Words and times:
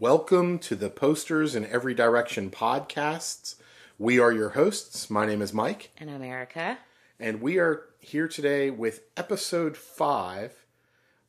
Welcome 0.00 0.60
to 0.60 0.74
the 0.76 0.88
Posters 0.88 1.54
in 1.54 1.66
Every 1.66 1.92
Direction 1.92 2.50
podcasts. 2.50 3.56
We 3.98 4.18
are 4.18 4.32
your 4.32 4.48
hosts. 4.48 5.10
My 5.10 5.26
name 5.26 5.42
is 5.42 5.52
Mike, 5.52 5.90
And 5.98 6.10
I'm 6.10 6.22
Erica. 6.22 6.78
and 7.18 7.42
we 7.42 7.58
are 7.58 7.82
here 7.98 8.26
today 8.26 8.70
with 8.70 9.02
episode 9.18 9.76
five. 9.76 10.64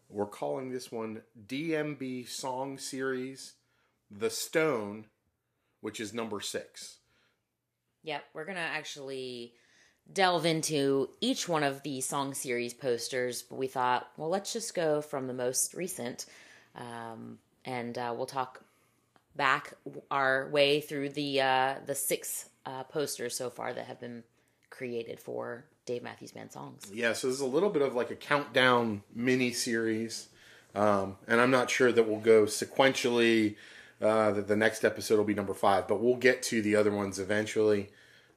We're 0.09 0.25
calling 0.25 0.71
this 0.71 0.89
one 0.89 1.23
DMB 1.49 2.29
Song 2.29 2.77
Series 2.77 3.55
The 4.09 4.29
Stone, 4.29 5.07
which 5.81 5.99
is 5.99 6.13
number 6.13 6.39
six. 6.39 6.99
Yep, 8.03 8.23
we're 8.33 8.45
going 8.45 8.55
to 8.55 8.61
actually 8.61 9.51
delve 10.13 10.45
into 10.45 11.09
each 11.19 11.49
one 11.49 11.63
of 11.63 11.83
the 11.83 11.99
song 11.99 12.33
series 12.33 12.73
posters, 12.73 13.41
but 13.41 13.57
we 13.57 13.67
thought, 13.67 14.07
well, 14.15 14.29
let's 14.29 14.53
just 14.53 14.73
go 14.73 15.01
from 15.01 15.27
the 15.27 15.33
most 15.33 15.73
recent 15.73 16.25
um, 16.73 17.37
and 17.65 17.97
uh, 17.97 18.13
we'll 18.15 18.25
talk 18.25 18.63
back 19.35 19.73
our 20.09 20.49
way 20.49 20.81
through 20.81 21.09
the 21.09 21.41
uh, 21.41 21.75
the 21.85 21.95
six 21.95 22.49
uh, 22.65 22.83
posters 22.83 23.35
so 23.35 23.49
far 23.49 23.73
that 23.73 23.85
have 23.85 23.99
been 23.99 24.23
created 24.69 25.19
for 25.19 25.65
Dave 25.85 26.03
Matthews 26.03 26.31
Band 26.31 26.51
songs. 26.51 26.91
Yeah, 26.93 27.13
so 27.13 27.27
this 27.27 27.35
is 27.35 27.41
a 27.41 27.45
little 27.45 27.69
bit 27.69 27.81
of 27.81 27.95
like 27.95 28.11
a 28.11 28.15
countdown 28.15 29.03
mini 29.13 29.51
series, 29.51 30.29
um, 30.75 31.17
and 31.27 31.39
I'm 31.41 31.51
not 31.51 31.69
sure 31.69 31.91
that 31.91 32.07
we'll 32.07 32.19
go 32.19 32.43
sequentially. 32.43 33.55
Uh, 34.01 34.31
that 34.31 34.47
the 34.47 34.55
next 34.55 34.83
episode 34.83 35.17
will 35.17 35.23
be 35.25 35.35
number 35.35 35.53
five, 35.53 35.87
but 35.87 36.01
we'll 36.01 36.15
get 36.15 36.41
to 36.41 36.63
the 36.63 36.75
other 36.75 36.89
ones 36.89 37.19
eventually. 37.19 37.87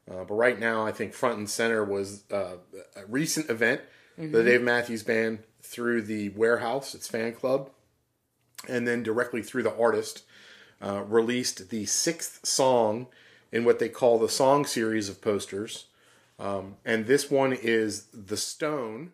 Uh, 0.07 0.23
but 0.23 0.35
right 0.35 0.61
now, 0.61 0.87
I 0.87 0.93
think 0.93 1.15
front 1.15 1.39
and 1.39 1.49
center 1.49 1.83
was 1.83 2.25
uh, 2.31 2.57
a 2.95 3.07
recent 3.07 3.49
event, 3.49 3.81
the 4.19 4.45
Dave 4.45 4.61
Matthews 4.61 5.03
Band 5.03 5.39
through 5.63 6.03
the 6.03 6.29
Warehouse, 6.29 6.95
its 6.95 7.09
fan 7.09 7.33
club, 7.33 7.71
and 8.69 8.87
then 8.87 9.03
directly 9.03 9.43
through 9.43 9.63
the 9.63 9.77
artist, 9.77 10.25
uh, 10.83 11.03
released 11.03 11.71
the 11.71 11.87
sixth 11.87 12.47
song 12.47 13.07
in 13.53 13.65
what 13.65 13.79
they 13.79 13.89
call 13.89 14.19
the 14.19 14.29
song 14.29 14.65
series 14.65 15.09
of 15.09 15.21
posters. 15.23 15.87
Um, 16.39 16.77
and 16.85 17.07
this 17.07 17.31
one 17.31 17.53
is 17.53 18.07
The 18.13 18.37
Stone 18.37 19.13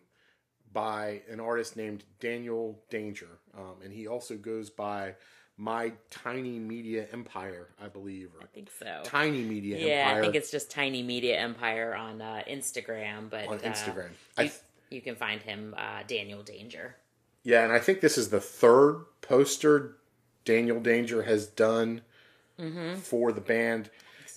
by 0.73 1.21
an 1.29 1.39
artist 1.39 1.77
named 1.77 2.03
Daniel 2.19 2.81
Danger. 2.89 3.27
Um, 3.57 3.75
and 3.83 3.93
he 3.93 4.07
also 4.07 4.35
goes 4.37 4.69
by 4.69 5.15
My 5.57 5.91
Tiny 6.09 6.57
Media 6.57 7.07
Empire, 7.11 7.69
I 7.79 7.87
believe. 7.87 8.29
Or 8.35 8.43
I 8.43 8.47
think 8.47 8.69
so. 8.71 9.01
Tiny 9.03 9.43
Media 9.43 9.77
yeah, 9.77 9.93
Empire 10.07 10.17
I 10.17 10.21
think 10.21 10.35
it's 10.35 10.51
just 10.51 10.71
Tiny 10.71 11.03
Media 11.03 11.37
Empire 11.37 11.93
on 11.93 12.21
uh, 12.21 12.41
Instagram, 12.49 13.29
but 13.29 13.47
on 13.47 13.55
uh, 13.55 13.59
Instagram. 13.59 14.09
you, 14.37 14.45
th- 14.45 14.53
you 14.89 15.01
can 15.01 15.15
find 15.15 15.41
him 15.41 15.75
uh, 15.77 16.03
Daniel 16.07 16.41
Danger. 16.41 16.95
Yeah, 17.43 17.63
and 17.63 17.71
I 17.73 17.79
think 17.79 18.01
this 18.01 18.17
is 18.17 18.29
the 18.29 18.39
third 18.41 19.05
poster 19.21 19.97
Daniel 20.45 20.79
Danger 20.79 21.23
has 21.23 21.47
done 21.47 22.01
for 23.01 23.31
the 23.31 23.41
band. 23.41 23.89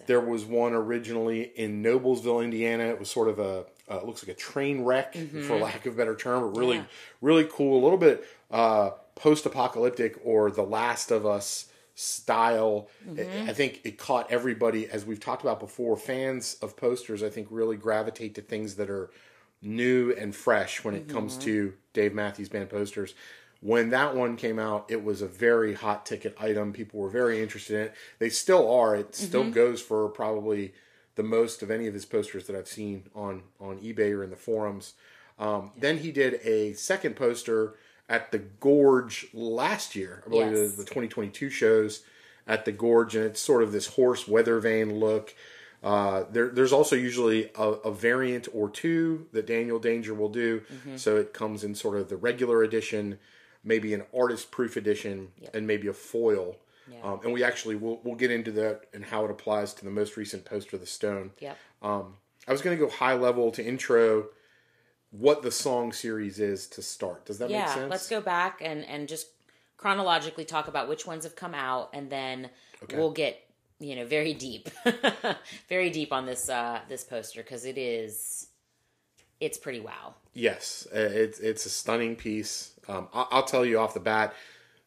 There 0.07 0.21
was 0.21 0.45
one 0.45 0.73
originally 0.73 1.43
in 1.57 1.83
Noblesville, 1.83 2.43
Indiana. 2.43 2.85
It 2.85 2.99
was 2.99 3.11
sort 3.11 3.29
of 3.29 3.39
a 3.39 3.67
uh, 3.91 3.97
it 3.99 4.07
looks 4.07 4.27
like 4.27 4.35
a 4.35 4.39
train 4.39 4.83
wreck, 4.83 5.15
for 5.47 5.59
lack 5.59 5.85
of 5.85 5.93
a 5.93 5.97
better 5.97 6.17
term, 6.17 6.41
but 6.51 6.59
really, 6.59 6.77
Yeah. 6.79 6.85
really 7.21 7.47
cool. 7.51 7.79
A 7.79 7.83
little 7.83 7.99
bit 7.99 8.25
uh, 8.51 8.91
post-apocalyptic 9.15 10.19
or 10.25 10.51
The 10.51 10.63
Last 10.63 11.11
of 11.11 11.27
Us 11.27 11.67
style. 11.95 12.89
I- 13.19 13.51
I 13.51 13.53
think 13.53 13.81
it 13.85 13.99
caught 13.99 14.31
everybody, 14.31 14.89
as 14.89 15.05
we've 15.05 15.21
talked 15.21 15.43
about 15.43 15.61
before. 15.61 15.97
Fans 15.99 16.57
of 16.63 16.77
posters, 16.77 17.23
I 17.23 17.29
think, 17.29 17.49
really 17.51 17.77
gravitate 17.77 18.35
to 18.37 18.41
things 18.43 18.77
that 18.77 18.89
are 18.89 19.11
new 19.61 20.13
and 20.13 20.35
fresh 20.35 20.83
when 20.83 20.95
it 20.95 21.07
comes 21.09 21.37
to 21.39 21.75
Dave 21.95 22.13
Matthews 22.13 22.51
Band 22.51 22.69
posters. 22.69 23.15
When 23.61 23.89
that 23.91 24.15
one 24.15 24.37
came 24.37 24.59
out, 24.59 24.85
it 24.91 25.03
was 25.03 25.23
a 25.23 25.27
very 25.27 25.73
hot 25.73 26.05
ticket 26.05 26.37
item. 26.39 26.75
People 26.75 27.01
were 27.01 27.09
very 27.09 27.41
interested 27.41 27.77
in 27.77 27.83
it. 27.87 27.95
They 28.19 28.29
still 28.29 28.71
are. 28.71 28.95
It 28.95 29.15
still 29.15 29.49
goes 29.51 29.81
for 29.81 30.07
probably 30.11 30.75
the 31.15 31.23
most 31.23 31.63
of 31.63 31.71
any 31.71 31.87
of 31.87 31.95
his 31.95 32.05
posters 32.05 32.47
that 32.47 32.57
I've 32.57 32.69
seen 32.69 33.05
on 33.15 33.45
on 33.59 33.79
eBay 33.79 34.13
or 34.13 34.23
in 34.23 34.29
the 34.31 34.37
forums. 34.37 34.93
Um, 35.39 35.73
Then 35.79 35.99
he 35.99 36.13
did 36.13 36.35
a 36.45 36.75
second 36.75 37.17
poster 37.17 37.77
at 38.09 38.33
the 38.33 38.39
Gorge 38.39 39.29
last 39.33 39.97
year. 39.97 40.23
I 40.27 40.29
believe 40.29 40.49
it 40.49 40.51
was 40.51 40.61
Yes. 40.61 40.73
the 40.73 40.85
2022 40.85 41.49
shows 41.49 42.03
at 42.47 42.67
the 42.67 42.73
Gorge, 42.73 43.17
and 43.17 43.25
it's 43.25 43.41
sort 43.41 43.63
of 43.63 43.73
this 43.73 43.87
horse 43.87 44.29
weather 44.29 44.59
vane 44.59 44.99
look. 45.01 45.35
Uh, 45.85 46.25
there, 46.31 46.49
there's 46.49 46.73
also 46.73 46.97
usually 46.97 47.51
a, 47.57 47.63
a 47.63 47.93
variant 47.93 48.49
or 48.55 48.71
two 48.71 49.27
that 49.33 49.47
Daniel 49.47 49.79
Danger 49.79 50.15
will 50.15 50.31
do. 50.31 50.63
So 50.97 51.17
it 51.17 51.35
comes 51.35 51.63
in 51.63 51.75
sort 51.75 51.99
of 51.99 52.09
the 52.09 52.17
regular 52.17 52.63
edition, 52.63 53.19
maybe 53.63 53.93
an 53.93 54.05
artist 54.17 54.51
proof 54.51 54.77
edition, 54.77 55.29
and 55.53 55.67
maybe 55.67 55.87
a 55.89 55.93
foil. 55.93 56.57
Um, 57.03 57.21
and 57.25 57.33
we 57.33 57.45
actually 57.45 57.77
will 57.77 58.01
we'll 58.03 58.15
get 58.15 58.31
into 58.31 58.51
that 58.53 58.83
and 58.93 59.05
how 59.05 59.25
it 59.25 59.31
applies 59.31 59.75
to 59.75 59.85
the 59.85 59.91
most 59.91 60.17
recent 60.17 60.45
poster, 60.45 60.77
of 60.77 60.81
the 60.81 60.87
Stone. 60.87 61.33
Yep. 61.41 61.59
Um, 61.83 62.15
I 62.49 62.53
was 62.53 62.63
going 62.63 62.77
to 62.77 62.83
go 62.83 62.91
high 62.91 63.15
level 63.15 63.51
to 63.53 63.65
intro 63.65 64.27
what 65.11 65.43
the 65.43 65.51
song 65.51 65.93
series 65.93 66.41
is 66.41 66.67
to 66.69 66.83
start. 66.83 67.27
Does 67.27 67.39
that 67.39 67.49
make 67.49 67.57
yeah, 67.57 67.75
sense? 67.75 67.91
let's 67.91 68.09
go 68.09 68.21
back 68.21 68.61
and 68.63 68.85
and 68.85 69.09
just 69.09 69.29
chronologically 69.77 70.45
talk 70.45 70.69
about 70.69 70.89
which 70.89 71.07
ones 71.07 71.25
have 71.25 71.37
come 71.37 71.55
out, 71.55 71.91
and 71.93 72.11
then 72.11 72.51
we'll 72.93 73.13
get 73.13 73.44
you 73.81 73.97
know 73.97 74.05
very 74.07 74.35
deep, 74.35 74.69
very 75.69 75.91
deep 75.91 76.13
on 76.13 76.27
this 76.27 76.49
uh 76.49 76.81
this 76.89 77.05
poster 77.05 77.43
because 77.43 77.65
it 77.65 77.79
is 77.79 78.49
it's 79.41 79.59
pretty 79.59 79.81
wow. 79.81 80.15
Yes, 80.33 80.87
uh, 80.95 80.99
it's 80.99 81.39
it's 81.41 81.67
a 81.67 81.71
stunning 81.71 82.17
piece. 82.17 82.73
Um, 82.89 83.09
I- 83.13 83.27
I'll 83.31 83.45
tell 83.45 83.65
you 83.65 83.79
off 83.79 83.95
the 83.95 84.01
bat, 84.01 84.35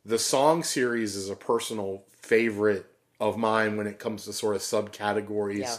the 0.06 0.20
song 0.20 0.64
series 0.64 1.16
is 1.16 1.30
a 1.30 1.36
personal 1.36 2.04
favorite 2.22 2.86
of 3.20 3.38
mine 3.38 3.78
when 3.78 3.88
it 3.88 4.00
comes 4.00 4.26
to 4.26 4.34
sort 4.34 4.56
of 4.56 4.62
subcategories 4.62 5.60
Yeah. 5.60 5.78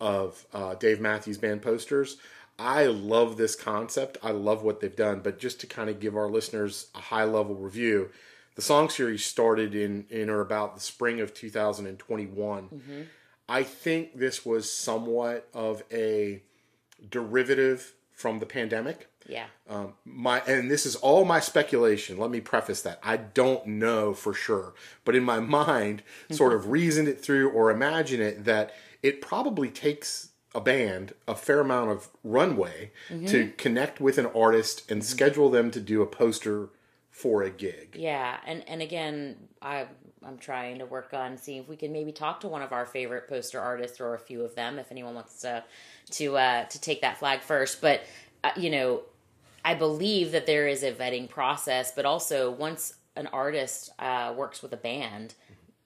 of 0.00 0.44
uh, 0.52 0.74
Dave 0.74 1.00
Matthews 1.00 1.38
Band 1.38 1.62
posters. 1.62 2.18
I 2.58 2.86
love 2.86 3.36
this 3.36 3.54
concept. 3.56 4.16
I 4.22 4.30
love 4.32 4.62
what 4.62 4.80
they've 4.80 4.94
done. 4.94 5.20
But 5.20 5.38
just 5.38 5.60
to 5.60 5.66
kind 5.66 5.88
of 5.90 6.00
give 6.00 6.16
our 6.16 6.28
listeners 6.28 6.88
a 6.94 6.98
high 7.00 7.24
level 7.24 7.54
review, 7.54 8.10
the 8.58 8.62
song 8.62 8.88
series 8.88 9.24
started 9.24 9.72
in 9.72 10.04
in 10.10 10.28
or 10.28 10.40
about 10.40 10.74
the 10.74 10.80
spring 10.80 11.20
of 11.20 11.32
2021. 11.32 12.64
Mm-hmm. 12.64 13.02
I 13.48 13.62
think 13.62 14.18
this 14.18 14.44
was 14.44 14.68
somewhat 14.68 15.48
of 15.54 15.84
a 15.92 16.42
derivative 17.08 17.94
from 18.10 18.40
the 18.40 18.46
pandemic. 18.46 19.08
Yeah, 19.28 19.46
um, 19.68 19.92
my 20.04 20.40
and 20.40 20.68
this 20.68 20.86
is 20.86 20.96
all 20.96 21.24
my 21.24 21.38
speculation. 21.38 22.18
Let 22.18 22.32
me 22.32 22.40
preface 22.40 22.82
that. 22.82 22.98
I 23.00 23.18
don't 23.18 23.64
know 23.64 24.12
for 24.12 24.34
sure. 24.34 24.74
But 25.04 25.14
in 25.14 25.22
my 25.22 25.38
mind 25.38 26.02
sort 26.32 26.52
of 26.52 26.68
reasoned 26.68 27.06
it 27.06 27.22
through 27.22 27.50
or 27.50 27.70
imagine 27.70 28.20
it 28.20 28.44
that 28.44 28.74
it 29.04 29.22
probably 29.22 29.70
takes 29.70 30.30
a 30.52 30.60
band 30.60 31.14
a 31.28 31.36
fair 31.36 31.60
amount 31.60 31.92
of 31.92 32.08
runway 32.24 32.90
mm-hmm. 33.08 33.26
to 33.26 33.52
connect 33.56 34.00
with 34.00 34.18
an 34.18 34.26
artist 34.26 34.90
and 34.90 35.02
mm-hmm. 35.02 35.06
schedule 35.06 35.48
them 35.48 35.70
to 35.70 35.78
do 35.78 36.02
a 36.02 36.06
poster 36.06 36.70
for 37.18 37.42
a 37.42 37.50
gig 37.50 37.96
yeah, 37.98 38.38
and 38.46 38.62
and 38.68 38.80
again, 38.80 39.36
I 39.60 39.86
I'm 40.24 40.38
trying 40.38 40.78
to 40.78 40.86
work 40.86 41.14
on 41.14 41.36
seeing 41.36 41.62
if 41.62 41.68
we 41.68 41.76
can 41.76 41.92
maybe 41.92 42.12
talk 42.12 42.40
to 42.40 42.48
one 42.48 42.62
of 42.62 42.72
our 42.72 42.86
favorite 42.86 43.28
poster 43.28 43.60
artists 43.60 44.00
or 44.00 44.14
a 44.14 44.18
few 44.18 44.44
of 44.44 44.54
them 44.54 44.78
if 44.78 44.90
anyone 44.90 45.14
wants 45.14 45.40
to 45.42 45.64
to 46.12 46.36
uh, 46.36 46.64
to 46.64 46.80
take 46.80 47.00
that 47.02 47.18
flag 47.18 47.40
first. 47.40 47.80
But 47.80 48.02
uh, 48.44 48.50
you 48.56 48.70
know, 48.70 49.02
I 49.64 49.74
believe 49.74 50.32
that 50.32 50.46
there 50.46 50.68
is 50.68 50.82
a 50.82 50.92
vetting 50.92 51.28
process, 51.28 51.92
but 51.92 52.04
also 52.04 52.50
once 52.50 52.94
an 53.16 53.26
artist 53.28 53.90
uh, 53.98 54.32
works 54.36 54.62
with 54.62 54.72
a 54.72 54.76
band, 54.76 55.34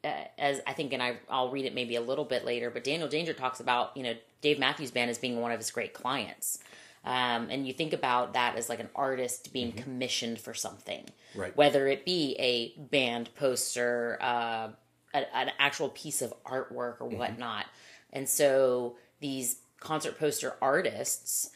uh, 0.04 0.12
as 0.38 0.60
I 0.66 0.74
think, 0.74 0.92
and 0.92 1.02
I, 1.02 1.16
I'll 1.30 1.50
read 1.50 1.64
it 1.64 1.74
maybe 1.74 1.96
a 1.96 2.00
little 2.00 2.26
bit 2.26 2.44
later, 2.44 2.70
but 2.70 2.84
Daniel 2.84 3.08
Danger 3.08 3.32
talks 3.32 3.60
about, 3.60 3.96
you 3.96 4.02
know, 4.02 4.14
Dave 4.42 4.58
Matthews 4.58 4.90
Band 4.90 5.10
as 5.10 5.18
being 5.18 5.40
one 5.40 5.50
of 5.50 5.58
his 5.58 5.70
great 5.70 5.94
clients. 5.94 6.58
Um, 7.04 7.48
and 7.50 7.66
you 7.66 7.72
think 7.72 7.92
about 7.92 8.34
that 8.34 8.56
as 8.56 8.68
like 8.68 8.78
an 8.78 8.88
artist 8.94 9.52
being 9.52 9.72
commissioned 9.72 10.38
for 10.38 10.54
something, 10.54 11.04
Right. 11.34 11.56
Whether 11.56 11.88
it 11.88 12.04
be 12.04 12.36
a 12.38 12.78
band 12.78 13.30
poster, 13.34 14.18
uh, 14.20 14.68
a, 15.14 15.36
an 15.36 15.50
actual 15.58 15.88
piece 15.88 16.22
of 16.22 16.32
artwork 16.44 17.00
or 17.00 17.08
whatnot. 17.08 17.66
And 18.12 18.28
so 18.28 18.96
these 19.20 19.60
concert 19.80 20.18
poster 20.18 20.54
artists, 20.60 21.50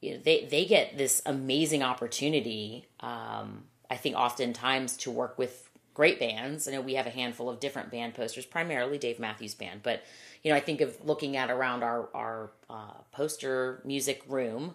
you 0.00 0.12
know, 0.14 0.20
they 0.22 0.44
they 0.50 0.64
get 0.64 0.98
this 0.98 1.22
amazing 1.24 1.82
opportunity. 1.82 2.86
Um, 3.00 3.64
I 3.88 3.96
think 3.96 4.16
oftentimes 4.16 4.96
to 4.98 5.10
work 5.10 5.38
with 5.38 5.68
great 5.94 6.18
bands. 6.18 6.66
I 6.66 6.72
know 6.72 6.80
we 6.80 6.94
have 6.94 7.06
a 7.06 7.10
handful 7.10 7.48
of 7.48 7.60
different 7.60 7.90
band 7.90 8.14
posters, 8.14 8.46
primarily 8.46 8.98
Dave 8.98 9.18
Matthews 9.18 9.54
Band, 9.54 9.82
but 9.82 10.02
you 10.42 10.50
know 10.50 10.56
I 10.56 10.60
think 10.60 10.80
of 10.80 10.96
looking 11.04 11.36
at 11.36 11.50
around 11.50 11.82
our 11.82 12.08
our 12.14 12.50
uh, 12.68 12.91
poster 13.12 13.80
music 13.84 14.22
room, 14.26 14.74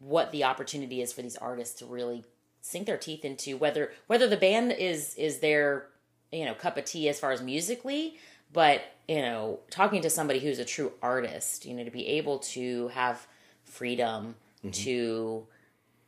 what 0.00 0.32
the 0.32 0.44
opportunity 0.44 1.00
is 1.00 1.12
for 1.12 1.22
these 1.22 1.36
artists 1.36 1.78
to 1.78 1.86
really 1.86 2.24
sink 2.60 2.86
their 2.86 2.96
teeth 2.96 3.24
into 3.24 3.56
whether 3.56 3.92
whether 4.06 4.28
the 4.28 4.36
band 4.36 4.72
is 4.72 5.14
is 5.16 5.38
their 5.38 5.86
you 6.30 6.44
know 6.44 6.54
cup 6.54 6.76
of 6.76 6.84
tea 6.84 7.08
as 7.08 7.18
far 7.18 7.32
as 7.32 7.42
musically 7.42 8.16
but 8.52 8.82
you 9.08 9.20
know 9.20 9.58
talking 9.68 10.00
to 10.00 10.08
somebody 10.08 10.38
who's 10.38 10.60
a 10.60 10.64
true 10.64 10.92
artist 11.02 11.66
you 11.66 11.74
know 11.74 11.84
to 11.84 11.90
be 11.90 12.06
able 12.06 12.38
to 12.38 12.88
have 12.88 13.26
freedom 13.64 14.36
mm-hmm. 14.58 14.70
to 14.70 15.44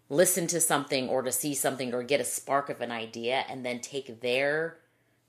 listen 0.08 0.46
to 0.46 0.60
something 0.60 1.08
or 1.08 1.22
to 1.22 1.32
see 1.32 1.54
something 1.54 1.92
or 1.92 2.02
get 2.02 2.20
a 2.20 2.24
spark 2.24 2.68
of 2.68 2.80
an 2.80 2.92
idea 2.92 3.44
and 3.48 3.64
then 3.64 3.80
take 3.80 4.20
their 4.20 4.76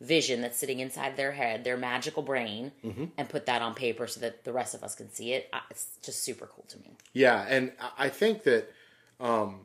vision 0.01 0.41
that's 0.41 0.57
sitting 0.57 0.79
inside 0.79 1.15
their 1.17 1.31
head, 1.31 1.63
their 1.63 1.77
magical 1.77 2.21
brain, 2.23 2.71
Mm-hmm. 2.83 3.05
and 3.17 3.29
put 3.29 3.45
that 3.45 3.61
on 3.61 3.73
paper 3.73 4.07
so 4.07 4.19
that 4.19 4.43
the 4.43 4.51
rest 4.53 4.73
of 4.75 4.83
us 4.83 4.95
can 4.95 5.09
see 5.11 5.33
it. 5.33 5.49
It's 5.71 5.87
just 6.03 6.23
super 6.23 6.47
cool 6.47 6.65
to 6.69 6.77
me. 6.79 6.91
Yeah, 7.13 7.45
and 7.47 7.71
I- 7.97 8.09
think 8.09 8.43
that 8.43 8.71
um, 9.19 9.61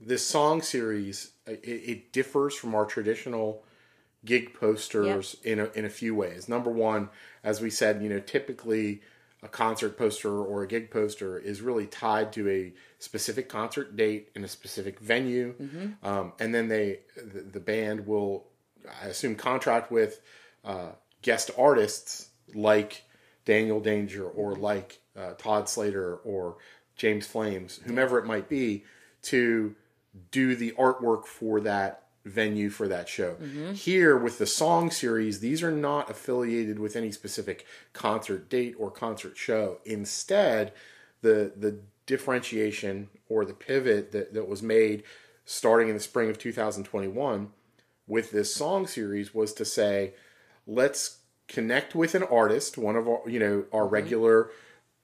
this 0.00 0.26
song 0.26 0.62
series 0.62 1.30
it, 1.46 1.60
it 1.64 2.12
differs 2.12 2.54
from 2.54 2.74
our 2.74 2.84
traditional 2.86 3.62
gig 4.24 4.54
posters 4.54 5.36
in 5.44 5.58
a, 5.60 5.66
in 5.74 5.84
a 5.84 5.90
few 5.90 6.14
ways. 6.14 6.48
Number 6.48 6.70
one, 6.70 7.08
as 7.42 7.60
we 7.60 7.70
said, 7.70 8.02
you 8.02 8.08
know, 8.08 8.20
typically 8.20 9.00
a 9.42 9.48
concert 9.48 9.98
poster 9.98 10.30
or 10.40 10.62
a 10.62 10.68
gig 10.68 10.90
poster 10.90 11.36
is 11.38 11.60
really 11.60 11.86
tied 11.86 12.32
to 12.34 12.48
a 12.48 12.72
specific 13.00 13.48
concert 13.48 13.96
date 13.96 14.28
in 14.36 14.44
a 14.44 14.48
specific 14.48 15.00
venue, 15.00 15.54
um, 16.04 16.32
and 16.38 16.54
then 16.54 16.68
they 16.68 17.00
the, 17.16 17.40
the 17.40 17.58
band 17.60 18.06
will, 18.06 18.44
I 19.02 19.06
assume, 19.06 19.34
contract 19.36 19.90
with 19.90 20.20
uh, 20.64 20.90
guest 21.22 21.50
artists 21.58 22.28
like 22.54 23.04
Daniel 23.44 23.80
Danger 23.80 24.24
or 24.26 24.54
like 24.54 25.00
uh, 25.16 25.34
Todd 25.34 25.68
Slater 25.68 26.16
or 26.16 26.56
James 26.96 27.26
Flames, 27.26 27.80
whomever 27.84 28.18
it 28.18 28.26
might 28.26 28.48
be, 28.48 28.84
to 29.22 29.74
do 30.30 30.54
the 30.54 30.72
artwork 30.72 31.26
for 31.26 31.60
that 31.60 32.04
venue 32.24 32.70
for 32.70 32.86
that 32.86 33.08
show. 33.08 33.36
Here 33.72 34.16
with 34.16 34.38
the 34.38 34.46
song 34.46 34.90
series, 34.90 35.40
these 35.40 35.62
are 35.62 35.72
not 35.72 36.08
affiliated 36.08 36.78
with 36.78 36.94
any 36.94 37.10
specific 37.10 37.66
concert 37.92 38.48
date 38.48 38.74
or 38.78 38.90
concert 38.90 39.36
show. 39.36 39.78
Instead, 39.84 40.72
the 41.22 41.52
the 41.56 41.78
differentiation 42.06 43.08
or 43.28 43.44
the 43.44 43.54
pivot 43.54 44.12
that, 44.12 44.34
that 44.34 44.48
was 44.48 44.62
made 44.62 45.02
starting 45.44 45.88
in 45.88 45.94
the 45.94 46.00
spring 46.00 46.28
of 46.30 46.38
2021 46.38 47.50
with 48.12 48.30
this 48.30 48.54
song 48.54 48.86
series 48.86 49.32
was 49.32 49.54
to 49.54 49.64
say, 49.64 50.12
let's 50.66 51.20
connect 51.48 51.94
with 51.94 52.14
an 52.14 52.22
artist, 52.24 52.76
one 52.76 52.94
of 52.94 53.08
our, 53.08 53.22
you 53.26 53.38
know, 53.38 53.64
our 53.72 53.84
mm-hmm. 53.84 53.94
regular 53.94 54.50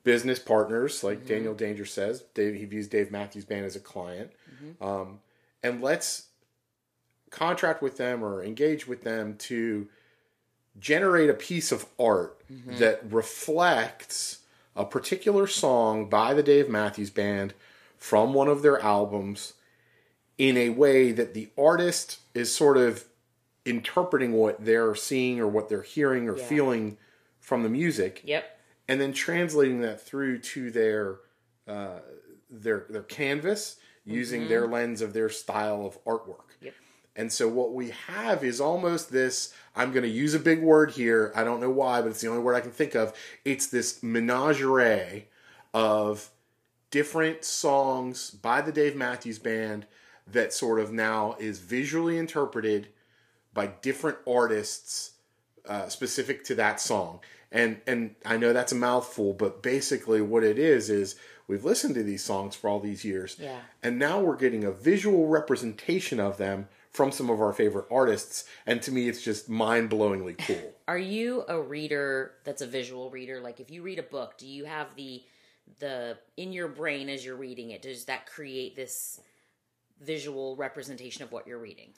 business 0.04 0.38
partners, 0.38 1.02
like 1.02 1.20
mm-hmm. 1.20 1.28
Daniel 1.28 1.54
Danger 1.54 1.86
says. 1.86 2.24
Dave, 2.34 2.54
he 2.54 2.66
views 2.66 2.86
Dave 2.86 3.10
Matthews 3.10 3.46
Band 3.46 3.64
as 3.64 3.76
a 3.76 3.80
client, 3.80 4.30
mm-hmm. 4.54 4.84
um, 4.84 5.20
and 5.62 5.80
let's 5.80 6.26
contract 7.30 7.80
with 7.80 7.96
them 7.96 8.22
or 8.22 8.44
engage 8.44 8.86
with 8.86 9.04
them 9.04 9.36
to 9.38 9.88
generate 10.78 11.30
a 11.30 11.34
piece 11.34 11.72
of 11.72 11.86
art 11.98 12.42
that 12.66 13.00
reflects 13.10 14.40
a 14.76 14.84
particular 14.84 15.46
song 15.46 16.10
by 16.10 16.34
the 16.34 16.42
Dave 16.42 16.68
Matthews 16.68 17.10
Band 17.10 17.54
from 17.96 18.34
one 18.34 18.48
of 18.48 18.60
their 18.60 18.78
albums 18.80 19.54
in 20.38 20.56
a 20.56 20.70
way 20.70 21.10
that 21.12 21.34
the 21.34 21.50
artist 21.58 22.20
is 22.32 22.54
sort 22.54 22.76
of 22.76 23.04
interpreting 23.64 24.32
what 24.32 24.64
they're 24.64 24.94
seeing 24.94 25.40
or 25.40 25.46
what 25.46 25.68
they're 25.68 25.82
hearing 25.82 26.28
or 26.28 26.36
Yeah. 26.38 26.44
feeling 26.46 26.98
from 27.40 27.62
the 27.64 27.68
music 27.68 28.22
Yep. 28.24 28.58
and 28.86 29.00
then 29.00 29.12
translating 29.12 29.80
that 29.80 30.00
through 30.00 30.38
to 30.38 30.70
their 30.70 31.18
uh, 31.66 32.00
their 32.48 32.86
their 32.88 33.02
canvas 33.02 33.76
using 34.06 34.48
their 34.48 34.66
lens 34.66 35.02
of 35.02 35.12
their 35.12 35.28
style 35.28 35.84
of 35.84 36.02
artwork. 36.06 36.54
Yep. 36.62 36.72
And 37.14 37.30
so 37.30 37.46
what 37.46 37.74
we 37.74 37.90
have 37.90 38.42
is 38.42 38.58
almost 38.58 39.10
this 39.12 39.52
I'm 39.76 39.92
going 39.92 40.04
to 40.04 40.08
use 40.08 40.32
a 40.34 40.38
big 40.38 40.62
word 40.62 40.92
here. 40.92 41.30
I 41.34 41.44
don't 41.44 41.60
know 41.60 41.68
why, 41.70 42.00
but 42.00 42.08
it's 42.08 42.22
the 42.22 42.28
only 42.28 42.40
word 42.42 42.54
I 42.54 42.60
can 42.60 42.70
think 42.70 42.94
of. 42.94 43.12
It's 43.44 43.66
this 43.66 44.02
menagerie 44.02 45.28
of 45.74 46.30
different 46.90 47.44
songs 47.44 48.30
by 48.30 48.62
the 48.62 48.72
Dave 48.72 48.96
Matthews 48.96 49.38
Band 49.38 49.86
that 50.32 50.52
sort 50.52 50.80
of 50.80 50.92
now 50.92 51.36
is 51.38 51.58
visually 51.58 52.18
interpreted 52.18 52.88
by 53.54 53.66
different 53.66 54.18
artists 54.26 55.12
uh, 55.66 55.88
specific 55.88 56.44
to 56.44 56.54
that 56.56 56.80
song. 56.80 57.20
And 57.50 57.80
and 57.86 58.14
I 58.24 58.36
know 58.36 58.52
that's 58.52 58.72
a 58.72 58.76
mouthful, 58.76 59.32
but 59.32 59.62
basically 59.62 60.20
what 60.20 60.44
it 60.44 60.58
is 60.58 60.90
is 60.90 61.16
we've 61.46 61.64
listened 61.64 61.94
to 61.94 62.02
these 62.02 62.22
songs 62.22 62.54
for 62.54 62.68
all 62.68 62.78
these 62.80 63.04
years, 63.04 63.36
Yeah. 63.38 63.60
and 63.82 63.98
now 63.98 64.20
we're 64.20 64.36
getting 64.36 64.64
a 64.64 64.70
visual 64.70 65.26
representation 65.28 66.20
of 66.20 66.36
them 66.36 66.68
from 66.90 67.10
some 67.12 67.30
of 67.30 67.40
our 67.40 67.52
favorite 67.52 67.86
artists. 67.90 68.44
And 68.66 68.82
to 68.82 68.92
me, 68.92 69.08
it's 69.08 69.22
just 69.22 69.48
mind 69.48 69.88
blowingly 69.90 70.36
cool. 70.38 70.74
Are 70.88 70.98
you 70.98 71.44
a 71.48 71.60
reader 71.60 72.32
that's 72.44 72.60
a 72.62 72.66
visual 72.66 73.10
reader? 73.10 73.40
Like 73.40 73.60
if 73.60 73.70
you 73.70 73.82
read 73.82 73.98
a 73.98 74.02
book, 74.02 74.36
do 74.36 74.46
you 74.46 74.64
have 74.66 74.94
the 74.96 75.22
the 75.80 76.18
in 76.36 76.52
your 76.52 76.68
brain 76.68 77.08
as 77.08 77.24
you're 77.24 77.36
reading 77.36 77.70
it, 77.70 77.82
does 77.82 78.04
that 78.06 78.26
create 78.26 78.74
this 78.76 79.20
visual 80.00 80.56
representation 80.56 81.22
of 81.22 81.32
what 81.32 81.46
you're 81.46 81.58
reading? 81.58 81.90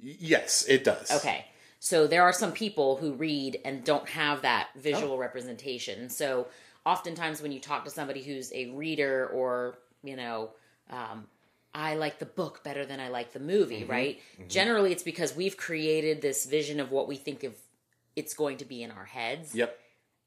Yes, 0.00 0.64
it 0.68 0.84
does. 0.84 1.10
Okay. 1.10 1.46
So 1.78 2.06
there 2.06 2.22
are 2.22 2.32
some 2.32 2.52
people 2.52 2.96
who 2.96 3.12
read 3.14 3.60
and 3.64 3.82
don't 3.82 4.08
have 4.08 4.42
that 4.42 4.68
visual 4.76 5.18
representation. 5.18 6.08
So 6.08 6.46
oftentimes 6.86 7.42
when 7.42 7.52
you 7.52 7.60
talk 7.60 7.84
to 7.84 7.90
somebody 7.90 8.22
who's 8.22 8.52
a 8.52 8.70
reader 8.70 9.26
or, 9.28 9.78
you 10.04 10.16
know, 10.16 10.50
um, 10.90 11.26
I 11.74 11.96
like 11.96 12.18
the 12.18 12.26
book 12.26 12.62
better 12.62 12.84
than 12.84 13.00
I 13.00 13.08
like 13.08 13.32
the 13.32 13.40
movie, 13.40 13.84
right? 13.84 14.20
Generally 14.48 14.92
it's 14.92 15.02
because 15.02 15.34
we've 15.34 15.56
created 15.56 16.20
this 16.20 16.46
vision 16.46 16.80
of 16.80 16.90
what 16.90 17.08
we 17.08 17.16
think 17.16 17.44
of 17.44 17.54
it's 18.14 18.34
going 18.34 18.58
to 18.58 18.64
be 18.64 18.82
in 18.82 18.90
our 18.90 19.04
heads. 19.04 19.54
Yep. 19.54 19.78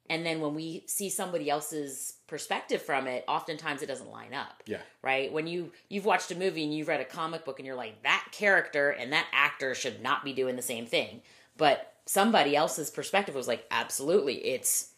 And 0.10 0.26
then 0.26 0.40
when 0.40 0.54
we 0.54 0.84
see 0.86 1.10
somebody 1.10 1.50
else's 1.50 2.14
perspective 2.28 2.82
from 2.82 3.08
it, 3.08 3.24
oftentimes 3.28 3.82
it 3.82 3.88
doesn't 3.88 4.12
line 4.12 4.34
up. 4.34 4.64
Yeah. 4.66 4.82
right? 5.02 5.32
When 5.32 5.48
you 5.48 5.72
you've 5.90 6.06
watched 6.06 6.32
a 6.32 6.36
movie 6.36 6.64
and 6.64 6.74
you've 6.74 6.88
read 6.88 7.02
a 7.02 7.06
comic 7.06 7.46
book 7.46 7.60
and 7.60 7.66
you're 7.66 7.76
like 7.76 8.04
that 8.04 8.28
character 8.32 8.90
and 8.90 9.14
that 9.14 9.28
actor 9.34 9.74
should 9.74 10.02
not 10.02 10.24
be 10.24 10.34
doing 10.34 10.56
the 10.56 10.62
same 10.62 10.86
thing. 10.86 11.22
But 11.58 11.94
somebody 12.06 12.56
else's 12.56 12.92
perspective 12.92 13.34
was 13.34 13.48
like 13.48 13.66
absolutely 13.72 14.36
it's 14.36 14.92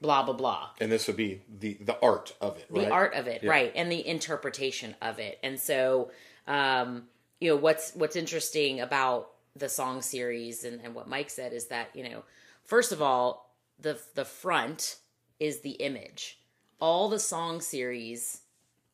blah 0.00 0.22
blah 0.22 0.34
blah. 0.34 0.70
And 0.80 0.90
this 0.90 1.06
would 1.06 1.16
be 1.16 1.42
the 1.60 1.74
the 1.80 1.98
art 2.02 2.34
of 2.40 2.56
it, 2.56 2.66
the 2.72 2.80
right? 2.80 2.90
art 2.90 3.14
of 3.14 3.28
it 3.28 3.42
right. 3.44 3.72
And 3.76 3.90
the 3.90 4.06
interpretation 4.06 4.96
of 5.00 5.18
it. 5.18 5.38
And 5.42 5.60
so 5.60 6.10
um 6.48 7.04
you 7.40 7.50
know 7.50 7.56
what's 7.56 7.92
what's 7.94 8.16
interesting 8.16 8.80
about 8.80 9.30
the 9.56 9.68
song 9.68 10.00
series 10.00 10.64
and, 10.64 10.80
and 10.82 10.94
what 10.94 11.08
mike 11.08 11.28
said 11.28 11.52
is 11.52 11.66
that 11.66 11.88
you 11.94 12.08
know 12.08 12.22
first 12.64 12.92
of 12.92 13.02
all 13.02 13.49
the 13.80 13.98
the 14.14 14.24
front 14.24 14.96
is 15.38 15.60
the 15.60 15.70
image 15.72 16.38
all 16.80 17.08
the 17.08 17.18
song 17.18 17.60
series 17.60 18.42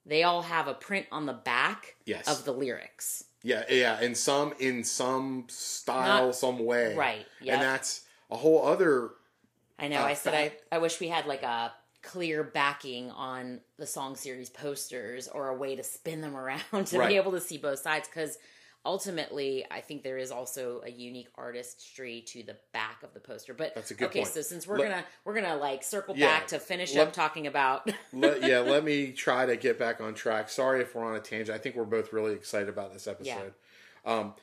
they 0.05 0.23
all 0.23 0.43
have 0.43 0.69
a 0.69 0.75
print 0.75 1.07
on 1.11 1.27
the 1.27 1.33
back 1.33 1.97
Yes. 2.05 2.29
of 2.29 2.45
the 2.45 2.53
lyrics 2.53 3.25
Yeah, 3.43 3.65
yeah, 3.69 4.01
in 4.01 4.15
some 4.15 4.55
in 4.59 4.85
some 4.85 5.45
style, 5.49 6.27
Not- 6.27 6.35
some 6.37 6.59
way, 6.65 6.95
right, 6.95 7.27
yep. 7.41 7.55
And 7.55 7.63
that's 7.63 8.03
a 8.31 8.37
whole 8.37 8.67
other. 8.67 9.11
I 9.79 9.87
know. 9.89 10.01
Uh, 10.01 10.05
I 10.07 10.15
said 10.15 10.35
I. 10.35 10.53
I 10.75 10.79
wish 10.79 10.99
we 11.01 11.09
had 11.09 11.27
like 11.27 11.43
a 11.45 11.73
clear 12.03 12.43
backing 12.43 13.11
on 13.13 13.61
the 13.79 13.87
song 13.87 14.17
series 14.17 14.49
posters 14.51 15.29
or 15.29 15.49
a 15.49 15.55
way 15.57 15.77
to 15.77 15.83
spin 15.85 16.21
them 16.23 16.37
around 16.43 16.87
to 16.87 16.99
Right. 16.99 17.09
be 17.09 17.17
able 17.17 17.33
to 17.33 17.41
see 17.41 17.59
both 17.59 17.79
sides 17.81 18.09
because 18.09 18.37
ultimately 18.87 19.67
I 19.71 19.81
think 19.83 20.03
there 20.03 20.17
is 20.17 20.31
also 20.31 20.81
a 20.87 20.91
unique 20.91 21.29
artistry 21.37 22.23
to 22.29 22.43
the 22.43 22.57
back 22.73 23.03
of 23.03 23.13
the 23.13 23.21
poster. 23.21 23.53
But 23.53 23.75
That's 23.75 23.91
a 23.91 23.95
good 23.95 24.07
okay, 24.09 24.21
point. 24.21 24.33
so 24.33 24.41
since 24.43 24.67
we're 24.67 24.79
Let- 24.79 24.89
gonna 24.91 25.05
we're 25.25 25.35
gonna 25.35 25.57
like 25.57 25.83
circle 25.83 26.17
Yeah, 26.17 26.27
back 26.27 26.47
to 26.49 26.59
finish 26.59 26.95
let- 26.95 27.09
up 27.09 27.13
talking 27.13 27.47
about 27.47 27.91
Let, 28.13 28.43
yeah, 28.43 28.61
let 28.61 28.85
me 28.85 29.13
try 29.13 29.45
to 29.47 29.57
get 29.57 29.79
back 29.79 30.01
on 30.01 30.15
track. 30.15 30.49
Sorry 30.49 30.81
if 30.81 30.95
we're 30.95 31.05
on 31.05 31.17
a 31.17 31.21
tangent. 31.21 31.51
I 31.55 31.59
think 31.59 31.75
we're 31.77 31.85
both 31.85 32.13
really 32.13 32.33
excited 32.33 32.69
about 32.69 32.93
this 32.93 33.07
episode. 33.07 33.53
Um, 34.05 34.35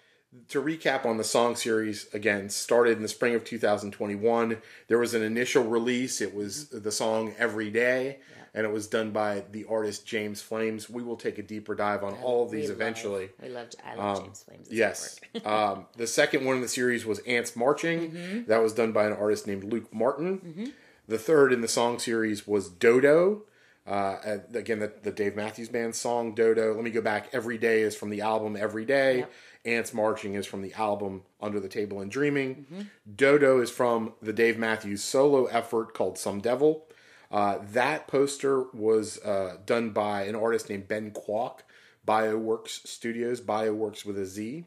to 0.50 0.62
recap 0.62 1.06
on 1.06 1.18
the 1.18 1.24
song 1.24 1.56
series 1.56 2.08
again, 2.14 2.50
started 2.50 2.98
in 2.98 3.02
the 3.04 3.08
spring 3.08 3.36
of 3.36 3.44
2021. 3.44 4.58
There 4.88 4.98
was 5.00 5.14
an 5.14 5.24
initial 5.24 5.64
release. 5.64 6.22
It 6.22 6.34
was 6.34 6.70
the 6.70 6.92
song 6.92 7.34
"Everyday," 7.38 8.20
and 8.54 8.66
it 8.66 8.72
was 8.72 8.88
done 8.88 9.12
by 9.12 9.44
the 9.52 9.66
artist 9.70 10.06
James 10.06 10.42
Flames. 10.42 10.90
We 10.90 11.04
will 11.04 11.16
take 11.18 11.38
a 11.38 11.44
deeper 11.44 11.76
dive 11.76 12.04
on 12.04 12.14
all 12.16 12.44
of 12.46 12.52
we 12.52 12.58
these 12.62 12.70
love- 12.70 12.78
eventually. 12.78 13.30
we 13.42 13.50
loved 13.50 13.76
I 13.86 13.96
love 13.96 14.18
Um, 14.20 14.24
James 14.26 14.44
Flames. 14.44 14.68
Yes. 14.72 15.20
um, 15.46 15.86
the 15.98 16.08
second 16.08 16.46
one 16.46 16.56
in 16.58 16.62
the 16.62 16.68
series 16.68 17.06
was 17.06 17.20
Ants 17.20 17.56
Marching. 17.56 18.12
Mm-hmm. 18.12 18.46
That 18.48 18.62
was 18.62 18.74
done 18.74 18.92
by 18.92 19.06
an 19.06 19.14
artist 19.14 19.48
named 19.48 19.64
Luke 19.66 19.94
Martin. 19.94 20.74
The 21.08 21.18
third 21.18 21.52
in 21.52 21.62
the 21.62 21.68
song 21.68 22.00
series 22.00 22.48
was 22.48 22.70
Dodo. 22.70 23.44
Uh, 23.86 24.38
again, 24.54 24.80
the, 24.80 24.94
the 25.04 25.12
Dave 25.12 25.36
Matthews 25.36 25.68
Band 25.68 25.94
song 25.94 26.34
Dodo. 26.34 26.74
Let 26.74 26.84
me 26.86 26.90
go 26.92 27.02
back. 27.02 27.28
Everyday 27.34 27.82
is 27.82 27.94
from 27.98 28.10
the 28.10 28.22
album 28.22 28.56
Everyday. 28.56 29.18
Yep. 29.20 29.32
Ants 29.66 29.94
Marching 29.94 30.36
is 30.36 30.46
from 30.46 30.62
the 30.62 30.74
album 30.74 31.24
Under 31.42 31.60
the 31.60 31.70
Table 31.70 32.02
and 32.02 32.12
Dreaming. 32.12 32.66
Mm-hmm. 32.72 32.82
Dodo 33.16 33.62
is 33.62 33.70
from 33.70 34.14
the 34.22 34.34
Dave 34.34 34.58
Matthews 34.58 35.04
solo 35.04 35.46
effort 35.46 35.94
called 35.94 36.18
Some 36.18 36.42
Devil. 36.42 36.86
Uh, 37.32 37.60
that 37.72 38.08
poster 38.08 38.64
was 38.74 39.18
uh, 39.24 39.58
done 39.66 39.90
by 39.92 40.24
an 40.24 40.36
artist 40.36 40.70
named 40.70 40.88
Ben 40.88 41.12
Kwok, 41.12 41.60
Bioworkz 42.08 42.86
Studios, 42.86 43.42
Bioworkz 43.42 44.06
with 44.06 44.20
a 44.20 44.26
Z. 44.26 44.66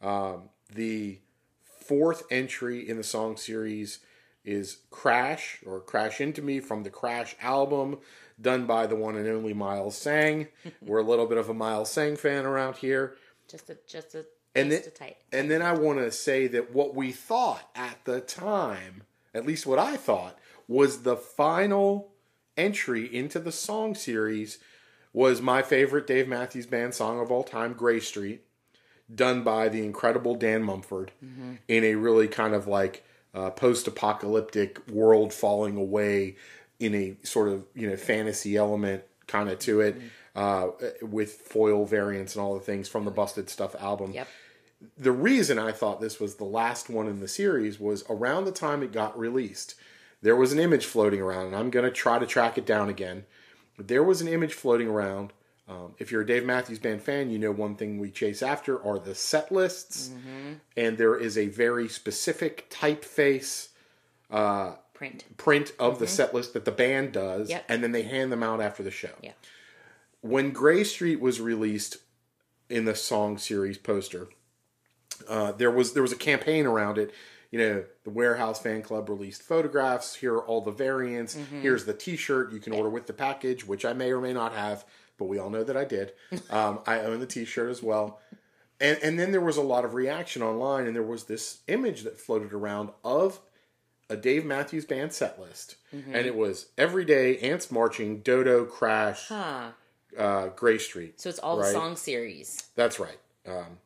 Um, 0.00 0.48
the 0.74 1.20
fourth 1.62 2.24
entry 2.30 2.88
in 2.88 2.96
the 2.96 3.04
song 3.04 3.36
series 3.36 4.00
is 4.44 4.78
Crash 4.90 5.60
or 5.64 5.80
Crash 5.80 6.20
Into 6.20 6.42
Me 6.42 6.58
from 6.58 6.82
the 6.82 6.90
Crash 6.90 7.36
album, 7.40 7.98
done 8.40 8.66
by 8.66 8.86
the 8.86 8.96
one 8.96 9.16
and 9.16 9.28
only 9.28 9.52
Miles 9.52 9.96
Tsang. 9.96 10.48
We're 10.80 10.98
a 10.98 11.04
little 11.04 11.26
bit 11.26 11.38
of 11.38 11.48
a 11.48 11.54
Miles 11.54 11.90
Tsang 11.90 12.16
fan 12.16 12.46
around 12.46 12.78
here. 12.78 13.16
Just 13.52 13.70
a 13.70 13.76
just 13.86 14.14
a 14.14 14.24
And 14.54 14.72
then, 14.72 14.82
tight. 14.98 15.16
and 15.30 15.50
then 15.50 15.60
I 15.62 15.72
want 15.74 15.98
to 15.98 16.10
say 16.10 16.46
that 16.48 16.72
what 16.74 16.94
we 16.94 17.12
thought 17.12 17.68
at 17.74 18.04
the 18.04 18.20
time, 18.20 19.02
at 19.34 19.46
least 19.46 19.66
what 19.66 19.78
I 19.78 19.96
thought, 19.96 20.38
was 20.66 21.02
the 21.02 21.16
final 21.16 22.12
entry 22.56 23.14
into 23.14 23.38
the 23.38 23.52
song 23.52 23.94
series 23.94 24.58
was 25.12 25.42
my 25.42 25.60
favorite 25.60 26.06
Dave 26.06 26.26
Matthews 26.28 26.64
Band 26.66 26.94
song 26.94 27.20
of 27.20 27.30
all 27.30 27.44
time, 27.44 27.74
Grey 27.74 28.00
Street, 28.00 28.42
done 29.14 29.42
by 29.42 29.68
the 29.68 29.84
incredible 29.84 30.34
Dan 30.34 30.62
Mumford 30.62 31.12
in 31.68 31.84
a 31.84 31.94
really 31.96 32.28
kind 32.28 32.54
of 32.54 32.66
like 32.66 33.04
uh, 33.34 33.50
post-apocalyptic 33.50 34.88
world 34.88 35.32
falling 35.34 35.76
away 35.76 36.36
in 36.80 36.94
a 36.94 37.16
sort 37.22 37.48
of 37.48 37.64
you 37.74 37.88
know 37.88 37.96
fantasy 37.96 38.56
element 38.56 39.02
kind 39.26 39.48
of 39.50 39.58
to 39.60 39.80
it 39.80 39.96
uh, 40.34 40.68
with 41.02 41.32
foil 41.32 41.84
variants 41.86 42.34
and 42.34 42.42
all 42.42 42.54
the 42.54 42.60
things 42.60 42.88
from 42.88 43.04
the 43.04 43.10
Busted 43.10 43.50
Stuff 43.50 43.74
album 43.80 44.12
Yep. 44.12 44.28
the 44.96 45.12
reason 45.12 45.58
I 45.58 45.72
thought 45.72 46.00
this 46.00 46.18
was 46.18 46.36
the 46.36 46.44
last 46.44 46.88
one 46.90 47.06
in 47.06 47.20
the 47.20 47.28
series 47.28 47.78
was 47.78 48.04
around 48.08 48.44
the 48.46 48.52
time 48.52 48.82
it 48.82 48.92
got 48.92 49.18
released, 49.18 49.74
there 50.22 50.36
was 50.36 50.52
an 50.52 50.58
image 50.58 50.86
floating 50.86 51.20
around, 51.20 51.46
and 51.48 51.56
I'm 51.56 51.70
going 51.70 51.84
to 51.84 51.90
try 51.90 52.18
to 52.18 52.26
track 52.26 52.56
it 52.56 52.64
down 52.64 52.88
again. 52.88 53.24
But 53.76 53.88
there 53.88 54.02
was 54.04 54.20
an 54.20 54.28
image 54.28 54.54
floating 54.54 54.88
around. 54.88 55.32
Um, 55.68 55.94
if 55.98 56.10
you're 56.12 56.22
a 56.22 56.26
Dave 56.26 56.44
Matthews 56.44 56.78
Band 56.78 57.02
fan, 57.02 57.30
you 57.30 57.38
know 57.38 57.50
one 57.52 57.76
thing 57.76 57.98
we 57.98 58.10
chase 58.10 58.42
after 58.42 58.82
are 58.84 58.98
the 58.98 59.14
set 59.14 59.50
lists, 59.52 60.10
and 60.76 60.96
there 60.98 61.16
is 61.16 61.36
a 61.38 61.48
very 61.48 61.88
specific 61.88 62.68
typeface 62.70 63.68
Print. 64.94 65.24
print 65.36 65.72
of 65.78 65.98
the 65.98 66.06
set 66.06 66.32
list 66.34 66.52
that 66.54 66.64
the 66.64 66.70
band 66.72 67.12
does, 67.12 67.50
Yep. 67.50 67.64
and 67.68 67.82
then 67.82 67.92
they 67.92 68.02
hand 68.02 68.30
them 68.32 68.42
out 68.42 68.60
after 68.60 68.82
the 68.82 68.90
show 68.90 69.10
Yeah. 69.20 69.32
When 70.22 70.50
Grey 70.52 70.82
Street 70.84 71.20
was 71.20 71.40
released 71.40 71.98
in 72.70 72.84
the 72.86 72.94
song 72.94 73.36
series 73.38 73.76
poster, 73.76 74.28
uh, 75.28 75.52
there 75.52 75.70
was 75.70 75.92
there 75.92 76.02
was 76.02 76.12
a 76.12 76.16
campaign 76.16 76.64
around 76.66 76.96
it. 76.98 77.12
You 77.50 77.58
know, 77.58 77.84
the 78.04 78.10
Warehouse 78.10 78.62
Fan 78.62 78.80
Club 78.82 79.10
released 79.10 79.42
photographs. 79.42 80.14
Here 80.14 80.32
are 80.34 80.42
all 80.46 80.62
the 80.62 80.70
variants. 80.70 81.36
Here's 81.60 81.84
the 81.84 81.92
T-shirt 81.92 82.50
you 82.50 82.60
can 82.60 82.72
order 82.72 82.88
with 82.88 83.06
the 83.06 83.12
package, 83.12 83.66
which 83.66 83.84
I 83.84 83.92
may 83.92 84.10
or 84.10 84.22
may 84.22 84.32
not 84.32 84.54
have, 84.54 84.86
but 85.18 85.26
we 85.26 85.38
all 85.38 85.50
know 85.50 85.62
that 85.64 85.76
I 85.76 85.84
did. 85.84 86.12
Um, 86.50 86.78
I 86.86 87.00
own 87.00 87.20
the 87.20 87.26
T-shirt 87.26 87.68
as 87.70 87.82
well. 87.82 88.20
And 88.80 88.98
and 89.02 89.18
then 89.18 89.32
there 89.32 89.40
was 89.40 89.58
a 89.58 89.62
lot 89.62 89.84
of 89.84 89.92
reaction 89.94 90.40
online, 90.42 90.86
and 90.86 90.96
there 90.96 91.02
was 91.02 91.24
this 91.24 91.58
image 91.68 92.02
that 92.04 92.18
floated 92.18 92.52
around 92.54 92.90
of 93.04 93.40
a 94.08 94.16
Dave 94.16 94.44
Matthews 94.46 94.84
Band 94.86 95.12
set 95.12 95.38
list, 95.40 95.76
and 95.92 96.26
it 96.26 96.34
was 96.34 96.66
every 96.78 97.04
day 97.04 97.38
ants 97.38 97.70
marching, 97.70 98.20
Dodo, 98.20 98.64
Crash, 98.64 99.28
Huh. 99.28 99.72
Uh, 100.16 100.48
Grey 100.48 100.78
Street. 100.78 101.20
So 101.20 101.28
it's 101.30 101.38
all 101.38 101.58
Right. 101.58 101.66
the 101.66 101.72
song 101.72 101.96
series. 101.96 102.62
That's 102.74 102.98
right. 103.00 103.18
Um, 103.46 103.78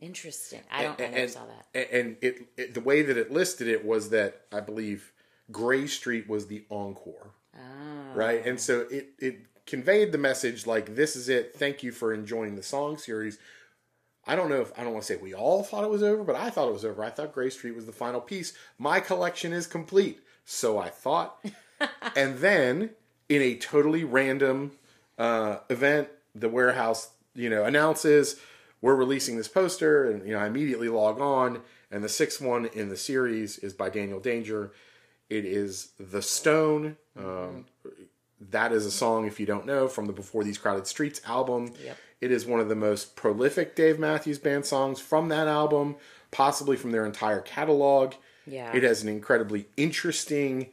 Interesting. 0.00 0.60
I 0.70 0.82
don't. 0.82 0.98
I 1.00 1.04
and, 1.04 1.14
never 1.14 1.28
saw 1.28 1.42
that. 1.46 1.92
and- 1.92 2.16
it, 2.22 2.48
it 2.56 2.74
the 2.74 2.80
way 2.80 3.02
that 3.02 3.16
it 3.18 3.30
listed 3.30 3.68
it 3.68 3.84
was 3.84 4.10
that 4.10 4.42
I 4.50 4.60
believe 4.60 5.12
Grey 5.52 5.86
Street 5.86 6.28
was 6.28 6.46
the 6.46 6.64
encore, 6.70 7.30
Ah. 7.54 8.12
right? 8.14 8.44
And 8.46 8.58
so 8.58 8.80
it 8.90 9.10
it 9.18 9.40
conveyed 9.66 10.10
the 10.12 10.18
message 10.18 10.66
like 10.66 10.94
this 10.96 11.16
is 11.16 11.28
it. 11.28 11.54
Thank 11.54 11.82
you 11.82 11.92
for 11.92 12.14
enjoying 12.14 12.56
the 12.56 12.62
song 12.62 12.96
series. 12.96 13.38
I 14.26 14.36
don't 14.36 14.48
know 14.48 14.60
if 14.62 14.72
I 14.78 14.84
don't 14.84 14.92
want 14.94 15.04
to 15.04 15.12
say 15.14 15.20
we 15.20 15.34
all 15.34 15.62
thought 15.62 15.84
it 15.84 15.90
was 15.90 16.02
over, 16.02 16.24
but 16.24 16.36
I 16.36 16.48
thought 16.50 16.68
it 16.68 16.72
was 16.72 16.84
over. 16.84 17.04
I 17.04 17.10
thought 17.10 17.34
Gray 17.34 17.50
Street 17.50 17.74
was 17.76 17.84
the 17.86 17.92
final 17.92 18.20
piece. 18.22 18.54
My 18.78 19.00
collection 19.00 19.52
is 19.52 19.66
complete, 19.66 20.20
so 20.46 20.78
I 20.78 20.88
thought. 20.88 21.44
and 22.16 22.38
then 22.38 22.90
in 23.28 23.42
a 23.42 23.54
totally 23.56 24.02
random 24.04 24.72
uh, 25.20 25.58
event, 25.68 26.08
the 26.34 26.48
warehouse 26.48 27.10
you 27.34 27.50
know 27.50 27.64
announces 27.64 28.40
we're 28.80 28.96
releasing 28.96 29.36
this 29.36 29.48
poster, 29.48 30.10
and 30.10 30.26
you 30.26 30.32
know 30.32 30.40
I 30.40 30.46
immediately 30.46 30.88
log 30.88 31.20
on, 31.20 31.60
and 31.90 32.02
the 32.02 32.08
sixth 32.08 32.40
one 32.40 32.66
in 32.66 32.88
the 32.88 32.96
series 32.96 33.58
is 33.58 33.74
by 33.74 33.90
Daniel 33.90 34.18
Danger. 34.18 34.72
It 35.28 35.44
is 35.44 35.92
the 36.00 36.22
Stone. 36.22 36.96
Um, 37.16 37.66
that 38.50 38.72
is 38.72 38.86
a 38.86 38.90
song, 38.90 39.26
if 39.26 39.38
you 39.38 39.46
don't 39.46 39.66
know, 39.66 39.86
from 39.86 40.06
the 40.06 40.12
Before 40.12 40.42
These 40.42 40.58
Crowded 40.58 40.86
Streets 40.86 41.20
album. 41.26 41.74
Yep. 41.84 41.96
It 42.22 42.32
is 42.32 42.46
one 42.46 42.60
of 42.60 42.68
the 42.68 42.74
most 42.74 43.14
prolific 43.14 43.76
Dave 43.76 43.98
Matthews 43.98 44.38
Band 44.38 44.64
songs 44.64 44.98
from 44.98 45.28
that 45.28 45.46
album, 45.46 45.96
possibly 46.30 46.76
from 46.76 46.90
their 46.90 47.04
entire 47.04 47.40
catalog. 47.40 48.14
Yeah. 48.46 48.74
It 48.74 48.82
has 48.82 49.02
an 49.02 49.08
incredibly 49.08 49.66
interesting 49.76 50.70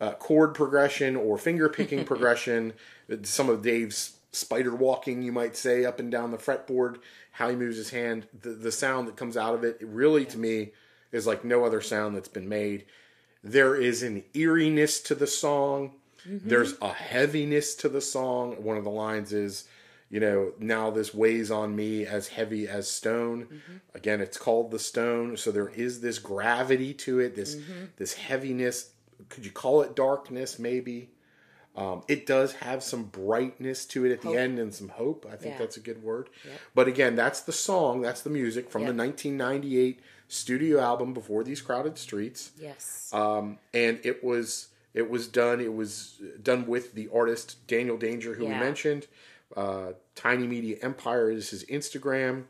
uh, 0.00 0.12
chord 0.12 0.54
progression 0.54 1.16
or 1.16 1.38
finger 1.38 1.68
picking 1.68 2.04
progression. 2.06 2.72
Some 3.22 3.48
of 3.48 3.62
Dave's 3.62 4.18
spider 4.32 4.74
walking, 4.74 5.22
you 5.22 5.32
might 5.32 5.56
say, 5.56 5.84
up 5.84 6.00
and 6.00 6.10
down 6.10 6.30
the 6.30 6.38
fretboard, 6.38 6.98
how 7.32 7.48
he 7.48 7.56
moves 7.56 7.76
his 7.76 7.90
hand, 7.90 8.26
the, 8.42 8.50
the 8.50 8.72
sound 8.72 9.08
that 9.08 9.16
comes 9.16 9.36
out 9.36 9.54
of 9.54 9.64
it, 9.64 9.78
it 9.80 9.86
really, 9.88 10.24
to 10.26 10.38
me, 10.38 10.72
is 11.12 11.26
like 11.26 11.44
no 11.44 11.64
other 11.64 11.80
sound 11.80 12.16
that's 12.16 12.28
been 12.28 12.48
made. 12.48 12.84
There 13.42 13.76
is 13.76 14.02
an 14.02 14.24
eeriness 14.34 15.00
to 15.02 15.14
the 15.14 15.26
song. 15.26 15.92
Mm-hmm. 16.28 16.48
There's 16.48 16.74
a 16.82 16.92
heaviness 16.92 17.74
to 17.76 17.88
the 17.88 18.00
song. 18.00 18.62
One 18.62 18.76
of 18.76 18.84
the 18.84 18.90
lines 18.90 19.32
is, 19.32 19.64
you 20.10 20.20
know, 20.20 20.52
now 20.58 20.90
this 20.90 21.14
weighs 21.14 21.50
on 21.50 21.76
me 21.76 22.04
as 22.04 22.28
heavy 22.28 22.66
as 22.68 22.90
stone. 22.90 23.44
Mm-hmm. 23.44 23.76
Again, 23.94 24.20
it's 24.20 24.36
called 24.36 24.70
the 24.70 24.78
stone, 24.78 25.36
so 25.36 25.50
there 25.50 25.68
is 25.68 26.00
this 26.00 26.18
gravity 26.18 26.92
to 26.94 27.20
it, 27.20 27.36
this 27.36 27.54
mm-hmm. 27.56 27.84
this 27.96 28.14
heaviness. 28.14 28.90
Could 29.28 29.44
you 29.44 29.50
call 29.52 29.82
it 29.82 29.94
darkness? 29.96 30.58
Maybe. 30.58 31.10
Um, 31.76 32.02
it 32.08 32.26
does 32.26 32.54
have 32.54 32.82
some 32.82 33.04
brightness 33.04 33.84
to 33.86 34.04
it 34.04 34.10
at 34.10 34.22
the 34.22 34.34
end 34.34 34.58
and 34.58 34.74
some 34.74 34.88
hope. 34.88 35.24
I 35.30 35.36
think 35.36 35.54
Yeah. 35.54 35.58
that's 35.58 35.76
a 35.76 35.80
good 35.80 36.02
word. 36.02 36.28
But 36.74 36.88
again, 36.88 37.14
that's 37.14 37.40
the 37.40 37.52
song, 37.52 38.00
that's 38.00 38.20
the 38.22 38.30
music 38.30 38.68
from 38.68 38.82
the 38.82 38.92
1998 38.92 40.00
studio 40.26 40.80
album 40.80 41.14
Before 41.14 41.44
These 41.44 41.60
Crowded 41.62 41.96
Streets 41.96 42.50
Yes. 42.58 43.10
um, 43.14 43.58
and 43.72 43.98
it 44.02 44.22
was 44.24 44.68
it 44.92 45.08
was 45.08 45.26
done 45.28 45.58
it 45.60 45.72
was 45.72 46.20
done 46.42 46.66
with 46.66 46.94
the 46.94 47.08
artist 47.14 47.66
Daniel 47.66 47.96
Danger 47.96 48.34
who 48.34 48.44
we 48.44 48.50
mentioned 48.50 49.06
uh, 49.56 49.92
Tiny 50.16 50.46
Media 50.46 50.76
Empire 50.82 51.30
is 51.30 51.48
his 51.50 51.64
Instagram 51.66 52.44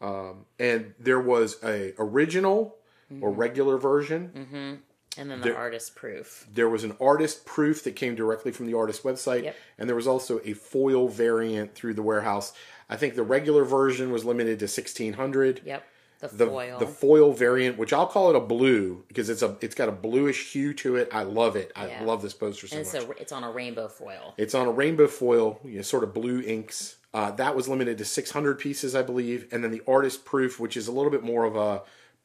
um, 0.00 0.44
and 0.60 0.94
there 1.00 1.18
was 1.20 1.56
a 1.64 1.94
original 1.98 2.76
or 3.22 3.30
Mm-hmm. 3.30 3.40
regular 3.40 3.78
version 3.78 4.80
and 5.16 5.30
then 5.30 5.40
the 5.40 5.54
artist 5.56 5.94
proof. 5.96 6.46
there 6.52 6.68
was 6.68 6.84
an 6.84 6.94
artist 7.00 7.46
proof 7.46 7.82
that 7.84 7.96
came 7.96 8.14
directly 8.14 8.52
from 8.52 8.66
the 8.66 8.74
artist 8.74 9.02
website 9.02 9.44
Yep. 9.44 9.56
and 9.78 9.88
there 9.88 9.96
was 9.96 10.06
also 10.06 10.40
a 10.44 10.52
foil 10.52 11.08
variant 11.08 11.74
through 11.74 11.94
the 11.94 12.02
warehouse 12.02 12.52
I 12.90 12.96
think 12.96 13.14
the 13.16 13.22
regular 13.22 13.64
version 13.64 14.10
was 14.12 14.24
limited 14.24 14.58
to 14.60 14.64
1600 14.64 15.62
Yep. 15.64 15.84
The, 16.20 16.26
the 16.28 16.46
foil. 16.46 16.78
the 16.80 16.86
foil 16.88 17.32
variant, 17.32 17.78
which 17.78 17.92
I'll 17.92 18.08
call 18.08 18.30
it 18.30 18.34
a 18.34 18.40
blue 18.40 19.04
because 19.06 19.30
it's 19.30 19.40
a 19.42 19.56
it's 19.60 19.76
got 19.76 19.88
a 19.88 19.92
bluish 19.92 20.50
hue 20.52 20.74
to 20.74 20.96
it. 20.96 21.08
I 21.12 21.22
love 21.22 21.54
it. 21.54 21.70
I 21.76 21.86
Yeah. 21.86 22.02
love 22.02 22.22
this 22.22 22.34
poster 22.34 22.66
so 22.66 22.76
and 22.76 22.84
it's 22.84 22.92
much. 22.92 23.04
a, 23.18 23.22
it's 23.22 23.30
on 23.30 23.44
a 23.44 23.50
rainbow 23.52 23.86
foil. 23.86 24.34
it's 24.36 24.52
on 24.52 24.66
a 24.66 24.72
rainbow 24.72 25.06
foil, 25.06 25.60
you 25.64 25.76
know, 25.76 25.82
sort 25.82 26.02
of 26.02 26.12
blue 26.12 26.40
inks. 26.40 26.96
Uh, 27.14 27.30
that 27.32 27.54
was 27.54 27.68
limited 27.68 27.98
to 27.98 28.04
600 28.04 28.58
pieces, 28.58 28.96
I 28.96 29.02
believe, 29.02 29.46
and 29.52 29.62
then 29.62 29.70
the 29.70 29.82
artist 29.86 30.24
proof, 30.24 30.58
which 30.58 30.76
is 30.76 30.88
a 30.88 30.92
little 30.92 31.12
bit 31.12 31.22
more 31.22 31.44
of 31.44 31.54
a 31.54 31.82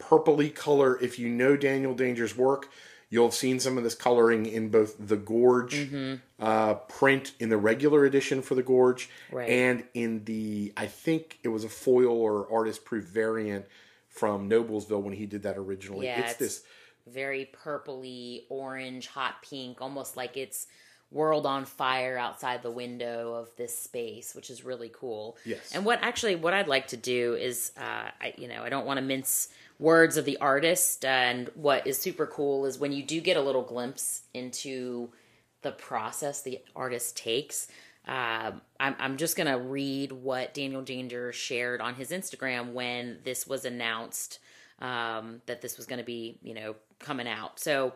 purpley 0.08 0.54
color. 0.54 0.98
If 1.00 1.18
you 1.18 1.28
know 1.28 1.56
Daniel 1.56 1.94
Danger's 1.94 2.36
work, 2.36 2.68
you'll 3.10 3.26
have 3.26 3.34
seen 3.34 3.60
some 3.60 3.78
of 3.78 3.84
this 3.84 3.94
coloring 3.94 4.46
in 4.46 4.68
both 4.70 4.96
the 4.98 5.16
Gorge 5.16 5.74
Mm-hmm. 5.74 6.14
uh, 6.40 6.74
print 6.74 7.32
in 7.38 7.48
the 7.48 7.56
regular 7.56 8.04
edition 8.04 8.42
for 8.42 8.54
the 8.54 8.62
Gorge, 8.62 9.08
Right. 9.30 9.48
and 9.48 9.84
in 9.94 10.24
the 10.24 10.72
I 10.76 10.86
think 10.86 11.38
it 11.42 11.48
was 11.48 11.64
a 11.64 11.68
foil 11.68 12.08
or 12.20 12.48
artist 12.52 12.84
proof 12.84 13.04
variant 13.04 13.66
from 14.08 14.48
Noblesville 14.48 15.02
when 15.02 15.14
he 15.14 15.26
did 15.26 15.42
that 15.42 15.56
originally. 15.58 16.06
Yeah, 16.06 16.20
it's, 16.20 16.32
it's- 16.32 16.38
this 16.38 16.62
Very 17.06 17.50
purpley, 17.64 18.42
orange, 18.48 19.06
hot 19.08 19.42
pink, 19.42 19.80
almost 19.80 20.16
like 20.16 20.36
it's 20.36 20.66
world 21.10 21.46
on 21.46 21.64
fire 21.64 22.16
outside 22.18 22.62
the 22.62 22.70
window 22.70 23.34
of 23.34 23.48
this 23.56 23.76
space, 23.78 24.34
which 24.34 24.50
is 24.50 24.64
really 24.64 24.90
cool. 24.92 25.36
Yes. 25.44 25.72
And 25.72 25.84
what 25.84 26.00
actually 26.02 26.34
what 26.34 26.54
I'd 26.54 26.66
like 26.66 26.88
to 26.88 26.96
do 26.96 27.34
is, 27.34 27.70
uh, 27.76 28.08
I, 28.20 28.34
you 28.36 28.48
know, 28.48 28.62
I 28.64 28.68
don't 28.68 28.86
want 28.86 28.98
to 28.98 29.02
mince 29.04 29.48
words 29.78 30.16
of 30.16 30.24
the 30.24 30.38
artist, 30.38 31.04
and 31.04 31.50
what 31.54 31.86
is 31.86 31.98
super 31.98 32.26
cool 32.26 32.66
is 32.66 32.78
when 32.78 32.92
you 32.92 33.02
do 33.02 33.20
get 33.20 33.36
a 33.36 33.42
little 33.42 33.62
glimpse 33.62 34.22
into 34.32 35.10
the 35.62 35.72
process 35.72 36.42
the 36.42 36.60
artist 36.76 37.16
takes. 37.16 37.68
Um, 38.06 38.60
I'm, 38.78 38.94
I'm 38.98 39.16
just 39.16 39.36
gonna 39.36 39.58
read 39.58 40.12
what 40.12 40.52
Daniel 40.52 40.82
Danger 40.82 41.32
shared 41.32 41.80
on 41.80 41.94
his 41.94 42.10
Instagram 42.10 42.72
when 42.72 43.18
this 43.24 43.46
was 43.46 43.64
announced 43.64 44.40
um, 44.80 45.40
that 45.46 45.60
this 45.60 45.76
was 45.76 45.86
going 45.86 45.98
to 45.98 46.04
be, 46.04 46.38
you 46.42 46.54
know, 46.54 46.76
coming 46.98 47.28
out. 47.28 47.60
So 47.60 47.94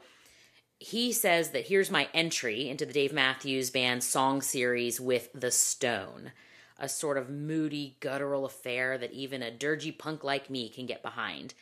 he 0.78 1.12
says 1.12 1.50
that 1.50 1.66
here's 1.66 1.90
my 1.90 2.08
entry 2.14 2.68
into 2.68 2.86
the 2.86 2.92
Dave 2.92 3.12
Matthews 3.12 3.70
Band 3.70 4.02
song 4.04 4.42
series 4.42 5.00
with 5.00 5.28
The 5.34 5.50
Stone, 5.50 6.32
a 6.78 6.88
sort 6.88 7.18
of 7.18 7.28
moody, 7.28 7.96
guttural 8.00 8.46
affair 8.46 8.96
that 8.98 9.12
even 9.12 9.42
a 9.42 9.50
dirgy 9.50 9.96
punk 9.96 10.22
like 10.22 10.48
me 10.48 10.68
can 10.68 10.86
get 10.86 11.02
behind. 11.02 11.54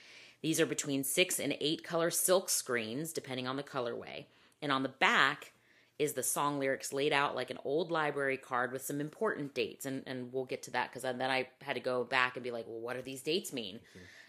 These 0.46 0.60
are 0.60 0.66
between 0.66 1.02
six 1.02 1.40
and 1.40 1.56
eight 1.60 1.82
color 1.82 2.08
silk 2.08 2.48
screens, 2.48 3.12
depending 3.12 3.48
on 3.48 3.56
the 3.56 3.64
colorway. 3.64 4.26
And 4.62 4.70
on 4.70 4.84
the 4.84 4.88
back 4.88 5.50
is 5.98 6.12
the 6.12 6.22
song 6.22 6.60
lyrics 6.60 6.92
laid 6.92 7.12
out 7.12 7.34
like 7.34 7.50
an 7.50 7.58
old 7.64 7.90
library 7.90 8.36
card 8.36 8.70
with 8.70 8.82
some 8.82 9.00
important 9.00 9.54
dates. 9.54 9.86
And, 9.86 10.04
and 10.06 10.32
we'll 10.32 10.44
get 10.44 10.62
to 10.62 10.70
that 10.70 10.88
because 10.88 11.02
then 11.02 11.20
I 11.20 11.48
had 11.62 11.74
to 11.74 11.80
go 11.80 12.04
back 12.04 12.36
and 12.36 12.44
be 12.44 12.52
like, 12.52 12.64
well, 12.68 12.78
what 12.78 12.94
do 12.94 13.02
these 13.02 13.22
dates 13.22 13.52
mean? 13.52 13.80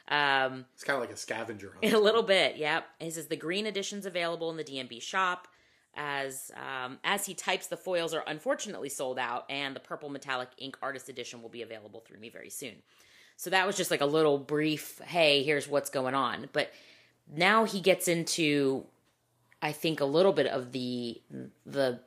Um, 0.08 0.66
It's 0.74 0.84
kind 0.84 0.96
of 0.98 1.02
like 1.02 1.14
a 1.14 1.18
scavenger 1.18 1.76
hunt. 1.80 1.94
a 1.94 2.00
little 2.00 2.24
bit, 2.24 2.58
yep. 2.58 2.88
He 2.98 3.12
says 3.12 3.28
the 3.28 3.36
green 3.36 3.68
edition's 3.68 4.08
available 4.08 4.50
in 4.50 4.58
the 4.58 4.64
DMB 4.64 5.00
shop. 5.04 5.48
As 5.94 6.50
um, 6.56 6.98
as 7.04 7.28
he 7.28 7.36
types, 7.36 7.68
the 7.68 7.78
foils 7.78 8.16
are 8.16 8.24
unfortunately 8.26 8.90
sold 8.90 9.20
out, 9.20 9.46
and 9.52 9.76
the 9.76 9.80
purple 9.80 10.10
metallic 10.10 10.50
ink 10.58 10.80
artist 10.82 11.10
edition 11.10 11.44
will 11.44 11.50
be 11.50 11.62
available 11.62 12.00
through 12.00 12.20
me 12.20 12.30
very 12.30 12.50
soon. 12.50 12.78
So 13.38 13.52
that 13.52 13.66
was 13.66 13.78
just 13.78 13.92
like 13.92 14.02
a 14.02 14.06
little 14.06 14.38
brief, 14.38 15.00
hey, 15.06 15.44
here's 15.44 15.68
what's 15.68 15.90
going 15.90 16.16
on. 16.16 16.50
But 16.52 16.72
now 17.34 17.64
he 17.66 17.80
gets 17.80 18.08
into, 18.08 18.86
I 19.62 19.72
think, 19.72 20.02
a 20.02 20.06
little 20.06 20.34
bit 20.34 20.48
of 20.48 20.72
the 20.72 21.22
the 21.66 22.00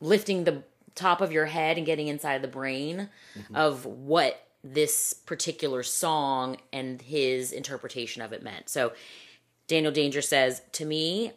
lifting 0.00 0.44
the 0.44 0.64
top 0.94 1.20
of 1.20 1.32
your 1.32 1.46
head 1.46 1.76
and 1.76 1.86
getting 1.86 2.08
inside 2.08 2.42
the 2.42 2.48
brain 2.48 3.10
mm-hmm. 3.38 3.54
of 3.54 3.86
what 3.86 4.46
this 4.64 5.12
particular 5.12 5.82
song 5.82 6.56
and 6.72 7.00
his 7.02 7.52
interpretation 7.52 8.22
of 8.22 8.32
it 8.32 8.42
meant. 8.42 8.68
So 8.68 8.92
Daniel 9.66 9.92
Danger 9.92 10.22
says, 10.22 10.62
To 10.72 10.84
me, 10.84 11.32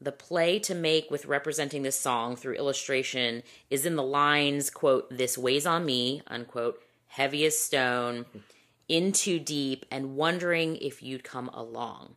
the 0.00 0.12
play 0.12 0.58
to 0.60 0.74
make 0.74 1.10
with 1.10 1.26
representing 1.26 1.82
this 1.82 1.98
song 1.98 2.36
through 2.36 2.54
illustration 2.54 3.42
is 3.70 3.86
in 3.86 3.96
the 3.96 4.02
lines, 4.02 4.68
quote, 4.68 5.08
this 5.10 5.38
weighs 5.38 5.66
on 5.66 5.84
me, 5.84 6.22
unquote, 6.26 6.82
heavy 7.06 7.44
as 7.46 7.58
stone, 7.58 8.26
in 8.92 9.10
too 9.10 9.38
deep, 9.38 9.86
and 9.90 10.16
wondering 10.16 10.76
if 10.76 11.02
you'd 11.02 11.24
come 11.24 11.48
along. 11.48 12.14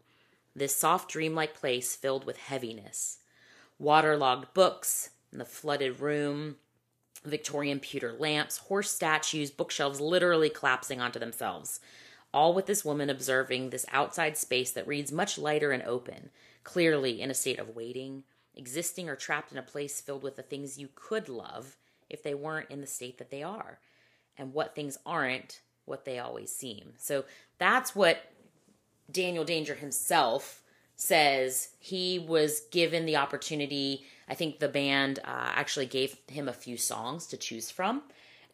This 0.54 0.76
soft 0.76 1.10
dreamlike 1.10 1.56
place 1.56 1.96
filled 1.96 2.26
with 2.26 2.36
heaviness. 2.36 3.20
Waterlogged 3.80 4.54
books, 4.54 5.12
in 5.32 5.38
the 5.38 5.46
flooded 5.46 6.02
room, 6.02 6.58
Victorian 7.24 7.80
pewter 7.80 8.12
lamps, 8.12 8.58
horse 8.58 8.92
statues, 8.92 9.52
bookshelves 9.52 10.02
literally 10.02 10.50
collapsing 10.50 11.00
onto 11.00 11.18
themselves. 11.18 11.80
All 12.34 12.54
with 12.54 12.66
this 12.66 12.84
woman 12.84 13.10
observing 13.10 13.70
this 13.70 13.86
outside 13.94 14.36
space 14.36 14.72
that 14.72 14.86
reads 14.86 15.14
much 15.14 15.38
lighter 15.38 15.72
and 15.72 15.84
open, 15.84 16.30
clearly 16.66 17.22
in 17.22 17.32
a 17.32 17.34
state 17.34 17.58
of 17.58 17.74
waiting, 17.74 18.26
existing 18.54 19.08
or 19.08 19.16
trapped 19.16 19.54
in 19.54 19.58
a 19.58 19.64
place 19.64 20.02
filled 20.02 20.24
with 20.24 20.36
the 20.36 20.44
things 20.44 20.78
you 20.78 20.90
could 20.94 21.30
love 21.30 21.78
if 22.10 22.22
they 22.22 22.34
weren't 22.34 22.70
in 22.70 22.82
the 22.82 22.86
state 22.86 23.18
that 23.18 23.32
they 23.32 23.44
are, 23.44 23.80
and 24.38 24.52
what 24.52 24.76
things 24.76 24.98
aren't 25.06 25.62
what 25.86 26.06
they 26.06 26.20
always 26.20 26.52
seem. 26.52 26.94
So 26.98 27.26
that's 27.58 27.96
what 27.96 28.32
Daniel 29.12 29.44
Danger 29.44 29.76
himself 29.76 30.62
says 30.96 31.70
he 31.80 32.20
was 32.20 32.62
given 32.72 33.06
the 33.06 33.18
opportunity. 33.18 34.06
I 34.28 34.36
think 34.36 34.60
the 34.60 34.70
band 34.70 35.20
uh, 35.20 35.52
actually 35.54 35.86
gave 35.88 36.18
him 36.28 36.48
a 36.48 36.54
few 36.54 36.78
songs 36.78 37.28
to 37.28 37.38
choose 37.38 37.70
from. 37.70 38.04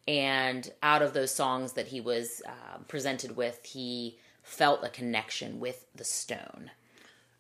And 0.08 0.72
out 0.82 1.02
of 1.02 1.14
those 1.14 1.32
songs 1.32 1.74
that 1.74 1.88
he 1.88 2.02
was 2.02 2.42
uh, 2.48 2.80
presented 2.88 3.36
with, 3.36 3.64
he 3.64 4.18
felt 4.42 4.84
a 4.84 4.90
connection 4.90 5.60
with 5.60 5.86
the 5.96 6.04
stone. 6.04 6.72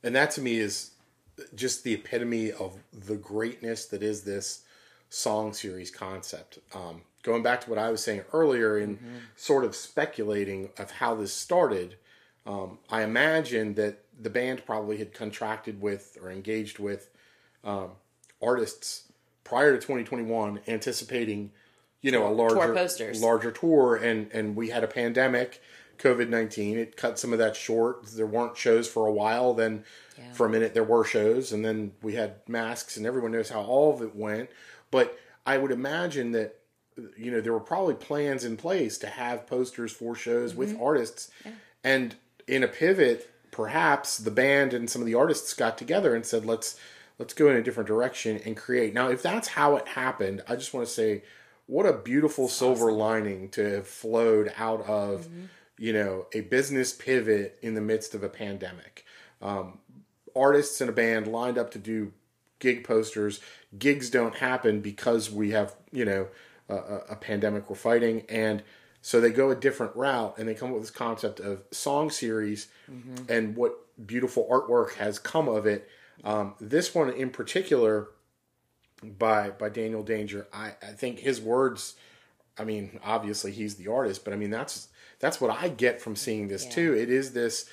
And 0.03 0.15
that 0.15 0.31
to 0.31 0.41
me 0.41 0.57
is 0.57 0.91
just 1.55 1.83
the 1.83 1.93
epitome 1.93 2.51
of 2.51 2.77
the 2.93 3.15
greatness 3.15 3.86
that 3.88 4.03
is 4.03 4.21
this 4.24 4.63
song 5.10 5.53
series 5.53 5.89
concept. 5.89 6.60
Um, 6.74 7.01
going 7.23 7.43
back 7.43 7.61
to 7.61 7.69
what 7.69 7.79
I 7.79 7.89
was 7.89 8.03
saying 8.03 8.23
earlier 8.33 8.77
in 8.77 8.99
sort 9.35 9.63
of 9.63 9.75
speculating 9.75 10.69
of 10.77 10.91
how 10.91 11.15
this 11.15 11.33
started, 11.33 11.95
um, 12.45 12.79
I 12.89 13.03
imagine 13.03 13.75
that 13.75 14.03
the 14.19 14.29
band 14.29 14.65
probably 14.65 14.97
had 14.97 15.13
contracted 15.13 15.81
with 15.81 16.17
or 16.21 16.31
engaged 16.31 16.79
with 16.79 17.09
um, 17.63 17.91
artists 18.41 19.11
prior 19.43 19.73
to 19.73 19.77
2021, 19.77 20.61
anticipating, 20.67 21.51
you 22.01 22.11
know, 22.11 22.27
a 22.27 22.33
larger 22.33 22.73
posters. 22.73 23.21
larger 23.21 23.51
tour, 23.51 23.95
and 23.95 24.31
and 24.31 24.55
we 24.55 24.69
had 24.69 24.83
a 24.83 24.87
pandemic, 24.87 25.61
COVID 25.99 26.29
19. 26.29 26.77
It 26.77 26.97
cut 26.97 27.19
some 27.19 27.33
of 27.33 27.39
that 27.39 27.55
short. 27.55 28.05
There 28.07 28.25
weren't 28.25 28.57
shows 28.57 28.87
for 28.87 29.05
a 29.07 29.11
while. 29.11 29.53
Then 29.53 29.83
for 30.33 30.45
a 30.45 30.49
minute 30.49 30.73
there 30.73 30.83
were 30.83 31.03
shows, 31.03 31.51
and 31.51 31.63
then 31.63 31.93
we 32.01 32.15
had 32.15 32.35
masks, 32.47 32.97
and 32.97 33.05
everyone 33.05 33.31
knows 33.31 33.49
how 33.49 33.62
all 33.62 33.93
of 33.93 34.01
it 34.01 34.15
went. 34.15 34.49
But 34.89 35.17
I 35.45 35.57
would 35.57 35.71
imagine 35.71 36.31
that 36.31 36.61
you 37.17 37.32
know 37.32 37.41
there 37.41 37.54
were 37.54 37.60
probably 37.60 37.95
plans 37.95 38.43
in 38.43 38.58
place 38.58 38.97
to 38.99 39.08
have 39.08 39.47
posters 39.47 39.91
for 39.91 40.15
shows 40.15 40.56
with 40.56 40.80
artists. 40.80 41.32
And 41.84 42.15
in 42.47 42.63
a 42.63 42.67
pivot 42.67 43.30
perhaps 43.51 44.17
the 44.17 44.32
band 44.32 44.73
and 44.73 44.89
some 44.89 45.01
of 45.01 45.06
the 45.06 45.15
artists 45.15 45.54
got 45.54 45.77
together 45.77 46.15
and 46.15 46.25
said 46.25 46.45
let's 46.45 46.80
let's 47.19 47.34
go 47.34 47.49
in 47.49 47.58
a 47.58 47.62
different 47.62 47.88
direction 47.88 48.39
and 48.45 48.56
create. 48.56 48.93
Now 48.93 49.10
if 49.10 49.21
that's 49.21 49.49
how 49.49 49.75
it 49.75 49.88
happened 49.89 50.41
i 50.47 50.56
just 50.56 50.73
want 50.73 50.86
to 50.86 50.93
say 50.93 51.23
what 51.67 51.86
a 51.86 51.93
beautiful 51.93 52.47
silver 52.47 52.91
lining 52.91 53.49
to 53.49 53.63
have 53.63 53.88
flowed 53.88 54.51
out 54.58 54.82
of 54.88 55.27
you 55.77 55.93
know 55.93 56.27
a 56.34 56.41
business 56.41 56.93
pivot 56.93 57.58
in 57.62 57.75
the 57.75 57.82
midst 57.82 58.13
of 58.13 58.23
a 58.23 58.30
pandemic. 58.30 59.06
Um, 59.41 59.80
artists 60.36 60.82
and 60.82 60.89
a 60.89 60.93
band 60.93 61.27
lined 61.27 61.58
up 61.58 61.71
to 61.71 61.80
do 61.80 62.13
gig 62.60 62.84
posters. 62.84 63.39
Gigs 63.77 64.10
don't 64.10 64.36
happen 64.36 64.82
because 64.82 65.32
we 65.32 65.51
have, 65.51 65.75
you 65.91 66.06
know, 66.06 66.27
a, 66.75 67.03
a- 67.10 67.15
pandemic 67.15 67.69
we're 67.69 67.75
fighting. 67.75 68.23
And 68.29 68.63
so 69.01 69.19
they 69.19 69.31
go 69.31 69.51
a 69.51 69.55
different 69.55 69.95
route 69.95 70.38
and 70.38 70.47
they 70.47 70.53
come 70.53 70.69
up 70.69 70.75
with 70.75 70.84
this 70.84 70.91
concept 70.91 71.39
of 71.39 71.63
song 71.71 72.10
series 72.10 72.67
and 73.29 73.55
what 73.55 73.73
beautiful 74.05 74.47
artwork 74.51 74.95
has 74.95 75.19
come 75.19 75.47
of 75.47 75.65
it. 75.65 75.88
Um, 76.23 76.53
this 76.60 76.93
one 76.93 77.10
in 77.10 77.29
particular 77.31 78.07
by 79.03 79.49
by 79.49 79.69
Daniel 79.69 80.03
Danger, 80.03 80.47
I, 80.53 80.73
I 80.81 80.91
think 80.93 81.19
his 81.19 81.41
words 81.41 81.95
I 82.60 82.63
mean, 82.63 82.99
obviously 83.03 83.51
he's 83.51 83.75
the 83.75 83.88
artist, 83.91 84.23
but 84.23 84.34
I 84.34 84.38
mean 84.38 84.51
that's 84.51 84.89
that's 85.19 85.41
what 85.41 85.51
I 85.51 85.69
get 85.69 86.01
from 86.01 86.15
seeing 86.15 86.47
this 86.47 86.65
too. 86.65 86.93
It 86.93 87.10
is 87.10 87.34
this 87.34 87.69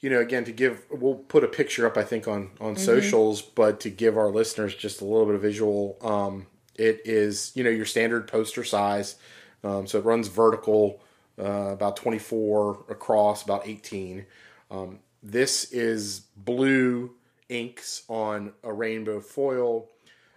you 0.00 0.10
know, 0.10 0.20
again, 0.20 0.44
to 0.44 0.52
give, 0.52 0.84
we'll 0.90 1.14
put 1.14 1.44
a 1.44 1.48
picture 1.48 1.86
up, 1.86 1.96
I 1.96 2.02
think, 2.02 2.28
on 2.28 2.50
on 2.60 2.76
socials, 2.76 3.40
but 3.40 3.80
to 3.80 3.90
give 3.90 4.18
our 4.18 4.30
listeners 4.30 4.74
just 4.74 5.00
a 5.00 5.04
little 5.06 5.24
bit 5.24 5.34
of 5.34 5.40
visual, 5.40 5.96
um, 6.02 6.46
it 6.76 7.02
is, 7.04 7.52
you 7.54 7.64
know, 7.64 7.70
your 7.70 7.86
standard 7.86 8.26
poster 8.28 8.64
size. 8.64 9.16
Um, 9.62 9.86
so 9.86 9.98
it 9.98 10.04
runs 10.04 10.28
vertical, 10.28 11.00
uh, 11.38 11.70
about 11.72 11.96
24 11.96 12.84
across, 12.88 13.42
about 13.42 13.66
18. 13.66 14.26
Um, 14.70 14.98
this 15.22 15.72
is 15.72 16.20
blue 16.36 17.12
inks 17.48 18.02
on 18.08 18.52
a 18.62 18.72
rainbow 18.72 19.20
foil. 19.20 19.88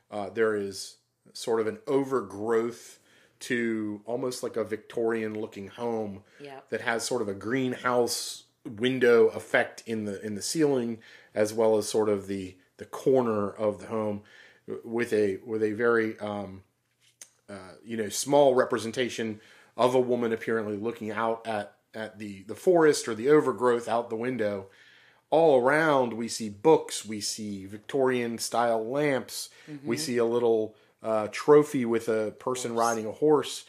Uh, 0.10 0.30
there 0.30 0.56
is 0.56 0.98
sort 1.34 1.60
of 1.60 1.68
an 1.68 1.80
overgrowth 1.88 3.00
to 3.40 4.02
almost 4.06 4.42
like 4.44 4.56
a 4.58 4.64
Victorian 4.64 5.40
looking 5.40 5.68
home 5.68 6.24
Yep. 6.40 6.70
that 6.70 6.82
has 6.82 7.04
sort 7.04 7.22
of 7.22 7.28
a 7.28 7.34
greenhouse 7.34 8.44
window 8.66 9.28
effect 9.28 9.84
in 9.86 10.06
the 10.06 10.22
in 10.26 10.36
the 10.36 10.42
ceiling 10.42 10.98
as 11.34 11.54
well 11.54 11.78
as 11.78 11.88
sort 11.88 12.10
of 12.10 12.28
the 12.28 12.56
the 12.78 12.86
corner 12.86 13.50
of 13.50 13.80
the 13.80 13.88
home 13.88 14.22
with 14.84 15.14
a 15.14 15.38
with 15.46 15.64
a 15.64 15.74
very 15.74 16.20
um, 16.20 16.64
uh, 17.50 17.74
you 17.84 17.98
know 17.98 18.10
small 18.10 18.56
representation 18.56 19.40
of 19.76 19.96
a 19.96 20.00
woman 20.00 20.34
apparently 20.34 20.78
looking 20.78 21.12
out 21.12 21.46
at 21.48 21.74
at 21.94 22.20
the 22.20 22.44
the 22.44 22.56
forest 22.56 23.08
or 23.08 23.16
the 23.16 23.30
overgrowth 23.30 23.88
out 23.88 24.10
the 24.10 24.16
window. 24.16 24.68
All 25.30 25.62
around 25.62 26.14
we 26.14 26.30
see 26.30 26.50
books 26.50 27.06
we 27.06 27.20
see 27.20 27.66
victorian 27.66 28.38
style 28.38 28.86
lamps 28.90 29.50
we 29.84 29.98
see 29.98 30.18
a 30.18 30.26
little 30.26 30.76
uh, 31.04 31.28
trophy 31.32 31.86
with 31.86 32.08
a 32.08 32.32
person 32.40 32.74
riding 32.76 33.06
a 33.06 33.12
horse. 33.12 33.66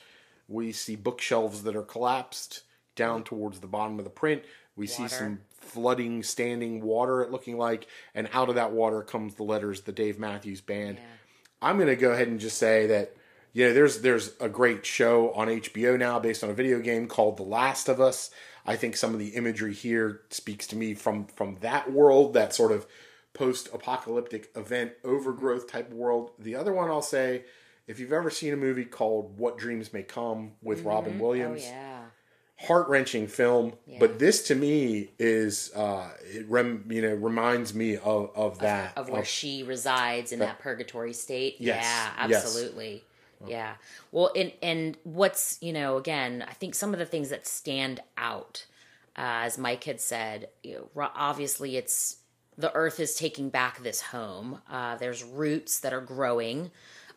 We 0.49 0.73
see 0.73 0.97
bookshelves 0.97 1.65
that 1.65 1.77
are 1.77 1.83
collapsed 1.83 2.63
down 2.95 3.23
towards 3.25 3.61
the 3.61 3.67
bottom 3.67 3.99
of 3.99 4.05
the 4.05 4.11
print. 4.11 4.43
We 4.77 4.87
see 4.87 5.09
some 5.09 5.41
flooding 5.69 6.23
standing 6.23 6.81
water 6.81 7.23
it 7.23 7.31
looking 7.31 7.59
like 7.59 7.87
and 8.15 8.29
out 8.33 8.49
of 8.49 8.55
that 8.55 8.73
water 8.73 9.03
comes 9.03 9.35
the 9.35 9.43
letters 9.43 9.83
the 9.83 9.93
dave 9.93 10.19
matthews 10.19 10.61
band. 10.61 10.99
I'm 11.61 11.77
going 11.77 11.89
to 11.89 11.97
go 11.97 12.13
ahead 12.13 12.29
and 12.29 12.41
just 12.41 12.59
say 12.59 12.87
that 12.87 13.17
you 13.53 13.67
know 13.67 13.75
there's 13.75 14.01
there's 14.01 14.33
a 14.41 14.49
great 14.49 14.87
show 14.87 15.33
on 15.33 15.49
hbo 15.49 15.99
now 15.99 16.19
based 16.19 16.45
on 16.45 16.51
a 16.51 16.55
video 16.55 16.81
game 16.81 17.09
called 17.09 17.37
the 17.37 17.43
last 17.43 17.89
of 17.89 18.01
us. 18.01 18.31
I 18.67 18.77
think 18.77 18.97
some 18.97 19.15
of 19.15 19.19
the 19.19 19.29
imagery 19.29 19.75
here 19.75 20.23
speaks 20.31 20.67
to 20.69 20.77
me 20.77 20.95
from 20.95 21.27
from 21.27 21.57
that 21.61 21.91
world 21.91 22.35
that 22.35 22.55
sort 22.55 22.73
of 22.73 22.87
post-apocalyptic 23.35 24.51
event 24.57 24.93
overgrowth 25.05 25.71
type 25.71 25.93
world. 25.93 26.33
The 26.39 26.57
other 26.57 26.73
one 26.73 26.91
i'll 26.91 27.03
say 27.03 27.45
if 27.87 27.99
you've 27.99 28.13
ever 28.13 28.31
seen 28.31 28.53
a 28.53 28.57
movie 28.57 28.85
called 28.85 29.39
what 29.39 29.59
dreams 29.59 29.93
may 29.93 30.03
come 30.03 30.53
with 30.63 30.83
robin 30.83 31.15
mm-hmm. 31.15 31.23
Oh 31.23 31.25
williams 31.25 31.65
yeah. 31.65 31.98
Heart 32.61 32.89
wrenching 32.89 33.27
film. 33.27 33.73
But 33.99 34.19
this 34.19 34.43
to 34.49 34.55
me 34.55 35.11
is 35.19 35.73
uh, 35.75 36.11
it 36.23 36.49
rem, 36.49 36.85
you 36.89 37.03
know 37.03 37.15
reminds 37.15 37.75
me 37.75 37.97
of 37.97 38.31
of 38.35 38.59
that 38.61 38.97
of 38.97 39.09
where 39.09 39.25
she 39.25 39.63
resides 39.63 40.33
in 40.33 40.39
that 40.41 40.59
purgatory 40.59 41.13
state. 41.13 41.57
Yes, 41.59 41.85
Yeah, 41.85 42.29
yes. 42.29 42.45
absolutely. 42.45 43.05
Yeah. 43.47 43.75
Well, 44.11 44.33
and 44.35 44.53
and 44.63 44.97
what's 45.05 45.59
you 45.61 45.73
know 45.73 45.97
again, 45.97 46.45
I 46.49 46.53
think 46.53 46.75
some 46.75 46.93
of 46.93 46.99
the 46.99 47.07
things 47.07 47.31
that 47.31 47.47
stand 47.47 48.01
out, 48.17 48.67
uh, 49.17 49.47
as 49.47 49.59
Mike 49.59 49.85
had 49.85 50.01
said, 50.01 50.49
you 50.63 50.89
know, 50.97 51.11
obviously 51.15 51.77
it's 51.77 52.17
the 52.57 52.75
earth 52.75 52.99
is 52.99 53.15
taking 53.15 53.51
back 53.51 53.83
this 53.83 54.01
home. 54.01 54.61
Uh, 54.69 54.97
there's 54.97 55.23
roots 55.23 55.79
that 55.81 55.93
are 55.93 56.01
growing 56.01 56.73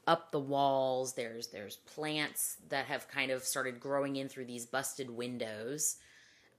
up 0.08 0.32
the 0.32 0.40
walls. 0.40 1.14
There's 1.14 1.48
there's 1.48 1.78
plants 1.78 2.58
that 2.70 2.86
have 2.86 3.08
kind 3.08 3.32
of 3.32 3.44
started 3.44 3.80
growing 3.80 4.16
in 4.16 4.30
through 4.30 4.46
these 4.46 4.66
busted 4.66 5.10
windows, 5.10 5.98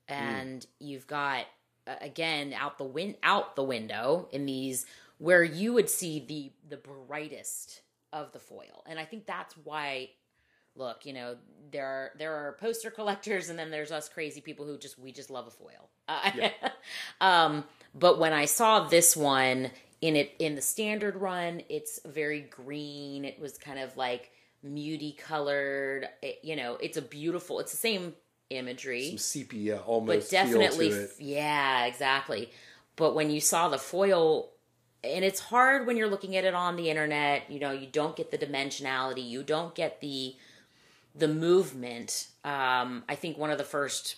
and 0.08 0.60
mm. 0.60 0.66
you've 0.80 1.06
got 1.06 1.46
uh, 1.86 1.94
again 2.00 2.52
out 2.52 2.78
the 2.78 2.84
win 2.84 3.16
out 3.22 3.56
the 3.56 3.64
window 3.64 4.28
in 4.32 4.46
these 4.46 4.86
where 5.18 5.42
you 5.42 5.72
would 5.72 5.88
see 5.88 6.24
the 6.26 6.52
the 6.68 6.76
brightest 6.76 7.82
of 8.12 8.32
the 8.32 8.38
foil, 8.38 8.84
and 8.86 8.98
I 8.98 9.04
think 9.04 9.26
that's 9.26 9.54
why 9.64 10.10
look, 10.74 11.04
you 11.04 11.12
know, 11.12 11.36
there 11.70 11.86
are 11.86 12.10
there 12.18 12.34
are 12.34 12.56
poster 12.60 12.90
collectors, 12.98 13.48
and 13.48 13.58
then 13.58 13.70
there's 13.70 13.92
us 13.92 14.08
crazy 14.08 14.40
people 14.40 14.66
who 14.66 14.78
just 14.78 14.98
we 14.98 15.12
just 15.12 15.30
love 15.30 15.46
a 15.46 15.50
foil. 15.50 15.90
Uh, 16.08 16.30
yeah. 16.36 16.50
um, 17.20 17.64
but 17.94 18.18
when 18.18 18.32
I 18.32 18.46
saw 18.46 18.88
this 18.88 19.16
one 19.16 19.70
in 20.02 20.16
it 20.16 20.32
in 20.38 20.54
the 20.54 20.60
standard 20.60 21.16
run, 21.16 21.62
it's 21.70 22.00
very 22.04 22.42
green. 22.42 23.24
It 23.24 23.40
was 23.40 23.56
kind 23.56 23.78
of 23.78 23.96
like 23.96 24.30
muty 24.66 25.16
colored. 25.16 26.08
It, 26.20 26.40
you 26.42 26.56
know, 26.56 26.76
it's 26.80 26.98
a 26.98 27.02
beautiful. 27.02 27.60
It's 27.60 27.70
the 27.70 27.78
same 27.78 28.12
imagery, 28.50 29.08
some 29.08 29.18
sepia 29.18 29.80
almost, 29.80 30.28
but 30.28 30.30
definitely, 30.30 30.92
yeah, 31.18 31.86
exactly. 31.86 32.50
But 32.96 33.14
when 33.14 33.30
you 33.30 33.40
saw 33.40 33.70
the 33.70 33.78
foil 33.78 34.50
and 35.02 35.24
it's 35.24 35.40
hard 35.40 35.86
when 35.86 35.96
you're 35.96 36.10
looking 36.10 36.36
at 36.36 36.44
it 36.44 36.54
on 36.54 36.76
the 36.76 36.88
internet 36.88 37.50
you 37.50 37.58
know 37.58 37.72
you 37.72 37.88
don't 37.88 38.14
get 38.14 38.30
the 38.30 38.38
dimensionality 38.38 39.28
you 39.28 39.42
don't 39.42 39.74
get 39.74 40.00
the 40.00 40.36
the 41.14 41.28
movement. 41.28 42.28
Um, 42.44 43.04
I 43.08 43.14
think 43.14 43.38
one 43.38 43.50
of 43.50 43.58
the 43.58 43.64
first 43.64 44.16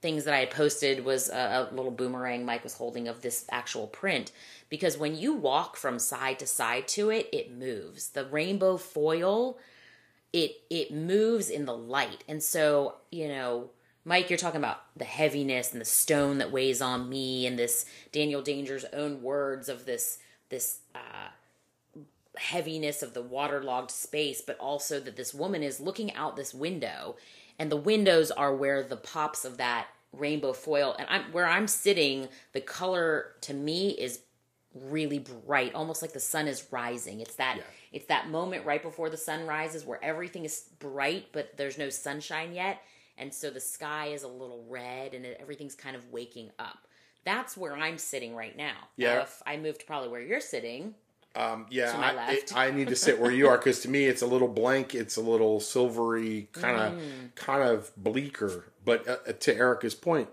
things 0.00 0.24
that 0.24 0.34
I 0.34 0.40
had 0.40 0.50
posted 0.50 1.04
was 1.04 1.28
a, 1.28 1.68
a, 1.70 1.74
little 1.74 1.90
boomerang 1.90 2.44
Mike 2.44 2.62
was 2.62 2.74
holding 2.74 3.08
of 3.08 3.22
this 3.22 3.44
actual 3.50 3.86
print 3.86 4.30
because 4.68 4.96
when 4.96 5.16
you 5.16 5.34
walk 5.34 5.76
from 5.76 5.98
side 5.98 6.38
to 6.38 6.46
side 6.46 6.86
to 6.88 7.10
it, 7.10 7.28
it 7.32 7.56
moves. 7.56 8.10
The 8.10 8.24
rainbow 8.24 8.76
foil, 8.76 9.58
it 10.32 10.62
it 10.70 10.92
moves 10.92 11.50
in 11.50 11.64
the 11.64 11.76
light, 11.76 12.24
and 12.28 12.42
so 12.42 12.96
you 13.10 13.28
know. 13.28 13.70
Mike, 14.04 14.30
you're 14.30 14.38
talking 14.38 14.60
about 14.60 14.84
the 14.96 15.04
heaviness 15.04 15.72
and 15.72 15.82
the 15.82 15.84
stone 15.84 16.38
that 16.38 16.50
weighs 16.50 16.80
on 16.80 17.10
me, 17.10 17.46
and 17.46 17.58
this 17.58 17.84
Daniel 18.10 18.40
Danger's 18.40 18.86
own 18.94 19.20
words 19.20 19.68
of 19.68 19.84
this 19.84 20.18
this 20.48 20.78
uh, 20.94 21.28
heaviness 22.38 23.02
of 23.02 23.14
the 23.14 23.22
waterlogged 23.22 23.90
space, 23.90 24.40
but 24.40 24.58
also 24.58 25.00
that 25.00 25.16
this 25.16 25.34
woman 25.34 25.62
is 25.62 25.80
looking 25.80 26.14
out 26.14 26.36
this 26.36 26.54
window, 26.54 27.16
and 27.58 27.70
the 27.70 27.76
windows 27.76 28.30
are 28.30 28.54
where 28.54 28.82
the 28.82 28.96
pops 28.96 29.44
of 29.44 29.56
that 29.58 29.88
rainbow 30.12 30.52
foil 30.52 30.96
and 30.98 31.06
I'm 31.10 31.32
where 31.32 31.46
I'm 31.46 31.66
sitting, 31.66 32.28
the 32.52 32.60
color 32.60 33.32
to 33.42 33.54
me 33.54 33.90
is 33.90 34.20
really 34.74 35.18
bright, 35.18 35.74
almost 35.74 36.02
like 36.02 36.12
the 36.12 36.20
sun 36.20 36.46
is 36.46 36.66
rising. 36.70 37.20
It's 37.20 37.34
that 37.36 37.56
yeah. 37.56 37.62
it's 37.92 38.06
that 38.06 38.28
moment 38.28 38.64
right 38.64 38.82
before 38.82 39.10
the 39.10 39.16
sun 39.16 39.46
rises 39.46 39.84
where 39.84 40.02
everything 40.02 40.44
is 40.44 40.68
bright, 40.78 41.26
but 41.32 41.56
there's 41.56 41.78
no 41.78 41.90
sunshine 41.90 42.54
yet, 42.54 42.82
and 43.16 43.32
so 43.32 43.50
the 43.50 43.60
sky 43.60 44.08
is 44.08 44.22
a 44.22 44.28
little 44.28 44.64
red 44.68 45.14
and 45.14 45.26
everything's 45.26 45.74
kind 45.74 45.96
of 45.96 46.10
waking 46.12 46.50
up. 46.58 46.86
That's 47.24 47.56
where 47.56 47.76
I'm 47.76 47.98
sitting 47.98 48.34
right 48.34 48.56
now. 48.56 48.76
Yeah. 48.96 49.14
Now, 49.14 49.20
if 49.22 49.42
I 49.46 49.56
moved 49.56 49.80
to 49.80 49.86
probably 49.86 50.08
where 50.08 50.22
you're 50.22 50.40
sitting, 50.40 50.94
um, 51.38 51.66
yeah, 51.70 51.94
I, 51.96 52.32
it, 52.32 52.52
I, 52.56 52.70
need 52.72 52.88
to 52.88 52.96
sit 52.96 53.20
where 53.20 53.30
you 53.30 53.48
are 53.48 53.56
because 53.56 53.80
to 53.80 53.88
me 53.88 54.06
it's 54.06 54.22
a 54.22 54.26
little 54.26 54.48
blank. 54.48 54.92
It's 54.92 55.16
a 55.16 55.20
little 55.20 55.60
silvery, 55.60 56.48
kind 56.52 56.76
of, 56.76 56.92
mm. 57.00 57.34
kind 57.36 57.62
of 57.62 57.92
bleaker. 57.96 58.72
But 58.84 59.06
uh, 59.06 59.16
uh, 59.28 59.32
to 59.32 59.54
Erica's 59.54 59.94
point, 59.94 60.28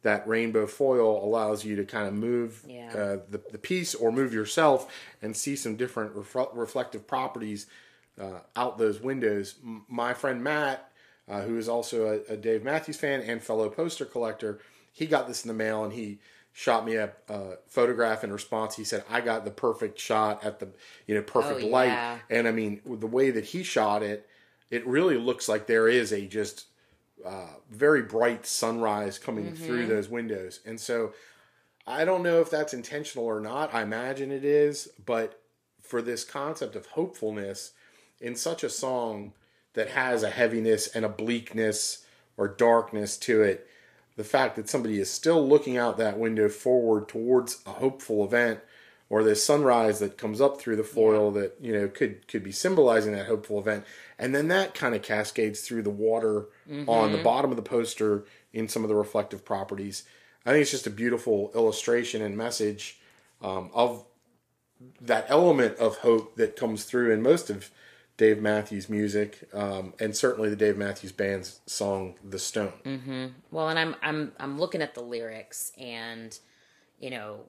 that 0.00 0.26
rainbow 0.26 0.66
foil 0.66 1.22
allows 1.22 1.62
you 1.62 1.76
to 1.76 1.84
kind 1.84 2.08
of 2.08 2.14
move 2.14 2.64
yeah. 2.66 2.88
uh, 2.90 3.16
the, 3.28 3.42
the 3.50 3.58
piece 3.58 3.94
or 3.94 4.10
move 4.10 4.32
yourself 4.32 4.90
and 5.20 5.36
see 5.36 5.56
some 5.56 5.76
different 5.76 6.12
ref- 6.14 6.48
reflective 6.54 7.06
properties 7.06 7.66
uh, 8.18 8.40
out 8.54 8.78
those 8.78 8.98
windows. 8.98 9.56
M- 9.62 9.84
my 9.88 10.14
friend 10.14 10.42
Matt, 10.42 10.90
uh, 11.28 11.42
who 11.42 11.58
is 11.58 11.68
also 11.68 12.22
a, 12.28 12.32
a 12.32 12.36
Dave 12.36 12.64
Matthews 12.64 12.96
fan 12.96 13.20
and 13.20 13.42
fellow 13.42 13.68
poster 13.68 14.06
collector, 14.06 14.60
he 14.90 15.04
got 15.04 15.28
this 15.28 15.44
in 15.44 15.48
the 15.48 15.54
mail 15.54 15.84
and 15.84 15.92
he 15.92 16.18
shot 16.56 16.86
me 16.86 16.94
a, 16.94 17.12
a, 17.28 17.58
photograph 17.66 18.24
in 18.24 18.32
response. 18.32 18.74
He 18.76 18.84
said, 18.84 19.04
"I 19.10 19.20
got 19.20 19.44
the 19.44 19.50
perfect 19.50 20.00
shot 20.00 20.42
at 20.42 20.58
the 20.58 20.68
you 21.06 21.14
know 21.14 21.20
perfect 21.20 21.62
oh, 21.62 21.66
light." 21.68 21.88
Yeah. 21.88 22.18
And 22.30 22.48
I 22.48 22.52
mean, 22.52 22.80
the 22.86 23.06
way 23.06 23.30
that 23.30 23.44
he 23.44 23.62
shot 23.62 24.02
it, 24.02 24.26
it 24.70 24.86
really 24.86 25.18
looks 25.18 25.50
like 25.50 25.66
there 25.66 25.86
is 25.86 26.12
a 26.12 26.26
just 26.26 26.64
uh, 27.24 27.48
very 27.70 28.00
bright 28.00 28.46
sunrise 28.46 29.18
coming 29.18 29.52
mm-hmm. 29.52 29.64
through 29.66 29.86
those 29.86 30.08
windows. 30.08 30.60
And 30.64 30.80
so, 30.80 31.12
I 31.86 32.06
don't 32.06 32.22
know 32.22 32.40
if 32.40 32.48
that's 32.48 32.72
intentional 32.72 33.26
or 33.26 33.40
not. 33.40 33.74
I 33.74 33.82
imagine 33.82 34.32
it 34.32 34.44
is, 34.44 34.88
but 35.04 35.38
for 35.82 36.00
this 36.00 36.24
concept 36.24 36.74
of 36.74 36.86
hopefulness 36.86 37.72
in 38.18 38.34
such 38.34 38.64
a 38.64 38.70
song 38.70 39.34
that 39.74 39.90
has 39.90 40.22
a 40.22 40.30
heaviness 40.30 40.88
and 40.88 41.04
a 41.04 41.10
bleakness 41.10 42.06
or 42.38 42.48
darkness 42.48 43.18
to 43.18 43.42
it 43.42 43.68
the 44.16 44.24
fact 44.24 44.56
that 44.56 44.68
somebody 44.68 44.98
is 44.98 45.10
still 45.10 45.46
looking 45.46 45.76
out 45.76 45.98
that 45.98 46.18
window 46.18 46.48
forward 46.48 47.08
towards 47.08 47.62
a 47.66 47.70
hopeful 47.70 48.24
event 48.24 48.60
or 49.08 49.22
this 49.22 49.44
sunrise 49.44 50.00
that 50.00 50.18
comes 50.18 50.40
up 50.40 50.60
through 50.60 50.76
the 50.76 50.84
foil 50.84 51.32
yeah. 51.34 51.42
that 51.42 51.56
you 51.60 51.72
know 51.72 51.88
could 51.88 52.26
could 52.28 52.42
be 52.42 52.52
symbolizing 52.52 53.12
that 53.12 53.26
hopeful 53.26 53.58
event 53.58 53.84
and 54.18 54.34
then 54.34 54.48
that 54.48 54.74
kind 54.74 54.94
of 54.94 55.02
cascades 55.02 55.60
through 55.60 55.82
the 55.82 55.90
water 55.90 56.46
mm-hmm. 56.68 56.88
on 56.88 57.12
the 57.12 57.22
bottom 57.22 57.50
of 57.50 57.56
the 57.56 57.62
poster 57.62 58.24
in 58.52 58.68
some 58.68 58.82
of 58.82 58.88
the 58.88 58.94
reflective 58.94 59.44
properties 59.44 60.04
i 60.44 60.50
think 60.50 60.62
it's 60.62 60.70
just 60.70 60.86
a 60.86 60.90
beautiful 60.90 61.50
illustration 61.54 62.22
and 62.22 62.36
message 62.36 62.98
um, 63.42 63.70
of 63.74 64.04
that 65.00 65.26
element 65.28 65.76
of 65.78 65.98
hope 65.98 66.36
that 66.36 66.56
comes 66.56 66.84
through 66.84 67.12
in 67.12 67.22
most 67.22 67.48
of 67.48 67.70
Dave 68.16 68.40
Matthews 68.40 68.88
music, 68.88 69.48
um, 69.52 69.92
and 70.00 70.16
certainly 70.16 70.48
the 70.48 70.56
Dave 70.56 70.76
Matthews 70.76 71.12
Band's 71.12 71.60
song 71.66 72.14
"The 72.24 72.38
Stone." 72.38 72.72
Mm-hmm. 72.84 73.26
Well, 73.50 73.68
and 73.68 73.78
I'm 73.78 73.96
I'm 74.02 74.32
I'm 74.38 74.58
looking 74.58 74.82
at 74.82 74.94
the 74.94 75.02
lyrics, 75.02 75.72
and 75.78 76.38
you 76.98 77.10
know, 77.10 77.40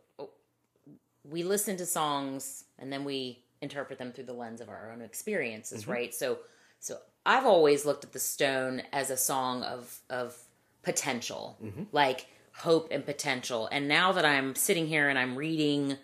we 1.24 1.44
listen 1.44 1.78
to 1.78 1.86
songs 1.86 2.66
and 2.80 2.92
then 2.92 3.04
we 3.04 3.44
interpret 3.62 4.00
them 4.00 4.12
through 4.12 4.26
the 4.26 4.34
lens 4.34 4.62
of 4.62 4.70
our 4.70 4.92
own 4.92 5.02
experiences, 5.02 5.84
mm-hmm. 5.84 5.92
right? 5.92 6.16
So, 6.16 6.40
so 6.80 6.98
I've 7.26 7.46
always 7.46 7.86
looked 7.86 8.04
at 8.04 8.14
the 8.14 8.20
Stone 8.20 8.84
as 8.92 9.10
a 9.10 9.18
song 9.18 9.64
of 9.64 10.00
of 10.10 10.38
potential, 10.84 11.58
mm-hmm. 11.64 11.84
like 11.92 12.28
hope 12.54 12.90
and 12.92 13.06
potential. 13.06 13.68
And 13.72 13.88
now 13.88 14.12
that 14.14 14.26
I'm 14.26 14.56
sitting 14.56 14.88
here 14.88 15.10
and 15.10 15.18
I'm 15.20 15.36
reading 15.36 15.98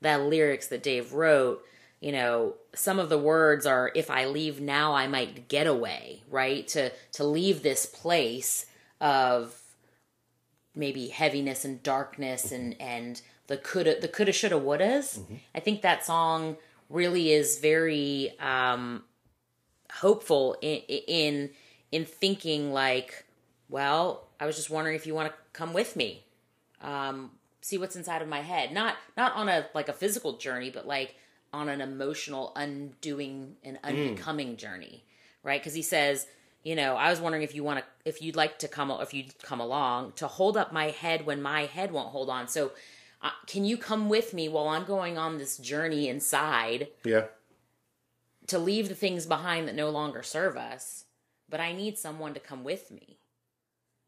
the 0.00 0.18
lyrics 0.18 0.68
that 0.68 0.82
Dave 0.82 1.12
wrote 1.12 1.62
you 2.00 2.12
know 2.12 2.54
some 2.74 2.98
of 2.98 3.08
the 3.08 3.18
words 3.18 3.66
are 3.66 3.92
if 3.94 4.10
i 4.10 4.24
leave 4.24 4.60
now 4.60 4.94
i 4.94 5.06
might 5.06 5.48
get 5.48 5.66
away 5.66 6.22
right? 6.30 6.66
To 6.68 6.90
to 7.12 7.24
leave 7.24 7.62
this 7.62 7.86
place 7.86 8.66
of 9.00 9.60
maybe 10.74 11.08
heaviness 11.08 11.64
and 11.64 11.82
darkness 11.82 12.52
and 12.52 12.80
and 12.80 13.20
the 13.48 13.56
coulda 13.56 14.00
the 14.00 14.08
coulda 14.08 14.32
shoulda 14.32 14.56
wouldas. 14.56 15.18
Mm-hmm. 15.18 15.34
i 15.54 15.60
think 15.60 15.82
that 15.82 16.04
song 16.04 16.56
really 16.88 17.32
is 17.32 17.58
very 17.58 18.38
um 18.38 19.02
hopeful 19.92 20.56
in 20.62 20.76
in 20.78 21.50
in 21.90 22.04
thinking 22.04 22.72
like 22.72 23.24
well 23.68 24.28
i 24.38 24.46
was 24.46 24.56
just 24.56 24.70
wondering 24.70 24.94
if 24.96 25.06
you 25.06 25.14
want 25.14 25.28
to 25.28 25.34
come 25.52 25.72
with 25.72 25.96
me. 25.96 26.24
Um 26.80 27.32
see 27.60 27.76
what's 27.76 27.94
inside 27.96 28.22
of 28.22 28.28
my 28.28 28.40
head. 28.40 28.72
Not 28.72 28.94
not 29.16 29.34
on 29.34 29.48
a 29.48 29.66
like 29.74 29.88
a 29.88 29.92
physical 29.92 30.38
journey 30.38 30.70
but 30.70 30.86
like 30.86 31.14
on 31.52 31.68
an 31.68 31.80
emotional 31.80 32.52
undoing 32.56 33.56
and 33.64 33.76
mm. 33.76 33.84
unbecoming 33.84 34.54
mm. 34.54 34.58
journey, 34.58 35.04
right? 35.42 35.60
Because 35.60 35.74
he 35.74 35.82
says, 35.82 36.26
you 36.62 36.76
know, 36.76 36.96
I 36.96 37.10
was 37.10 37.20
wondering 37.20 37.42
if 37.42 37.54
you 37.54 37.64
want 37.64 37.80
to, 37.80 37.84
if 38.04 38.20
you'd 38.22 38.36
like 38.36 38.58
to 38.60 38.68
come, 38.68 38.90
if 38.90 39.14
you'd 39.14 39.38
come 39.42 39.60
along 39.60 40.12
to 40.16 40.26
hold 40.26 40.56
up 40.56 40.72
my 40.72 40.90
head 40.90 41.26
when 41.26 41.40
my 41.40 41.62
head 41.62 41.92
won't 41.92 42.08
hold 42.08 42.28
on. 42.28 42.48
So, 42.48 42.72
uh, 43.22 43.30
can 43.46 43.64
you 43.64 43.76
come 43.76 44.08
with 44.08 44.32
me 44.32 44.48
while 44.48 44.68
I'm 44.68 44.84
going 44.84 45.18
on 45.18 45.38
this 45.38 45.58
journey 45.58 46.08
inside? 46.08 46.88
Yeah. 47.04 47.26
To 48.48 48.58
leave 48.58 48.88
the 48.88 48.94
things 48.94 49.26
behind 49.26 49.68
that 49.68 49.74
no 49.74 49.90
longer 49.90 50.22
serve 50.22 50.56
us, 50.56 51.04
but 51.48 51.60
I 51.60 51.72
need 51.72 51.98
someone 51.98 52.34
to 52.34 52.40
come 52.40 52.64
with 52.64 52.90
me. 52.90 53.18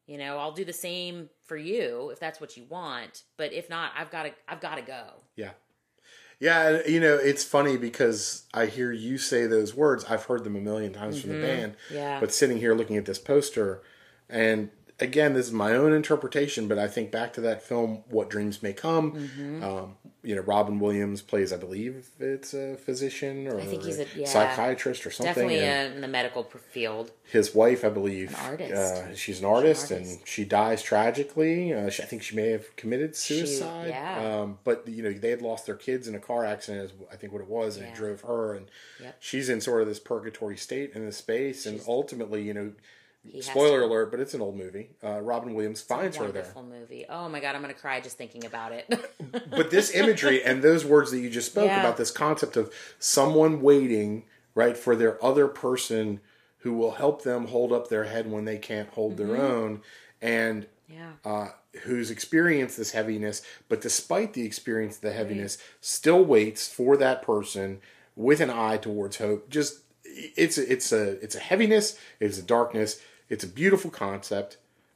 You 0.06 0.18
know, 0.18 0.38
I'll 0.38 0.52
do 0.52 0.64
the 0.64 0.72
same 0.72 1.30
for 1.44 1.56
you 1.56 2.10
if 2.10 2.18
that's 2.18 2.40
what 2.40 2.56
you 2.56 2.64
want, 2.68 3.22
but 3.36 3.52
if 3.52 3.70
not, 3.70 3.92
I've 3.96 4.10
got 4.10 4.24
to, 4.24 4.32
I've 4.48 4.60
got 4.60 4.76
to 4.76 4.82
go. 4.82 5.04
Yeah. 5.36 5.50
Yeah, 6.42 6.80
you 6.88 6.98
know, 6.98 7.14
it's 7.14 7.44
funny 7.44 7.76
because 7.76 8.46
I 8.52 8.66
hear 8.66 8.90
you 8.90 9.16
say 9.16 9.46
those 9.46 9.76
words. 9.76 10.06
I've 10.08 10.24
heard 10.24 10.42
them 10.42 10.56
a 10.56 10.60
million 10.60 10.92
times 10.92 11.18
mm-hmm. 11.18 11.28
from 11.28 11.40
the 11.40 11.46
mm-hmm. 11.46 11.56
band. 11.56 11.76
Yeah. 11.88 12.18
But 12.18 12.34
sitting 12.34 12.58
here 12.58 12.74
looking 12.74 12.96
at 12.96 13.06
this 13.06 13.20
poster, 13.20 13.80
and 14.28 14.70
again, 14.98 15.34
this 15.34 15.46
is 15.46 15.52
my 15.52 15.72
own 15.72 15.92
interpretation, 15.92 16.66
but 16.66 16.80
I 16.80 16.88
think 16.88 17.12
back 17.12 17.32
to 17.34 17.40
that 17.42 17.62
film, 17.62 18.02
What 18.08 18.28
Dreams 18.28 18.60
May 18.60 18.72
Come. 18.72 19.12
Mm-hmm. 19.12 19.62
Um, 19.62 19.94
you 20.24 20.36
know, 20.36 20.42
Robin 20.42 20.78
Williams 20.78 21.20
plays, 21.20 21.52
I 21.52 21.56
believe 21.56 22.06
it's 22.20 22.54
a 22.54 22.76
physician 22.76 23.48
or 23.48 23.58
I 23.58 23.64
think 23.66 23.82
he's 23.82 23.98
a- 23.98 24.06
yeah. 24.16 24.26
psychiatrist 24.26 25.04
or 25.04 25.10
something. 25.10 25.34
Definitely 25.34 25.58
and 25.58 25.94
in 25.96 26.00
the 26.00 26.06
medical 26.06 26.44
field. 26.44 27.10
his 27.30 27.54
wife, 27.54 27.84
I 27.84 27.88
believe, 27.88 28.28
An 28.30 28.36
artist. 28.36 28.72
Uh, 28.94 29.14
she's 29.16 29.40
an 29.40 29.46
artist, 29.46 29.90
and 29.90 30.06
artist. 30.06 30.28
she 30.28 30.44
dies 30.44 30.80
tragically. 30.82 31.72
Uh, 31.74 31.90
she, 31.90 32.02
I 32.02 32.06
think 32.06 32.22
she 32.22 32.36
may 32.36 32.50
have 32.50 32.74
committed 32.76 33.16
suicide. 33.16 33.88
yeah. 33.88 34.40
Um, 34.42 34.58
but 34.62 34.86
you 34.86 35.02
know, 35.02 35.12
they 35.12 35.30
had 35.30 35.42
lost 35.42 35.66
their 35.66 35.74
kids 35.74 36.06
in 36.06 36.14
a 36.14 36.20
car 36.20 36.44
accident, 36.44 36.84
is 36.84 36.92
I 37.12 37.16
think 37.16 37.32
what 37.32 37.42
it 37.42 37.48
was, 37.48 37.76
and 37.76 37.86
it 37.86 37.94
drove 37.94 38.20
her, 38.22 38.54
and 38.54 38.66
Yep. 39.00 39.16
she's 39.18 39.48
in 39.48 39.60
sort 39.60 39.82
of 39.82 39.88
this 39.88 39.98
purgatory 39.98 40.56
state 40.56 40.92
in 40.94 41.04
this 41.04 41.16
space, 41.16 41.66
and 41.66 41.80
ultimately, 41.88 42.42
you 42.42 42.54
know. 42.54 42.72
Spoiler 43.40 43.80
to- 43.80 43.86
alert, 43.86 44.10
but 44.10 44.20
it's 44.20 44.34
an 44.34 44.40
old 44.40 44.56
movie. 44.56 44.90
Uh, 45.02 45.20
Robin 45.20 45.54
Williams 45.54 45.80
finds 45.80 46.16
her 46.16 46.24
there. 46.32 46.42
Wonderful 46.42 46.62
movie. 46.64 47.06
Oh 47.08 47.28
my 47.28 47.40
god, 47.40 47.54
I'm 47.54 47.60
gonna 47.60 47.72
cry 47.74 48.00
just 48.00 48.18
thinking 48.18 48.44
about 48.44 48.72
it. 48.72 48.86
but 49.50 49.70
this 49.70 49.94
imagery 49.94 50.42
and 50.42 50.62
those 50.62 50.84
words 50.84 51.10
that 51.12 51.20
you 51.20 51.30
just 51.30 51.52
spoke 51.52 51.66
Yeah. 51.66 51.80
about 51.80 51.96
this 51.96 52.10
concept 52.10 52.56
of 52.56 52.72
someone 52.98 53.62
waiting 53.62 54.24
right 54.54 54.76
for 54.76 54.96
their 54.96 55.22
other 55.24 55.46
person 55.48 56.20
who 56.58 56.74
will 56.74 56.92
help 56.92 57.22
them 57.22 57.46
hold 57.48 57.72
up 57.72 57.88
their 57.88 58.04
head 58.04 58.30
when 58.30 58.44
they 58.44 58.58
can't 58.58 58.88
hold 58.90 59.16
their 59.16 59.36
own 59.36 59.80
and 60.20 60.66
yeah. 60.88 61.12
uh, 61.24 61.48
who's 61.82 62.10
experienced 62.10 62.76
this 62.76 62.92
heaviness 62.92 63.40
but 63.68 63.80
despite 63.80 64.34
the 64.34 64.44
experience 64.44 64.96
of 64.96 65.02
the 65.02 65.12
heaviness 65.12 65.58
still 65.80 66.22
waits 66.24 66.68
for 66.68 66.96
that 66.96 67.22
person 67.22 67.80
with 68.14 68.40
an 68.40 68.50
eye 68.50 68.76
towards 68.76 69.16
hope 69.16 69.48
just 69.48 69.78
it's 70.04 70.58
it's 70.58 70.92
a 70.92 71.12
it's 71.24 71.34
a 71.34 71.40
heaviness 71.40 71.98
it's 72.20 72.38
a 72.38 72.42
darkness 72.42 73.00
it's 73.32 73.44
a 73.44 73.48
beautiful 73.62 73.90
concept 73.90 74.50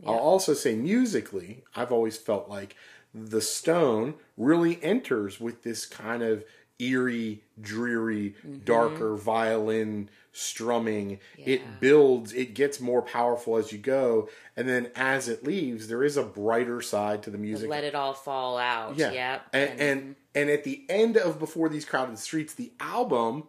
i'll 0.06 0.14
also 0.32 0.52
say 0.54 0.74
musically 0.74 1.64
i've 1.74 1.90
always 1.96 2.16
felt 2.28 2.48
like 2.48 2.76
the 3.14 3.40
stone 3.40 4.14
really 4.36 4.78
enters 4.82 5.40
with 5.40 5.62
this 5.62 5.86
kind 5.86 6.22
of 6.22 6.44
eerie 6.78 7.42
dreary 7.58 8.34
darker 8.66 9.16
violin 9.16 10.08
strumming 10.32 11.18
it 11.38 11.62
builds 11.80 12.34
it 12.34 12.52
gets 12.52 12.78
more 12.78 13.00
powerful 13.00 13.56
as 13.56 13.72
you 13.72 13.78
go 13.78 14.28
and 14.56 14.68
then 14.68 14.90
as 14.94 15.28
it 15.28 15.42
leaves 15.42 15.88
there 15.88 16.04
is 16.04 16.18
a 16.18 16.22
brighter 16.22 16.82
side 16.82 17.22
to 17.22 17.30
the 17.30 17.38
music 17.38 17.70
Let 17.70 17.84
it 17.84 17.94
all 17.94 18.12
fall 18.12 18.58
out. 18.58 18.96
yeah. 18.98 19.12
Yep. 19.12 19.42
And, 19.54 19.80
and 19.80 20.16
and 20.34 20.50
at 20.50 20.64
the 20.64 20.84
end 20.90 21.16
of 21.16 21.38
Before 21.38 21.70
These 21.70 21.86
Crowded 21.86 22.18
Streets, 22.18 22.52
the 22.52 22.70
album, 22.78 23.44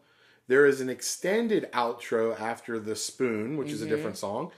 there 0.48 0.66
is 0.66 0.80
an 0.80 0.90
extended 0.90 1.70
outro 1.74 2.40
after 2.40 2.80
the 2.80 2.96
spoon, 2.96 3.58
which 3.58 3.72
is 3.72 3.82
a 3.82 3.86
Mm-hmm. 3.86 3.94
different 3.96 4.18
song. 4.18 4.52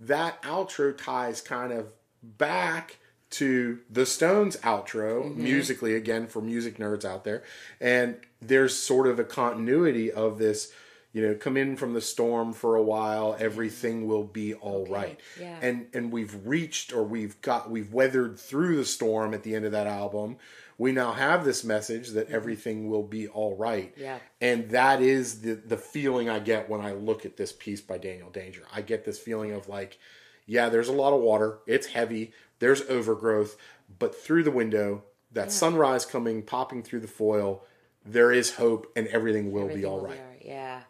That 0.00 0.42
outro 0.42 0.96
ties 0.96 1.40
kind 1.40 1.72
of 1.72 1.92
back 2.22 2.96
to 3.30 3.78
the 3.88 4.06
Stones 4.06 4.56
outro 4.58 5.24
Mm-hmm. 5.24 5.42
musically 5.44 5.94
again 5.94 6.26
for 6.26 6.40
music 6.42 6.78
nerds 6.78 7.04
out 7.04 7.24
there. 7.24 7.42
And 7.80 8.16
there's 8.40 8.74
sort 8.76 9.06
of 9.06 9.18
a 9.20 9.24
continuity 9.24 10.10
of 10.10 10.38
this, 10.38 10.72
you 11.12 11.22
know, 11.22 11.34
come 11.34 11.56
in 11.56 11.76
from 11.76 11.92
the 11.94 12.00
storm 12.00 12.52
for 12.52 12.74
a 12.76 12.82
while, 12.82 13.36
everything 13.38 14.06
will 14.08 14.24
be 14.24 14.54
all 14.54 14.86
right. 14.86 15.20
yeah. 15.38 15.58
And 15.62 15.86
and 15.92 16.10
we've 16.10 16.34
reached 16.44 16.92
or 16.92 17.02
we've 17.04 17.40
got 17.42 17.70
we've 17.70 17.92
weathered 17.92 18.38
through 18.38 18.76
the 18.76 18.84
storm 18.84 19.34
at 19.34 19.42
the 19.42 19.54
end 19.54 19.64
of 19.64 19.72
that 19.72 19.86
album. 19.86 20.36
We 20.80 20.92
now 20.92 21.12
have 21.12 21.44
this 21.44 21.62
message 21.62 22.08
that 22.12 22.30
everything 22.30 22.88
will 22.88 23.02
be 23.02 23.28
all 23.28 23.54
right. 23.54 23.92
Mm-hmm. 23.92 24.00
Yeah. 24.00 24.18
And 24.40 24.70
that 24.70 25.02
is 25.02 25.42
the 25.42 25.52
the 25.52 25.76
feeling 25.76 26.30
I 26.30 26.38
get 26.38 26.70
when 26.70 26.80
I 26.80 26.92
look 26.92 27.26
at 27.26 27.36
this 27.36 27.52
piece 27.52 27.82
by 27.82 27.98
Daniel 27.98 28.30
Danger. 28.30 28.62
I 28.72 28.80
get 28.80 29.04
this 29.04 29.18
feeling 29.18 29.52
of 29.52 29.68
like, 29.68 29.98
yeah, 30.46 30.70
there's 30.70 30.88
a 30.88 30.94
lot 30.94 31.12
of 31.12 31.20
water. 31.20 31.58
It's 31.66 31.88
heavy. 31.88 32.32
There's 32.60 32.80
overgrowth, 32.88 33.58
but 33.98 34.14
through 34.14 34.44
the 34.44 34.50
window, 34.50 35.04
that 35.32 35.52
sunrise 35.52 36.06
coming, 36.06 36.42
popping 36.42 36.82
through 36.82 37.00
the 37.00 37.08
foil, 37.08 37.62
there 38.06 38.32
is 38.32 38.54
hope, 38.54 38.90
and 38.96 39.06
everything 39.08 39.52
will 39.52 39.68
be 39.68 39.84
all 39.84 40.00
right. 40.00 40.18
all 40.18 40.24
will 40.24 40.30
right. 40.30 40.42
Yeah. 40.42 40.80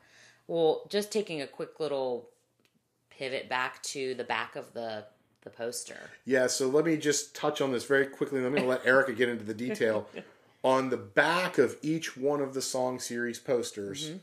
Well, 0.47 0.87
just 0.89 1.11
taking 1.11 1.43
a 1.43 1.49
quick 1.49 1.81
little 1.81 2.29
pivot 3.11 3.49
back 3.49 3.83
to 3.83 4.15
the 4.15 4.25
back 4.25 4.55
of 4.55 4.73
the 4.73 5.07
the 5.43 5.51
poster. 5.51 6.11
Yeah, 6.25 6.47
so 6.47 6.69
let 6.69 6.85
me 6.85 6.97
just 6.97 7.35
touch 7.35 7.61
on 7.61 7.73
this 7.73 7.85
very 7.85 8.07
quickly. 8.07 8.39
I'm 8.45 8.51
going 8.53 8.63
to 8.63 8.69
let 8.69 8.85
Erica 8.87 9.13
get 9.13 9.29
into 9.29 9.45
the 9.45 9.55
detail. 9.55 10.07
on 10.65 10.91
the 10.91 10.97
back 10.97 11.57
of 11.59 11.77
each 11.83 12.17
one 12.17 12.41
of 12.41 12.53
the 12.55 12.63
song 12.63 12.99
series 12.99 13.39
posters, 13.39 14.11
Mm-hmm. 14.11 14.19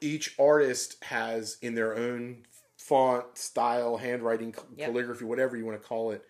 each 0.00 0.34
artist 0.38 1.02
has 1.04 1.58
in 1.62 1.74
their 1.74 1.96
own 1.96 2.38
font, 2.76 3.38
style, 3.38 3.98
handwriting, 3.98 4.54
Yep. 4.76 4.88
calligraphy, 4.88 5.24
whatever 5.24 5.56
you 5.56 5.64
want 5.64 5.80
to 5.80 5.86
call 5.88 6.10
it, 6.10 6.24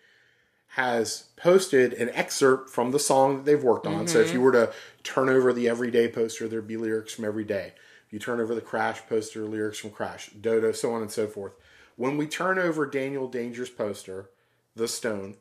has 0.67 1.25
posted 1.35 1.93
an 1.93 2.09
excerpt 2.09 2.69
from 2.69 2.91
the 2.91 2.99
song 2.99 3.37
that 3.37 3.45
they've 3.45 3.63
worked 3.63 3.85
on. 3.87 4.07
So 4.07 4.19
if 4.19 4.27
you 4.33 4.39
Mm-hmm. 4.39 4.43
were 4.43 4.51
to 4.51 4.73
turn 5.03 5.29
over 5.29 5.53
the 5.53 5.67
Everyday 5.69 6.07
poster, 6.07 6.47
there'd 6.47 6.67
be 6.67 6.77
lyrics 6.77 7.13
from 7.13 7.25
Everyday. 7.25 7.73
If 8.07 8.13
you 8.13 8.19
turn 8.19 8.39
over 8.39 8.53
the 8.53 8.61
Crash 8.61 9.01
poster, 9.07 9.45
lyrics 9.45 9.79
from 9.79 9.89
Crash, 9.91 10.29
Dodo, 10.39 10.71
so 10.71 10.93
on 10.93 11.01
and 11.01 11.11
so 11.11 11.25
forth. 11.27 11.53
When 11.95 12.17
we 12.17 12.27
turn 12.27 12.57
over 12.57 12.85
Daniel 12.85 13.27
Danger's 13.27 13.69
poster, 13.69 14.31
The 14.75 14.87
Stone, 14.87 15.37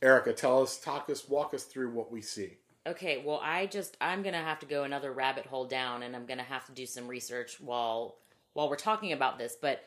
Erica, 0.00 0.32
tell 0.32 0.62
us, 0.62 0.78
talk 0.78 1.10
us, 1.10 1.28
walk 1.28 1.52
us 1.54 1.64
through 1.64 1.90
what 1.90 2.10
we 2.10 2.22
see. 2.22 2.56
Okay, 2.86 3.22
well, 3.24 3.40
I 3.42 3.66
just 3.66 3.96
I'm 4.00 4.22
gonna 4.22 4.38
have 4.38 4.58
to 4.60 4.66
go 4.66 4.82
another 4.82 5.12
rabbit 5.12 5.46
hole 5.46 5.66
down, 5.66 6.02
and 6.02 6.16
I'm 6.16 6.26
gonna 6.26 6.42
have 6.42 6.66
to 6.66 6.72
do 6.72 6.86
some 6.86 7.06
research 7.06 7.60
while 7.60 8.16
while 8.54 8.68
we're 8.68 8.76
talking 8.76 9.12
about 9.12 9.38
this. 9.38 9.56
But 9.60 9.84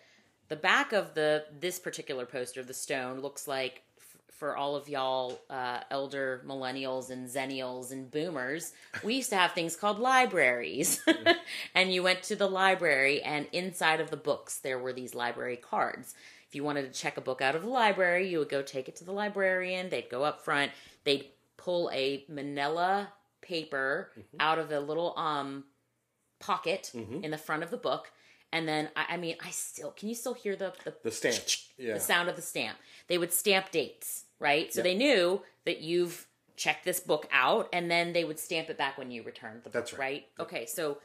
the 0.48 0.56
back 0.56 0.94
of 0.94 1.14
the 1.14 1.46
this 1.60 1.78
particular 1.80 2.26
poster, 2.26 2.64
the 2.64 2.74
stone, 2.74 3.20
looks 3.20 3.48
like 3.48 3.82
for 4.38 4.56
all 4.58 4.76
of 4.76 4.90
y'all 4.90 5.40
uh, 5.50 5.80
elder 5.90 6.42
millennials 6.46 7.10
and 7.10 7.28
xennials 7.28 7.92
and 7.92 8.12
boomers, 8.12 8.74
we 9.04 9.16
used 9.16 9.30
to 9.30 9.36
have 9.38 9.52
things 9.54 9.76
called 9.76 10.00
libraries, 10.00 11.02
and 11.76 11.94
you 11.94 12.04
went 12.04 12.22
to 12.24 12.36
the 12.36 12.48
library, 12.48 13.22
and 13.22 13.48
inside 13.52 14.00
of 14.02 14.12
the 14.12 14.18
books 14.18 14.60
there 14.60 14.78
were 14.80 14.94
these 14.94 15.16
library 15.16 15.58
cards. 15.58 16.16
If 16.48 16.56
you 16.56 16.64
wanted 16.64 16.92
to 16.94 17.00
check 17.00 17.18
a 17.18 17.22
book 17.22 17.42
out 17.42 17.56
of 17.56 17.62
the 17.64 17.70
library, 17.70 18.30
you 18.30 18.40
would 18.40 18.50
go 18.50 18.62
take 18.62 18.88
it 18.88 18.96
to 18.98 19.04
the 19.06 19.12
librarian. 19.12 19.90
They'd 19.90 20.10
go 20.10 20.24
up 20.24 20.42
front. 20.44 20.72
They'd 21.04 21.26
pull 21.58 21.90
a 21.94 22.24
manila 22.30 23.10
paper 23.42 24.12
out 24.40 24.60
of 24.60 24.70
the 24.70 24.80
little 24.80 25.18
um 25.18 25.64
pocket 26.40 26.92
in 27.24 27.32
the 27.32 27.38
front 27.38 27.64
of 27.64 27.72
the 27.72 27.78
book 27.78 28.12
and 28.52 28.68
then 28.68 28.90
I, 28.96 29.06
I 29.12 29.18
mean 29.18 29.36
i 29.44 29.50
still 29.52 29.92
can 29.92 30.10
you 30.10 30.16
still 30.16 30.34
hear 30.34 30.56
the 30.56 30.74
the, 30.84 30.94
The 31.04 31.12
stamp. 31.12 31.36
Yeah. 31.78 31.94
the 31.96 32.00
sound 32.00 32.30
of 32.30 32.36
the 32.36 32.42
stamp 32.42 32.78
they 33.08 33.18
would 33.18 33.34
stamp 33.34 33.72
dates 33.72 34.25
right? 34.40 34.74
So 34.74 34.82
they 34.82 34.96
knew 34.96 35.42
that 35.66 35.82
you've 35.82 36.28
checked 36.56 36.86
this 36.86 37.00
book 37.02 37.28
out 37.32 37.68
and 37.74 37.92
then 37.92 38.14
they 38.14 38.24
would 38.24 38.40
stamp 38.40 38.70
it 38.70 38.78
back 38.78 38.98
when 38.98 39.12
you 39.12 39.22
returned 39.24 39.58
the 39.60 39.64
book 39.70 39.74
That's 39.74 39.94
right. 39.94 40.26
okay 40.40 40.66
so 40.66 41.00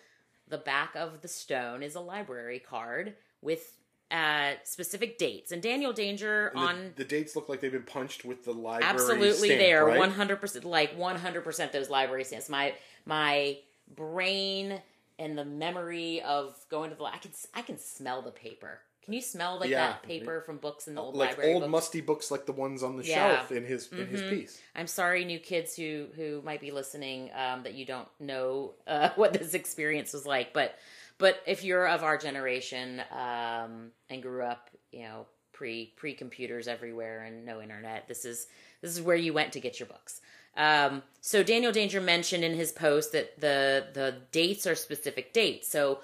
the 0.46 0.58
back 0.58 0.94
of 0.94 1.22
the 1.22 1.28
stone 1.28 1.82
is 1.82 1.96
a 1.96 2.00
library 2.00 2.60
card 2.60 3.16
with 3.42 3.76
uh 4.12 4.52
specific 4.62 5.18
dates 5.18 5.50
and 5.50 5.60
daniel 5.60 5.92
danger 5.92 6.52
The- 6.54 6.60
on 6.60 6.92
the, 6.94 7.04
dates 7.04 7.34
look 7.34 7.48
like 7.48 7.60
they've 7.60 7.72
been 7.72 7.82
punched 7.82 8.24
with 8.24 8.44
the 8.44 8.52
library. 8.52 8.84
absolutely 8.92 9.48
stamp, 9.48 9.60
they 9.60 9.72
are 9.72 9.88
100% 9.88 10.64
like 10.64 10.96
100% 10.96 11.72
those 11.72 11.90
library 11.90 12.22
stamps. 12.22 12.48
My 12.48 12.74
my 13.04 13.58
brain 13.96 14.80
and 15.18 15.36
the 15.36 15.44
memory 15.44 16.22
of 16.22 16.54
going 16.70 16.90
to 16.90 16.96
the 16.96 17.02
i 17.04 17.16
can 17.18 17.32
i 17.54 17.62
can 17.62 17.76
smell 17.78 18.22
the 18.22 18.30
paper 18.30 18.80
can 19.04 19.14
you 19.14 19.20
smell 19.22 19.58
like 19.58 19.70
Yeah. 19.70 19.86
that 19.88 20.02
paper 20.02 20.40
from 20.42 20.58
books 20.58 20.86
in 20.88 20.94
the 20.94 21.00
old 21.00 21.14
like 21.16 21.30
library 21.30 21.52
old 21.54 21.62
books? 21.62 21.70
musty 21.70 22.00
books 22.00 22.30
like 22.30 22.46
the 22.46 22.52
ones 22.52 22.82
on 22.82 22.96
the 22.96 23.04
Yeah. 23.04 23.28
Mm-hmm. 23.28 23.36
shelf 23.38 23.52
in 23.52 23.64
his 23.64 23.92
in 23.92 24.06
his 24.06 24.22
piece. 24.22 24.60
i'm 24.74 24.86
sorry 24.86 25.24
new 25.24 25.38
kids 25.38 25.74
who 25.76 26.06
who 26.16 26.42
might 26.44 26.60
be 26.60 26.70
listening 26.70 27.30
um, 27.34 27.62
that 27.62 27.74
you 27.74 27.84
don't 27.86 28.08
know 28.20 28.74
uh, 28.86 29.10
what 29.16 29.32
this 29.32 29.54
experience 29.54 30.12
was 30.12 30.26
like 30.26 30.52
but 30.52 30.74
but 31.18 31.42
if 31.46 31.64
you're 31.64 31.86
of 31.86 32.02
our 32.02 32.16
generation 32.18 33.02
um, 33.12 33.90
and 34.08 34.22
grew 34.22 34.42
up 34.42 34.70
you 34.92 35.02
know 35.02 35.26
pre 35.52 35.92
pre 35.96 36.14
computers 36.14 36.68
everywhere 36.68 37.22
and 37.24 37.44
no 37.44 37.60
internet 37.60 38.06
this 38.08 38.24
is 38.24 38.46
this 38.82 38.92
is 38.92 39.02
where 39.02 39.16
you 39.16 39.32
went 39.32 39.52
to 39.52 39.60
get 39.60 39.78
your 39.80 39.86
books 39.88 40.20
um, 40.56 41.02
so 41.20 41.42
daniel 41.42 41.70
danger 41.72 42.00
mentioned 42.00 42.42
in 42.44 42.54
his 42.54 42.72
post 42.72 43.12
that 43.12 43.38
the 43.40 43.86
the 43.94 44.16
dates 44.32 44.66
are 44.66 44.74
specific 44.74 45.32
dates 45.32 45.68
so 45.68 46.00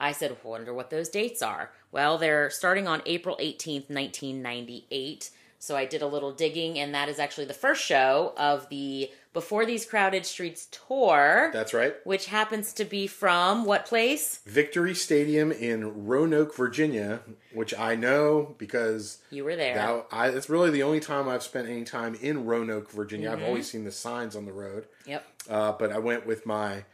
I 0.00 0.12
said, 0.12 0.36
wonder 0.44 0.72
what 0.72 0.90
those 0.90 1.08
dates 1.08 1.42
are. 1.42 1.70
Well, 1.90 2.18
they're 2.18 2.50
starting 2.50 2.86
on 2.86 3.02
April 3.06 3.36
18th, 3.40 3.90
1998. 3.90 5.30
So 5.60 5.76
I 5.76 5.86
did 5.86 6.02
a 6.02 6.06
little 6.06 6.30
digging, 6.32 6.78
and 6.78 6.94
that 6.94 7.08
is 7.08 7.18
actually 7.18 7.46
the 7.46 7.54
first 7.54 7.82
show 7.84 8.32
of 8.36 8.68
the 8.68 9.10
Before 9.32 9.66
These 9.66 9.86
Crowded 9.86 10.24
Streets 10.24 10.68
tour, 10.70 11.50
That's 11.52 11.74
right. 11.74 11.96
which 12.04 12.26
happens 12.26 12.72
to 12.74 12.84
be 12.84 13.08
from 13.08 13.64
what 13.64 13.84
place? 13.84 14.38
Victory 14.46 14.94
Stadium 14.94 15.50
in 15.50 16.06
Roanoke, 16.06 16.54
Virginia, 16.54 17.22
which 17.52 17.76
I 17.76 17.96
know 17.96 18.54
because 18.58 19.18
You 19.30 19.42
were 19.44 19.56
there. 19.56 19.74
that, 19.74 20.06
I, 20.12 20.28
it's 20.28 20.48
really 20.48 20.70
the 20.70 20.84
only 20.84 21.00
time 21.00 21.28
I've 21.28 21.42
spent 21.42 21.68
any 21.68 21.82
time 21.82 22.14
in 22.14 22.44
Roanoke, 22.46 22.92
Virginia. 22.92 23.30
Mm-hmm. 23.30 23.42
I've 23.42 23.48
always 23.48 23.68
seen 23.68 23.82
the 23.82 23.90
signs 23.90 24.36
on 24.36 24.44
the 24.44 24.52
road. 24.52 24.86
yep. 25.06 25.26
Uh, 25.50 25.72
but 25.72 25.90
I 25.90 25.98
went 25.98 26.24
with 26.24 26.46
my 26.46 26.84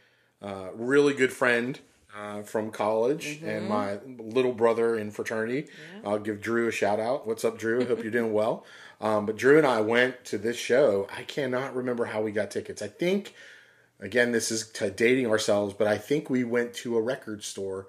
uh, 0.41 0.69
really 0.73 1.13
good 1.13 1.31
friend 1.33 1.79
uh, 2.15 2.41
from 2.43 2.71
college 2.71 3.37
Mm-hmm. 3.39 3.49
and 3.49 3.69
my 3.69 3.99
little 4.19 4.53
brother 4.53 4.95
in 4.95 5.11
fraternity. 5.11 5.67
I'll 6.05 6.19
give 6.19 6.41
Drew 6.41 6.67
a 6.67 6.71
shout 6.71 6.99
out. 6.99 7.27
What's 7.27 7.43
up, 7.43 7.57
Drew? 7.57 7.85
Hope 7.85 8.01
you're 8.03 8.11
doing 8.11 8.33
well. 8.41 8.65
Um, 9.01 9.25
but 9.25 9.35
Drew 9.35 9.57
and 9.57 9.67
I 9.67 9.81
went 9.81 10.23
to 10.25 10.37
this 10.37 10.57
show. 10.57 11.07
I 11.15 11.23
cannot 11.23 11.75
remember 11.75 12.05
how 12.05 12.21
we 12.21 12.31
got 12.31 12.51
tickets. 12.51 12.81
I 12.81 12.87
think 12.87 13.33
again, 13.99 14.31
this 14.31 14.51
is 14.51 14.67
to 14.71 14.89
dating 14.89 15.27
ourselves, 15.27 15.73
but 15.73 15.87
I 15.87 15.97
think 15.97 16.29
we 16.29 16.43
went 16.43 16.73
to 16.75 16.97
a 16.97 17.01
record 17.01 17.43
store 17.43 17.87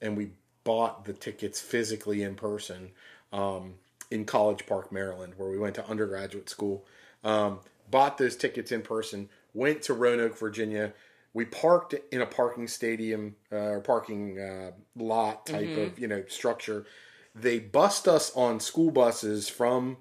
and 0.00 0.16
we 0.16 0.30
bought 0.64 1.04
the 1.04 1.12
tickets 1.12 1.60
physically 1.60 2.22
in 2.22 2.34
person 2.34 2.90
um, 3.32 3.74
in 4.10 4.24
College 4.24 4.66
Park, 4.66 4.90
Maryland, 4.92 5.34
where 5.36 5.48
we 5.50 5.58
went 5.58 5.74
to 5.76 5.86
undergraduate 5.88 6.48
school. 6.48 6.84
Um, 7.24 7.60
bought 7.90 8.18
those 8.18 8.36
tickets 8.36 8.70
in 8.72 8.82
person, 8.82 9.28
went 9.54 9.82
to 9.82 9.94
Roanoke, 9.94 10.38
Virginia. 10.38 10.92
We 11.38 11.44
parked 11.44 11.94
in 12.10 12.20
a 12.20 12.26
parking 12.26 12.66
stadium 12.66 13.36
uh, 13.52 13.56
or 13.58 13.80
parking 13.80 14.40
uh, 14.40 14.72
lot 14.96 15.46
type 15.46 15.76
of 15.78 15.96
you 15.96 16.08
know 16.08 16.24
structure. 16.26 16.84
They 17.32 17.60
bussed 17.60 18.08
us 18.08 18.32
on 18.34 18.58
school 18.58 18.90
buses 18.90 19.48
from 19.48 19.98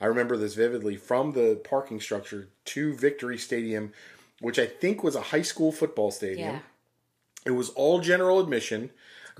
I 0.00 0.06
remember 0.06 0.36
this 0.36 0.56
vividly 0.56 0.96
from 0.96 1.30
the 1.30 1.60
parking 1.62 2.00
structure 2.00 2.48
to 2.64 2.92
Victory 2.96 3.38
Stadium, 3.38 3.92
which 4.40 4.58
I 4.58 4.66
think 4.66 5.04
was 5.04 5.14
a 5.14 5.20
high 5.20 5.42
school 5.42 5.70
football 5.70 6.10
stadium. 6.10 6.54
Yeah. 6.54 6.60
It 7.46 7.52
was 7.52 7.68
all 7.70 8.00
general 8.00 8.40
admission. 8.40 8.90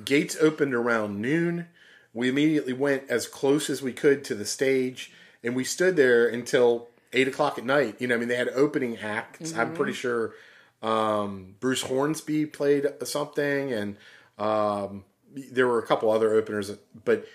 Gates 0.04 0.36
opened 0.40 0.72
around 0.72 1.20
noon. 1.20 1.66
We 2.14 2.28
immediately 2.28 2.74
went 2.74 3.10
as 3.10 3.26
close 3.26 3.68
as 3.68 3.82
we 3.82 3.92
could 3.92 4.22
to 4.26 4.36
the 4.36 4.46
stage, 4.46 5.10
and 5.42 5.56
we 5.56 5.64
stood 5.64 5.96
there 5.96 6.28
until 6.28 6.90
eight 7.12 7.26
o'clock 7.26 7.58
at 7.58 7.64
night. 7.64 7.96
You 7.98 8.06
know, 8.06 8.14
I 8.14 8.18
mean, 8.18 8.28
they 8.28 8.36
had 8.36 8.50
opening 8.50 8.98
acts. 8.98 9.52
I'm 9.52 9.74
pretty 9.74 9.94
sure 9.94 10.34
um, 10.82 11.54
Bruce 11.60 11.82
Hornsby 11.82 12.46
played 12.46 12.86
something, 13.04 13.72
and 13.72 13.96
um, 14.38 15.04
there 15.52 15.66
were 15.66 15.78
a 15.78 15.86
couple 15.86 16.10
other 16.10 16.32
openers. 16.32 16.72
But 17.04 17.26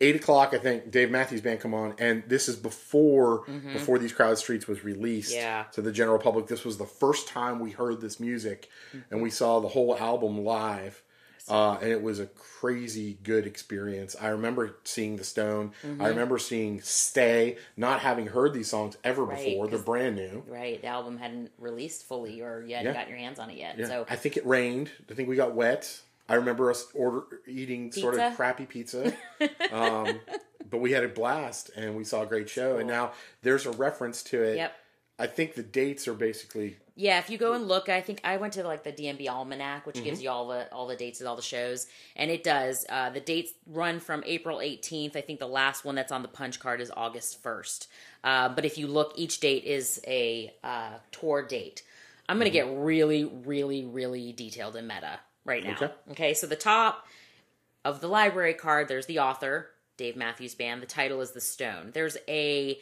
eight 0.00 0.16
o'clock, 0.16 0.54
I 0.54 0.58
think 0.58 0.90
Dave 0.90 1.10
Matthews 1.10 1.40
Band 1.40 1.60
come 1.60 1.74
on, 1.74 1.94
and 1.98 2.22
this 2.26 2.48
is 2.48 2.56
before 2.56 3.44
before 3.72 3.98
these 3.98 4.12
crowd 4.12 4.38
streets 4.38 4.66
was 4.66 4.82
released 4.84 5.32
Yeah. 5.34 5.64
to 5.72 5.82
the 5.82 5.92
general 5.92 6.18
public. 6.18 6.46
This 6.48 6.64
was 6.64 6.78
the 6.78 6.86
first 6.86 7.28
time 7.28 7.60
we 7.60 7.70
heard 7.70 8.00
this 8.00 8.18
music, 8.18 8.68
and 9.10 9.22
we 9.22 9.30
saw 9.30 9.60
the 9.60 9.68
whole 9.68 9.96
album 9.96 10.44
live. 10.44 11.02
Uh, 11.48 11.76
and 11.82 11.90
it 11.90 12.02
was 12.02 12.20
a 12.20 12.26
crazy 12.26 13.18
good 13.22 13.46
experience. 13.46 14.16
I 14.20 14.28
remember 14.28 14.76
seeing 14.84 15.16
The 15.16 15.24
Stone. 15.24 15.72
I 16.00 16.08
remember 16.08 16.38
seeing 16.38 16.80
Stay, 16.80 17.58
not 17.76 18.00
having 18.00 18.26
heard 18.28 18.54
these 18.54 18.70
songs 18.70 18.96
ever 19.04 19.24
Right, 19.24 19.44
before. 19.44 19.68
They're 19.68 19.78
brand 19.78 20.16
new. 20.16 20.42
Right. 20.46 20.80
The 20.80 20.86
album 20.88 21.18
hadn't 21.18 21.50
released 21.58 22.04
fully, 22.04 22.40
or 22.40 22.62
you 22.66 22.74
hadn't 22.74 22.94
Yeah. 22.94 23.00
got 23.00 23.08
your 23.10 23.18
hands 23.18 23.38
on 23.38 23.50
it 23.50 23.58
yet. 23.58 23.78
Yeah. 23.78 23.86
So 23.88 24.06
I 24.08 24.16
think 24.16 24.36
it 24.38 24.46
rained. 24.46 24.90
I 25.10 25.14
think 25.14 25.28
we 25.28 25.36
got 25.36 25.54
wet. 25.54 26.00
I 26.26 26.36
remember 26.36 26.70
us 26.70 26.86
order 26.94 27.24
eating 27.46 27.92
sort 27.92 28.18
of 28.18 28.34
crappy 28.36 28.64
pizza, 28.64 29.12
um, 29.70 30.20
but 30.70 30.78
we 30.78 30.92
had 30.92 31.04
a 31.04 31.08
blast 31.08 31.70
and 31.76 31.94
we 31.94 32.04
saw 32.04 32.22
a 32.22 32.26
great 32.26 32.48
show. 32.48 32.78
And 32.78 32.88
now 32.88 33.12
there's 33.42 33.66
a 33.66 33.70
reference 33.72 34.22
to 34.24 34.42
it. 34.42 34.56
Yep. 34.56 34.72
I 35.18 35.26
think 35.26 35.54
the 35.54 35.62
dates 35.62 36.08
are 36.08 36.14
basically 36.14 36.76
Yeah, 36.96 37.18
if 37.18 37.28
you 37.28 37.38
go 37.38 37.54
and 37.54 37.66
look, 37.66 37.88
I 37.88 38.00
think 38.00 38.20
I 38.24 38.36
went 38.36 38.52
to 38.54 38.62
like 38.62 38.84
the 38.84 38.92
DMB 38.92 39.28
Almanac, 39.28 39.84
which 39.86 39.96
Mm-hmm. 39.96 40.04
gives 40.04 40.22
you 40.22 40.30
all 40.30 40.46
the 40.48 40.72
all 40.72 40.86
the 40.86 40.94
dates 40.96 41.20
of 41.20 41.26
all 41.26 41.34
the 41.36 41.42
shows, 41.42 41.86
and 42.14 42.30
it 42.30 42.44
does. 42.44 42.86
Uh, 42.88 43.10
the 43.10 43.20
dates 43.20 43.52
run 43.66 43.98
from 44.00 44.22
April 44.26 44.58
18th. 44.58 45.16
I 45.16 45.20
think 45.20 45.40
the 45.40 45.48
last 45.48 45.84
one 45.84 45.96
that's 45.96 46.12
on 46.12 46.22
the 46.22 46.28
punch 46.28 46.60
card 46.60 46.80
is 46.80 46.92
August 46.96 47.42
1st. 47.42 47.88
Uh, 48.22 48.48
but 48.48 48.64
if 48.64 48.78
you 48.78 48.86
look, 48.86 49.12
each 49.16 49.40
date 49.40 49.64
is 49.64 50.00
a 50.06 50.52
uh, 50.62 50.90
tour 51.10 51.42
date. 51.46 51.82
I'm 52.28 52.38
going 52.38 52.50
to 52.50 52.56
Mm-hmm. 52.58 52.70
get 52.70 52.78
really, 52.84 53.24
really, 53.24 53.84
really 53.84 54.32
detailed 54.32 54.76
in 54.76 54.86
meta 54.86 55.18
right 55.44 55.64
now. 55.64 55.72
Okay. 55.72 55.92
okay, 56.12 56.34
so 56.34 56.46
the 56.46 56.56
top 56.56 57.06
of 57.84 58.00
the 58.00 58.08
library 58.08 58.54
card, 58.54 58.88
there's 58.88 59.06
the 59.06 59.18
author, 59.18 59.70
Dave 59.96 60.16
Matthews 60.16 60.54
Band. 60.54 60.80
The 60.82 60.86
title 60.86 61.20
is 61.20 61.32
The 61.32 61.40
Stone. 61.40 61.90
There's 61.92 62.16
a 62.28 62.78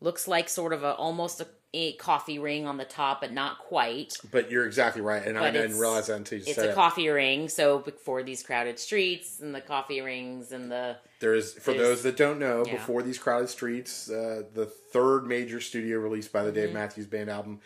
looks 0.00 0.26
like 0.28 0.48
sort 0.48 0.72
of 0.72 0.82
a 0.82 0.94
almost 0.94 1.40
a, 1.40 1.46
a 1.72 1.92
coffee 1.94 2.38
ring 2.38 2.66
on 2.66 2.76
the 2.78 2.84
top, 2.84 3.20
but 3.20 3.32
not 3.32 3.58
quite. 3.58 4.16
But 4.30 4.50
you're 4.50 4.66
exactly 4.66 5.02
right, 5.02 5.24
and 5.24 5.38
I 5.38 5.50
didn't 5.50 5.78
realize 5.78 6.06
that 6.08 6.16
until 6.16 6.38
you 6.38 6.44
It's 6.46 6.54
said 6.56 6.66
a 6.66 6.70
it. 6.70 6.74
coffee 6.74 7.08
ring, 7.08 7.48
so 7.48 7.84
for 8.04 8.22
these 8.22 8.42
crowded 8.42 8.78
streets 8.78 9.40
and 9.40 9.54
the 9.54 9.60
coffee 9.60 10.00
rings 10.00 10.52
and 10.52 10.70
the 10.70 10.96
There 11.20 11.34
is, 11.34 11.52
for 11.54 11.72
those 11.74 12.02
that 12.02 12.16
don't 12.16 12.38
know, 12.38 12.64
yeah. 12.66 12.72
before 12.72 13.02
these 13.02 13.18
crowded 13.18 13.48
streets, 13.50 14.10
uh, 14.10 14.42
the 14.54 14.66
third 14.66 15.26
major 15.26 15.60
studio 15.60 15.98
release 15.98 16.28
by 16.28 16.42
the 16.42 16.50
Mm-hmm. 16.50 16.54
Dave 16.60 16.72
Matthews 16.72 17.06
Band 17.06 17.30
album, 17.30 17.60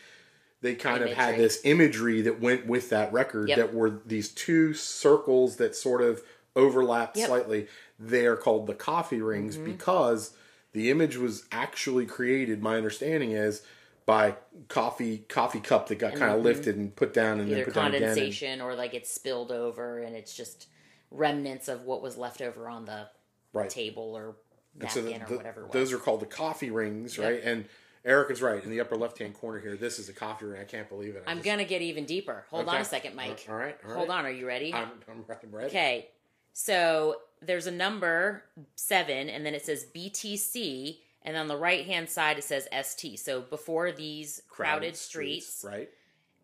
they 0.61 0.75
kind 0.75 1.03
of 1.03 1.11
had 1.13 1.37
this 1.37 1.61
imagery 1.65 2.23
that 2.23 2.41
went 2.41 2.67
with 2.67 2.91
that 2.91 3.13
record 3.13 3.49
Yep. 3.51 3.59
that 3.59 3.75
were 3.75 4.01
these 4.07 4.29
two 4.31 4.75
circles 4.75 5.57
that 5.57 5.77
sort 5.77 6.03
of 6.03 6.23
overlap 6.57 7.17
Yep. 7.17 7.27
slightly. 7.29 7.69
They 7.99 8.27
are 8.27 8.37
called 8.37 8.67
the 8.67 8.75
coffee 8.75 9.21
rings 9.23 9.57
Mm-hmm. 9.57 9.65
because 9.67 10.35
the 10.75 10.91
image 10.91 11.17
was 11.17 11.47
actually 11.51 12.05
created. 12.05 12.61
My 12.63 12.77
understanding 12.77 13.31
is 13.33 13.63
by 14.05 14.37
coffee 14.69 15.19
coffee 15.29 15.61
cup 15.61 15.89
that 15.89 15.95
got 15.99 16.15
kind 16.15 16.35
of 16.35 16.43
lifted 16.43 16.77
and 16.77 16.95
put 16.95 17.15
down 17.15 17.41
and 17.41 17.49
Mm-hmm. 17.49 17.53
either 17.53 17.65
then 17.65 17.65
put 17.65 17.75
down 17.75 17.87
again. 17.95 18.03
and- 18.03 18.13
condensation 18.15 18.61
or 18.61 18.75
like 18.75 18.93
it's 18.93 19.11
spilled 19.11 19.51
over 19.51 20.01
and 20.01 20.15
it's 20.15 20.37
just 20.37 20.67
remnants 21.11 21.69
of 21.69 21.85
what 21.85 22.03
was 22.03 22.19
left 22.19 22.43
over 22.43 22.69
on 22.69 22.85
the 22.85 23.09
Right. 23.55 23.71
table 23.71 24.15
or 24.15 24.37
And 24.81 24.91
so 24.91 25.01
napkin 25.01 25.19
the- 25.21 25.25
or 25.25 25.29
the- 25.29 25.37
whatever. 25.37 25.61
It 25.63 25.65
was. 25.69 25.73
those 25.73 25.93
are 25.93 25.99
called 25.99 26.21
the 26.21 26.27
coffee 26.27 26.71
rings, 26.71 27.17
Yep. 27.17 27.31
right? 27.31 27.41
And 27.45 27.65
Erica 28.05 28.33
is 28.33 28.43
right 28.43 28.63
in 28.63 28.69
the 28.69 28.81
upper 28.81 28.97
left 28.97 29.17
hand 29.19 29.33
corner 29.33 29.61
here. 29.61 29.77
This 29.77 29.99
is 29.99 30.09
a 30.11 30.13
coffee 30.13 30.45
ring. 30.45 30.61
I 30.61 30.65
can't 30.65 30.89
believe 30.91 31.15
it. 31.17 31.23
I 31.27 31.31
I'm 31.31 31.39
just- 31.39 31.47
gonna 31.47 31.65
get 31.65 31.81
even 31.81 32.05
deeper. 32.05 32.45
Hold 32.51 32.69
on 32.69 32.81
a 32.81 32.85
second, 32.85 33.15
Mike. 33.15 33.47
All 33.49 33.55
right. 33.55 33.79
all 33.85 33.91
right. 33.91 33.97
Hold 33.97 34.11
on. 34.11 34.27
Are 34.27 34.31
you 34.31 34.47
ready? 34.47 34.75
I'm, 34.75 34.91
I'm, 35.09 35.25
I'm 35.31 35.51
ready. 35.55 35.69
Okay. 35.69 36.11
So 36.55 37.17
there's 37.43 37.67
a 37.67 37.71
number 37.71 38.45
seven, 38.77 39.29
and 39.29 39.45
then 39.45 39.55
it 39.55 39.67
says 39.67 39.87
BTC, 39.95 40.99
and 41.23 41.37
on 41.37 41.49
the 41.49 41.57
right 41.57 41.85
hand 41.85 42.09
side 42.09 42.39
it 42.39 42.45
says 42.45 42.69
ST. 42.83 43.19
So 43.19 43.43
before 43.43 43.93
these 43.93 44.41
crowded, 44.49 44.97
streets, 44.97 45.65
right? 45.69 45.91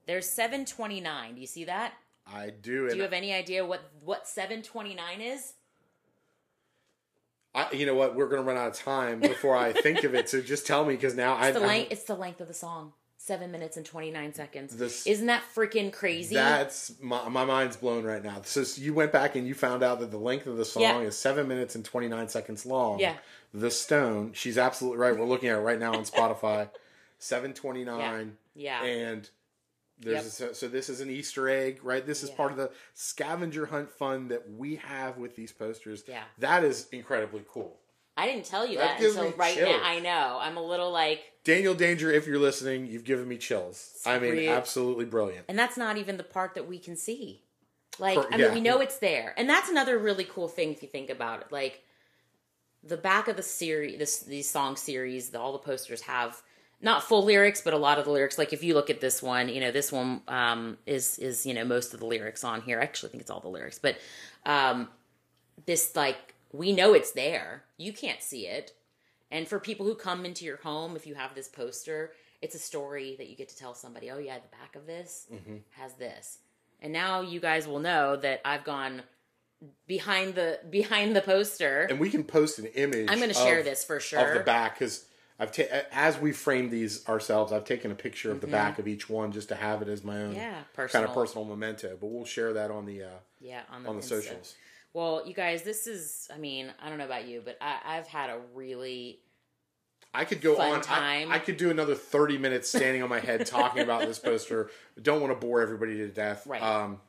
there's 0.07 0.29
729. 0.29 1.37
Do 1.37 1.41
you 1.41 1.47
see 1.47 1.65
that? 1.65 1.95
I 2.27 2.51
do. 2.51 2.91
Do 2.91 2.97
you 2.97 3.03
have 3.03 3.13
any 3.13 3.33
idea 3.33 3.65
what 3.65 3.81
what 4.05 4.29
729 4.29 5.21
is? 5.21 5.55
I, 7.55 7.71
you 7.73 7.87
know 7.87 7.95
what? 7.97 8.15
We're 8.15 8.29
going 8.29 8.43
to 8.43 8.47
run 8.47 8.57
out 8.57 8.69
of 8.69 8.75
time 8.75 9.19
before 9.21 9.57
I 9.57 9.73
think 9.73 10.05
of 10.05 10.15
it. 10.15 10.29
So 10.29 10.41
just 10.41 10.67
tell 10.67 10.85
me 10.85 10.95
because 10.95 11.15
now 11.15 11.35
I. 11.35 11.49
It's 11.49 11.55
the 11.55 11.61
I'm- 11.61 11.69
length. 11.69 11.93
It's 11.93 12.05
the 12.05 12.15
length 12.15 12.41
of 12.41 12.49
the 12.49 12.55
song. 12.55 12.93
Seven 13.31 13.53
minutes 13.53 13.77
and 13.77 13.87
29 13.87 14.35
seconds. 14.35 14.77
This- 14.77 15.07
Isn't 15.07 15.27
that 15.29 15.45
freaking 15.55 15.93
crazy? 15.93 16.35
That's 16.35 17.01
my, 17.01 17.29
my 17.29 17.45
mind's 17.45 17.77
blown 17.77 18.03
right 18.03 18.25
now. 18.25 18.43
So 18.43 18.65
you 18.75 18.93
went 18.93 19.13
back 19.13 19.37
and 19.37 19.47
you 19.47 19.55
found 19.55 19.85
out 19.85 20.01
that 20.01 20.11
the 20.11 20.19
length 20.19 20.49
of 20.49 20.57
the 20.57 20.65
song 20.65 20.83
Yeah. 20.83 20.99
is 20.99 21.17
seven 21.17 21.47
minutes 21.47 21.77
and 21.77 21.85
twenty 21.85 22.09
nine 22.09 22.29
seconds 22.29 22.67
long. 22.67 22.99
Yeah. 22.99 23.15
The 23.55 23.71
Stone. 23.71 24.33
She's 24.33 24.59
absolutely 24.59 24.99
right. 24.99 25.17
We're 25.17 25.27
looking 25.27 25.49
at 25.49 25.59
it 25.59 25.61
right 25.61 25.79
now 25.79 25.93
on 25.95 26.03
Spotify. 26.03 26.71
Seven 27.21 27.53
twenty 27.53 27.85
nine. 27.85 28.37
Yeah. 28.57 28.83
And 28.83 29.31
there's 30.01 30.27
a, 30.27 30.31
so, 30.31 30.53
so 30.53 30.67
this 30.67 30.89
is 30.89 31.01
an 31.01 31.09
Easter 31.09 31.49
egg, 31.49 31.79
right? 31.85 32.05
This 32.05 32.25
is 32.25 32.31
Yeah. 32.31 32.37
part 32.37 32.51
of 32.51 32.57
the 32.59 32.73
scavenger 32.95 33.67
hunt 33.67 33.93
fun 33.93 34.27
that 34.29 34.51
we 34.51 34.75
have 34.75 35.19
with 35.19 35.37
these 35.37 35.53
posters. 35.53 36.03
Yeah. 36.09 36.25
That 36.39 36.65
is 36.65 36.89
incredibly 36.91 37.45
cool. 37.49 37.77
I 38.17 38.27
didn't 38.27 38.47
tell 38.47 38.67
you 38.67 38.79
That 38.79 38.99
that, 38.99 39.07
until 39.09 39.31
right 39.39 39.55
chills. 39.55 39.69
now. 39.81 39.83
I 39.85 40.01
know. 40.01 40.39
I'm 40.43 40.57
a 40.57 40.63
little 40.63 40.91
like, 40.91 41.30
Daniel 41.45 41.75
Danger, 41.75 42.11
if 42.11 42.27
you're 42.27 42.39
listening, 42.39 42.87
you've 42.87 43.05
given 43.05 43.27
me 43.27 43.39
chills. 43.39 43.99
I 44.05 44.19
mean, 44.19 44.49
absolutely 44.49 45.07
brilliant. 45.07 45.47
and 45.49 45.59
that's 45.59 45.77
not 45.77 45.97
even 45.97 46.17
the 46.17 46.23
part 46.25 46.55
that 46.55 46.69
we 46.69 46.79
can 46.79 46.97
see. 46.97 47.43
Like, 47.99 48.17
Per- 48.17 48.29
I 48.33 48.37
yeah. 48.37 48.47
mean, 48.47 48.55
we 48.55 48.61
know 48.61 48.81
it's 48.81 48.99
there, 48.99 49.35
and 49.37 49.49
that's 49.49 49.69
another 49.69 49.99
really 49.99 50.25
cool 50.25 50.49
thing 50.49 50.71
if 50.71 50.83
you 50.83 50.89
think 50.89 51.11
about 51.11 51.41
it. 51.41 51.47
Like, 51.51 51.83
the 52.83 52.97
back 52.97 53.29
of 53.29 53.37
the 53.37 53.43
series, 53.43 53.99
this 53.99 54.21
these 54.21 54.49
song 54.49 54.77
series, 54.77 55.31
the, 55.31 55.41
all 55.41 55.53
the 55.53 55.59
posters 55.59 56.03
have 56.03 56.41
not 56.81 57.03
full 57.03 57.25
lyrics, 57.25 57.61
but 57.61 57.75
a 57.75 57.79
lot 57.79 57.99
of 57.99 58.05
the 58.05 58.11
lyrics. 58.11 58.39
Like, 58.39 58.53
if 58.53 58.63
you 58.63 58.75
look 58.75 58.89
at 58.91 59.01
this 59.01 59.23
one, 59.23 59.49
you 59.49 59.61
know, 59.61 59.71
this 59.71 59.91
one 59.93 60.23
um, 60.29 60.79
is 60.87 61.19
is 61.19 61.45
you 61.47 61.55
know 61.55 61.65
most 61.65 61.95
of 61.95 62.01
the 62.01 62.07
lyrics 62.07 62.45
on 62.45 62.63
here. 62.63 62.81
I 62.81 62.83
actually 62.83 63.11
think 63.11 63.23
it's 63.23 63.31
all 63.31 63.41
the 63.41 63.49
lyrics, 63.49 63.79
but 63.79 63.97
um, 64.47 64.89
this 65.67 65.95
like 65.97 66.35
we 66.53 66.73
know 66.73 66.95
it's 66.95 67.13
there. 67.13 67.65
You 67.77 67.93
can't 67.93 68.23
see 68.23 68.47
it, 68.47 68.73
and 69.31 69.47
for 69.49 69.59
people 69.61 69.87
who 69.87 69.95
come 69.95 70.25
into 70.25 70.45
your 70.45 70.57
home, 70.59 70.97
if 70.97 71.07
you 71.07 71.15
have 71.15 71.35
this 71.35 71.49
poster, 71.49 72.13
it's 72.43 72.55
a 72.55 72.59
story 72.59 73.15
that 73.19 73.29
you 73.29 73.37
get 73.37 73.49
to 73.51 73.57
tell 73.57 73.75
somebody. 73.75 74.11
Oh 74.11 74.19
yeah, 74.19 74.39
the 74.39 74.57
back 74.57 74.77
of 74.77 74.87
this 74.87 75.27
has 75.73 75.95
this, 75.95 76.39
and 76.81 76.93
now 76.93 77.21
you 77.21 77.41
guys 77.41 77.67
will 77.67 77.81
know 77.81 78.17
that 78.17 78.41
I've 78.45 78.65
gone 78.65 79.03
behind 79.87 80.35
the 80.35 80.59
behind 80.71 81.15
the 81.15 81.21
poster. 81.21 81.87
And 81.91 81.99
we 82.01 82.11
can 82.11 82.25
post 82.25 82.59
an 82.59 82.67
image. 82.67 83.09
I'm 83.11 83.19
going 83.19 83.29
to 83.31 83.35
share 83.35 83.61
of- 83.61 83.65
this 83.65 83.85
for 83.85 84.01
sure 84.01 84.21
of 84.21 84.35
the 84.35 84.41
back 84.45 84.79
because 84.79 85.07
I've 85.39 85.53
ta- 85.53 85.83
as 85.93 86.19
we 86.19 86.33
framed 86.33 86.71
these 86.71 87.07
ourselves, 87.09 87.53
I've 87.53 87.65
taken 87.65 87.91
a 87.91 87.95
picture 87.95 88.31
of 88.31 88.41
the 88.41 88.47
back 88.47 88.79
of 88.79 88.87
each 88.87 89.09
one 89.09 89.33
just 89.33 89.49
to 89.49 89.55
have 89.55 89.81
it 89.83 89.89
as 89.89 90.05
my 90.05 90.17
own 90.23 90.31
Mm-hmm. 90.31 90.37
Yeah, 90.37 90.87
kind 90.89 91.05
of 91.05 91.15
personal 91.15 91.45
memento. 91.45 91.97
But 92.01 92.09
we'll 92.09 92.25
share 92.27 92.53
that 92.55 92.71
on 92.71 92.85
the 92.87 93.05
uh, 93.05 93.09
yeah, 93.41 93.63
on 93.71 93.83
the, 93.83 93.89
on 93.89 93.97
the 93.97 94.03
Insta. 94.03 94.09
socials. 94.09 94.55
Well, 94.93 95.23
you 95.27 95.35
guys, 95.35 95.63
this 95.63 95.87
is. 95.87 96.29
I 96.35 96.39
mean, 96.39 96.73
I 96.83 96.89
don't 96.89 96.99
know 96.99 97.05
about 97.05 97.29
you, 97.29 97.43
but 97.45 97.57
I, 97.61 97.79
I've 97.85 98.07
had 98.07 98.31
a 98.31 98.39
really 98.55 99.21
I 100.13 100.25
could 100.25 100.41
go 100.41 100.59
on. 100.59 100.79
I, 100.79 100.81
time. 100.81 101.31
I 101.33 101.39
could 101.39 101.57
do 101.57 101.71
another 101.71 101.95
thirty 101.95 102.39
minutes 102.39 102.69
standing 102.69 103.03
on 103.03 103.09
my 103.09 103.21
head 103.21 103.47
talking 103.47 103.83
about 103.83 104.03
this 104.03 104.19
poster. 104.19 104.71
Don't 105.03 105.21
want 105.21 105.33
to 105.33 105.39
bore 105.39 105.61
everybody 105.61 105.97
to 105.99 106.09
death. 106.09 106.47
Right. 106.47 106.63
Um, 106.63 107.01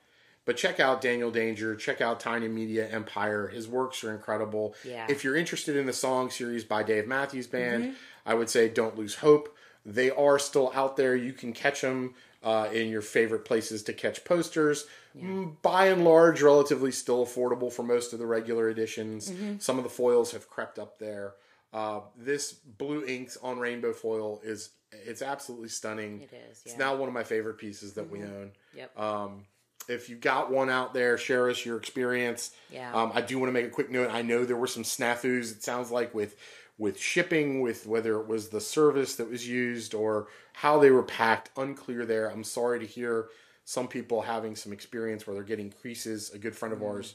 but 0.46 0.58
check 0.58 0.80
out 0.80 1.02
Daniel 1.02 1.32
Danger. 1.32 1.76
Check 1.76 2.02
out 2.02 2.20
Tiny 2.20 2.48
Media 2.48 2.88
Empire. 2.90 3.48
His 3.48 3.68
works 3.68 4.04
are 4.04 4.12
incredible. 4.12 4.76
Yeah. 4.84 5.08
If 5.10 5.24
you're 5.24 5.36
interested 5.36 5.76
in 5.76 5.86
the 5.86 5.94
song 5.94 6.30
series 6.30 6.64
by 6.64 6.84
Dave 6.84 7.08
Matthews 7.08 7.48
Band, 7.48 7.96
I 8.26 8.34
would 8.34 8.50
say 8.50 8.68
don't 8.70 8.98
lose 8.98 9.16
hope. 9.16 9.56
they 9.86 10.12
are 10.12 10.38
still 10.38 10.72
out 10.76 10.96
there. 10.98 11.16
You 11.16 11.34
can 11.34 11.54
catch 11.54 11.82
them 11.82 12.14
uh, 12.44 12.70
in 12.74 12.90
your 12.90 13.02
favorite 13.02 13.46
places 13.46 13.84
to 13.84 13.94
catch 13.94 14.24
posters. 14.26 14.86
Mm, 15.18 15.56
By 15.62 15.88
and 15.88 16.04
large, 16.04 16.42
relatively 16.42 16.92
still 16.92 17.26
affordable 17.26 17.72
for 17.72 17.84
most 17.84 18.14
of 18.14 18.20
the 18.20 18.26
regular 18.26 18.70
editions. 18.70 19.30
Mm-hmm. 19.30 19.60
Some 19.60 19.78
of 19.78 19.84
the 19.84 19.90
foils 19.90 20.32
have 20.32 20.50
crept 20.50 20.80
up 20.80 21.00
there. 21.00 21.34
Uh, 21.74 22.02
this 22.18 22.52
blue 22.54 23.06
inks 23.06 23.38
on 23.42 23.60
rainbow 23.60 23.94
foil 23.94 24.42
is 24.44 24.72
it's 24.92 25.22
absolutely 25.22 25.70
stunning. 25.70 26.22
It 26.22 26.34
is, 26.34 26.50
It's 26.50 26.66
yeah. 26.66 26.72
Mm-hmm. 26.74 26.80
now 26.82 26.96
one 26.96 27.08
of 27.08 27.14
my 27.14 27.24
favorite 27.24 27.58
pieces 27.58 27.94
that 27.94 28.10
we 28.10 28.22
own. 28.24 28.52
Yep. 28.76 29.00
Um, 29.00 29.46
if 29.88 30.10
you 30.10 30.16
got 30.16 30.52
one 30.52 30.70
out 30.70 30.94
there, 30.94 31.18
share 31.18 31.50
us 31.50 31.66
your 31.66 31.78
experience. 31.78 32.52
Yeah. 32.72 32.94
Um, 32.94 33.12
I 33.14 33.22
do 33.22 33.40
want 33.40 33.50
to 33.50 33.54
make 33.54 33.66
a 33.66 33.70
quick 33.70 33.90
note. 33.90 34.10
I 34.12 34.22
know 34.22 34.46
there 34.46 34.56
were 34.58 34.68
some 34.68 34.84
snafus. 34.84 35.52
It 35.52 35.64
sounds 35.64 35.92
like 35.92 36.14
with 36.14 36.36
with 36.82 37.00
shipping, 37.00 37.62
with 37.62 37.86
whether 37.86 38.20
it 38.20 38.28
was 38.28 38.50
the 38.50 38.60
service 38.60 39.16
that 39.16 39.30
was 39.30 39.48
used 39.48 39.94
or 39.94 40.28
how 40.54 40.80
they 40.80 40.90
were 40.90 41.04
packed, 41.04 41.52
unclear 41.56 42.08
there. 42.08 42.28
I'm 42.28 42.44
sorry 42.44 42.80
to 42.80 42.88
hear 42.88 43.28
some 43.66 43.88
people 43.88 44.24
having 44.24 44.56
some 44.56 44.74
experience 44.74 45.28
where 45.28 45.36
they're 45.36 45.44
getting 45.44 45.72
creases. 45.72 46.32
A 46.32 46.40
good 46.40 46.56
friend 46.56 46.74
of 46.74 46.82
ours, 46.82 47.14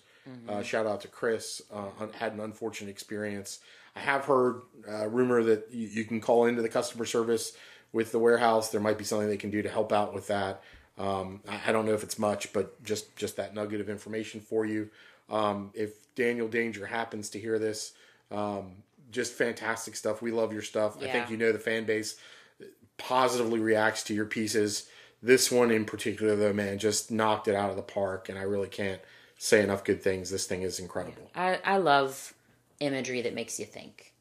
uh, 0.48 0.62
shout 0.62 0.86
out 0.86 1.00
to 1.00 1.08
Chris, 1.08 1.62
uh, 1.74 1.88
had 2.12 2.32
an 2.32 2.38
unfortunate 2.38 2.90
experience. 2.90 3.58
I 3.96 4.00
have 4.00 4.24
heard 4.26 4.62
uh, 4.88 5.08
rumor 5.08 5.42
that 5.42 5.66
you, 5.72 5.88
you 5.88 6.04
can 6.04 6.20
call 6.20 6.46
into 6.46 6.62
the 6.62 6.68
customer 6.68 7.04
service 7.04 7.52
with 7.92 8.12
the 8.12 8.20
warehouse. 8.20 8.70
There 8.70 8.80
might 8.80 8.98
be 8.98 9.04
something 9.04 9.26
they 9.26 9.36
can 9.36 9.50
do 9.50 9.62
to 9.62 9.68
help 9.68 9.92
out 9.92 10.14
with 10.14 10.28
that. 10.28 10.62
Um, 10.96 11.40
I, 11.48 11.60
I 11.66 11.72
don't 11.72 11.86
know 11.86 11.94
if 11.94 12.04
it's 12.04 12.20
much, 12.20 12.52
but 12.52 12.84
just 12.84 13.16
just 13.16 13.36
that 13.36 13.52
nugget 13.52 13.80
of 13.80 13.90
information 13.90 14.40
for 14.40 14.64
you. 14.64 14.90
Um, 15.28 15.72
if 15.74 16.14
Daniel 16.14 16.46
Danger 16.46 16.86
happens 16.86 17.30
to 17.30 17.40
hear 17.40 17.58
this, 17.58 17.94
um, 18.30 18.84
just 19.10 19.32
fantastic 19.32 19.96
stuff. 19.96 20.22
We 20.22 20.30
love 20.30 20.52
your 20.52 20.62
stuff. 20.62 21.02
I 21.02 21.08
think 21.08 21.30
you 21.30 21.36
know 21.36 21.52
the 21.52 21.58
fan 21.58 21.84
base 21.84 22.16
positively 22.98 23.60
reacts 23.60 24.02
to 24.04 24.14
your 24.14 24.24
pieces. 24.24 24.88
This 25.22 25.50
one 25.50 25.70
in 25.70 25.84
particular, 25.84 26.36
though, 26.36 26.52
man, 26.52 26.78
just 26.78 27.10
knocked 27.10 27.48
it 27.48 27.54
out 27.54 27.70
of 27.70 27.76
the 27.76 27.82
park, 27.82 28.28
and 28.28 28.38
I 28.38 28.42
really 28.42 28.68
can't 28.68 29.00
say 29.38 29.62
enough 29.62 29.84
good 29.84 30.02
things. 30.02 30.30
This 30.30 30.46
thing 30.46 30.62
is 30.62 30.78
incredible. 30.78 31.30
I, 31.34 31.58
I 31.64 31.76
love 31.78 32.34
imagery 32.80 33.22
that 33.22 33.34
makes 33.34 33.58
you 33.58 33.66
think. 33.66 34.12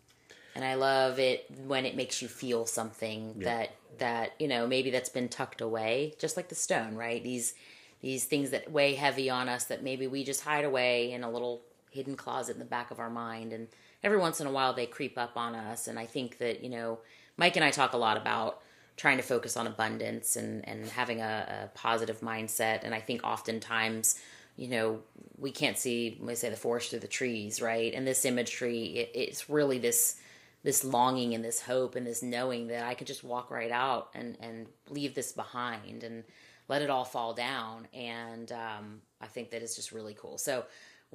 And 0.56 0.64
I 0.64 0.76
love 0.76 1.20
it 1.20 1.46
when 1.68 1.86
it 1.86 1.98
makes 1.98 2.22
you 2.22 2.30
feel 2.30 2.66
something 2.66 3.40
that 3.40 3.72
that, 3.98 4.34
you 4.40 4.48
know, 4.48 4.68
maybe 4.68 4.90
that's 4.90 5.10
been 5.10 5.28
tucked 5.28 5.62
away, 5.62 6.16
just 6.18 6.38
like 6.38 6.48
the 6.48 6.56
stone, 6.56 6.96
right? 6.96 7.22
These 7.22 7.54
these 8.02 8.24
things 8.24 8.52
that 8.52 8.72
weigh 8.72 8.96
heavy 8.96 9.30
on 9.30 9.50
us 9.50 9.66
that 9.66 9.84
maybe 9.84 10.08
we 10.08 10.24
just 10.24 10.42
hide 10.42 10.64
away 10.64 11.12
in 11.12 11.24
a 11.24 11.30
little 11.30 11.62
hidden 11.92 12.16
closet 12.16 12.54
in 12.54 12.60
the 12.60 12.66
back 12.66 12.92
of 12.92 13.00
our 13.00 13.10
mind 13.10 13.52
and 13.52 13.68
every 14.06 14.20
once 14.20 14.40
in 14.40 14.46
a 14.46 14.52
while 14.52 14.72
they 14.72 14.86
creep 14.86 15.18
up 15.18 15.36
on 15.36 15.56
us 15.56 15.88
and 15.88 15.98
I 15.98 16.06
think 16.06 16.38
that, 16.38 16.64
you 16.64 16.70
know, 16.70 17.00
Mike 17.38 17.56
and 17.56 17.66
I 17.66 17.72
talk 17.72 17.94
a 17.94 17.98
lot 17.98 18.16
about 18.16 18.62
trying 18.98 19.18
to 19.18 19.24
focus 19.24 19.58
on 19.58 19.68
abundance 19.68 20.36
and, 20.36 20.66
and 20.70 20.88
having 20.88 21.20
a, 21.22 21.66
a 21.66 21.78
positive 21.78 22.22
mindset. 22.22 22.84
And 22.84 22.94
I 22.94 23.02
think 23.02 23.24
oftentimes, 23.24 24.18
you 24.56 24.70
know, 24.70 25.02
we 25.38 25.52
can't 25.52 25.78
see, 25.78 26.18
we 26.22 26.36
say 26.36 26.50
the 26.50 26.56
forest 26.56 26.92
through 26.92 27.00
the 27.00 27.08
trees, 27.08 27.62
right? 27.62 27.94
And 27.94 28.08
this 28.08 28.24
imagery, 28.24 28.86
it, 28.86 29.12
it's 29.14 29.50
really 29.50 29.80
this 29.80 30.18
this 30.64 30.84
longing 30.84 31.36
and 31.36 31.46
this 31.46 31.62
hope 31.62 31.96
and 31.96 32.08
this 32.08 32.24
knowing 32.24 32.68
that 32.68 32.84
I 32.86 32.96
could 32.96 33.06
just 33.06 33.24
walk 33.24 33.52
right 33.52 33.70
out 33.70 34.10
and, 34.16 34.36
and 34.40 34.66
leave 34.90 35.14
this 35.14 35.32
behind 35.32 36.04
and 36.04 36.24
let 36.68 36.82
it 36.82 36.90
all 36.90 37.06
fall 37.06 37.36
down. 37.36 37.88
And 37.94 38.52
um, 38.52 39.02
I 39.22 39.28
think 39.28 39.52
that 39.52 39.62
is 39.62 39.76
just 39.76 39.92
really 39.92 40.16
cool. 40.20 40.40
So 40.40 40.66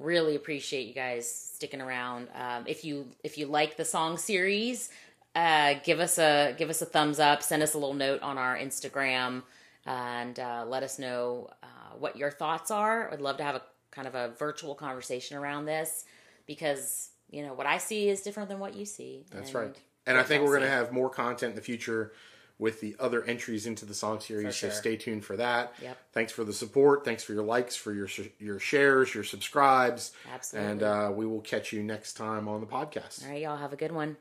really 0.01 0.35
appreciate 0.35 0.87
you 0.87 0.93
guys 0.93 1.33
sticking 1.33 1.81
around. 1.81 2.27
Um, 2.35 2.63
if 2.67 2.83
you 2.83 3.07
if 3.23 3.37
you 3.37 3.45
like 3.45 3.77
the 3.77 3.85
song 3.85 4.17
series, 4.17 4.89
uh, 5.35 5.75
give 5.83 5.99
us 5.99 6.17
a 6.17 6.55
give 6.57 6.69
us 6.69 6.81
a 6.81 6.85
thumbs 6.85 7.19
up. 7.19 7.43
Send 7.43 7.63
us 7.63 7.73
a 7.73 7.77
little 7.77 7.93
note 7.93 8.21
on 8.21 8.37
our 8.37 8.57
Instagram 8.57 9.43
and 9.85 10.39
uh, 10.39 10.65
let 10.67 10.83
us 10.83 10.99
know 10.99 11.49
uh, 11.63 11.95
what 11.97 12.17
your 12.17 12.31
thoughts 12.31 12.71
are. 12.71 13.11
I'd 13.11 13.21
love 13.21 13.37
to 13.37 13.43
have 13.43 13.55
a 13.55 13.61
kind 13.91 14.07
of 14.07 14.15
a 14.15 14.29
virtual 14.37 14.75
conversation 14.75 15.37
around 15.37 15.65
this 15.65 16.05
because 16.45 17.09
you 17.29 17.45
know 17.45 17.53
what 17.53 17.67
I 17.67 17.77
see 17.77 18.09
is 18.09 18.21
different 18.21 18.49
than 18.49 18.59
what 18.59 18.75
you 18.75 18.85
see. 18.85 19.25
That's 19.31 19.49
and 19.53 19.59
right. 19.59 19.77
And 20.07 20.17
I 20.17 20.23
think 20.23 20.43
we're 20.43 20.57
going 20.57 20.61
to 20.61 20.69
have 20.69 20.91
more 20.91 21.09
content 21.09 21.51
in 21.51 21.55
the 21.55 21.61
future 21.61 22.13
with 22.61 22.79
the 22.79 22.95
other 22.99 23.23
entries 23.23 23.65
into 23.65 23.85
the 23.85 23.93
song 23.93 24.19
series. 24.19 24.55
For 24.55 24.67
So 24.67 24.69
stay 24.69 24.95
tuned 24.95 25.25
for 25.25 25.35
that. 25.35 25.73
Yep. 25.81 25.97
Thanks 26.13 26.31
for 26.31 26.43
the 26.43 26.53
support. 26.53 27.03
Thanks 27.03 27.23
for 27.23 27.33
your 27.33 27.43
likes, 27.43 27.75
for 27.75 27.91
your 27.91 28.07
your 28.39 28.59
shares, 28.59 29.13
your 29.15 29.23
subscribes. 29.23 30.11
Absolutely. 30.31 30.71
And 30.71 30.83
uh, 30.83 31.11
we 31.13 31.25
will 31.25 31.41
catch 31.41 31.73
you 31.73 31.81
next 31.81 32.13
time 32.13 32.47
on 32.47 32.61
the 32.61 32.67
podcast. 32.67 33.25
All 33.25 33.31
right, 33.31 33.41
y'all 33.41 33.57
have 33.57 33.73
a 33.73 33.75
good 33.75 33.91
one. 33.91 34.15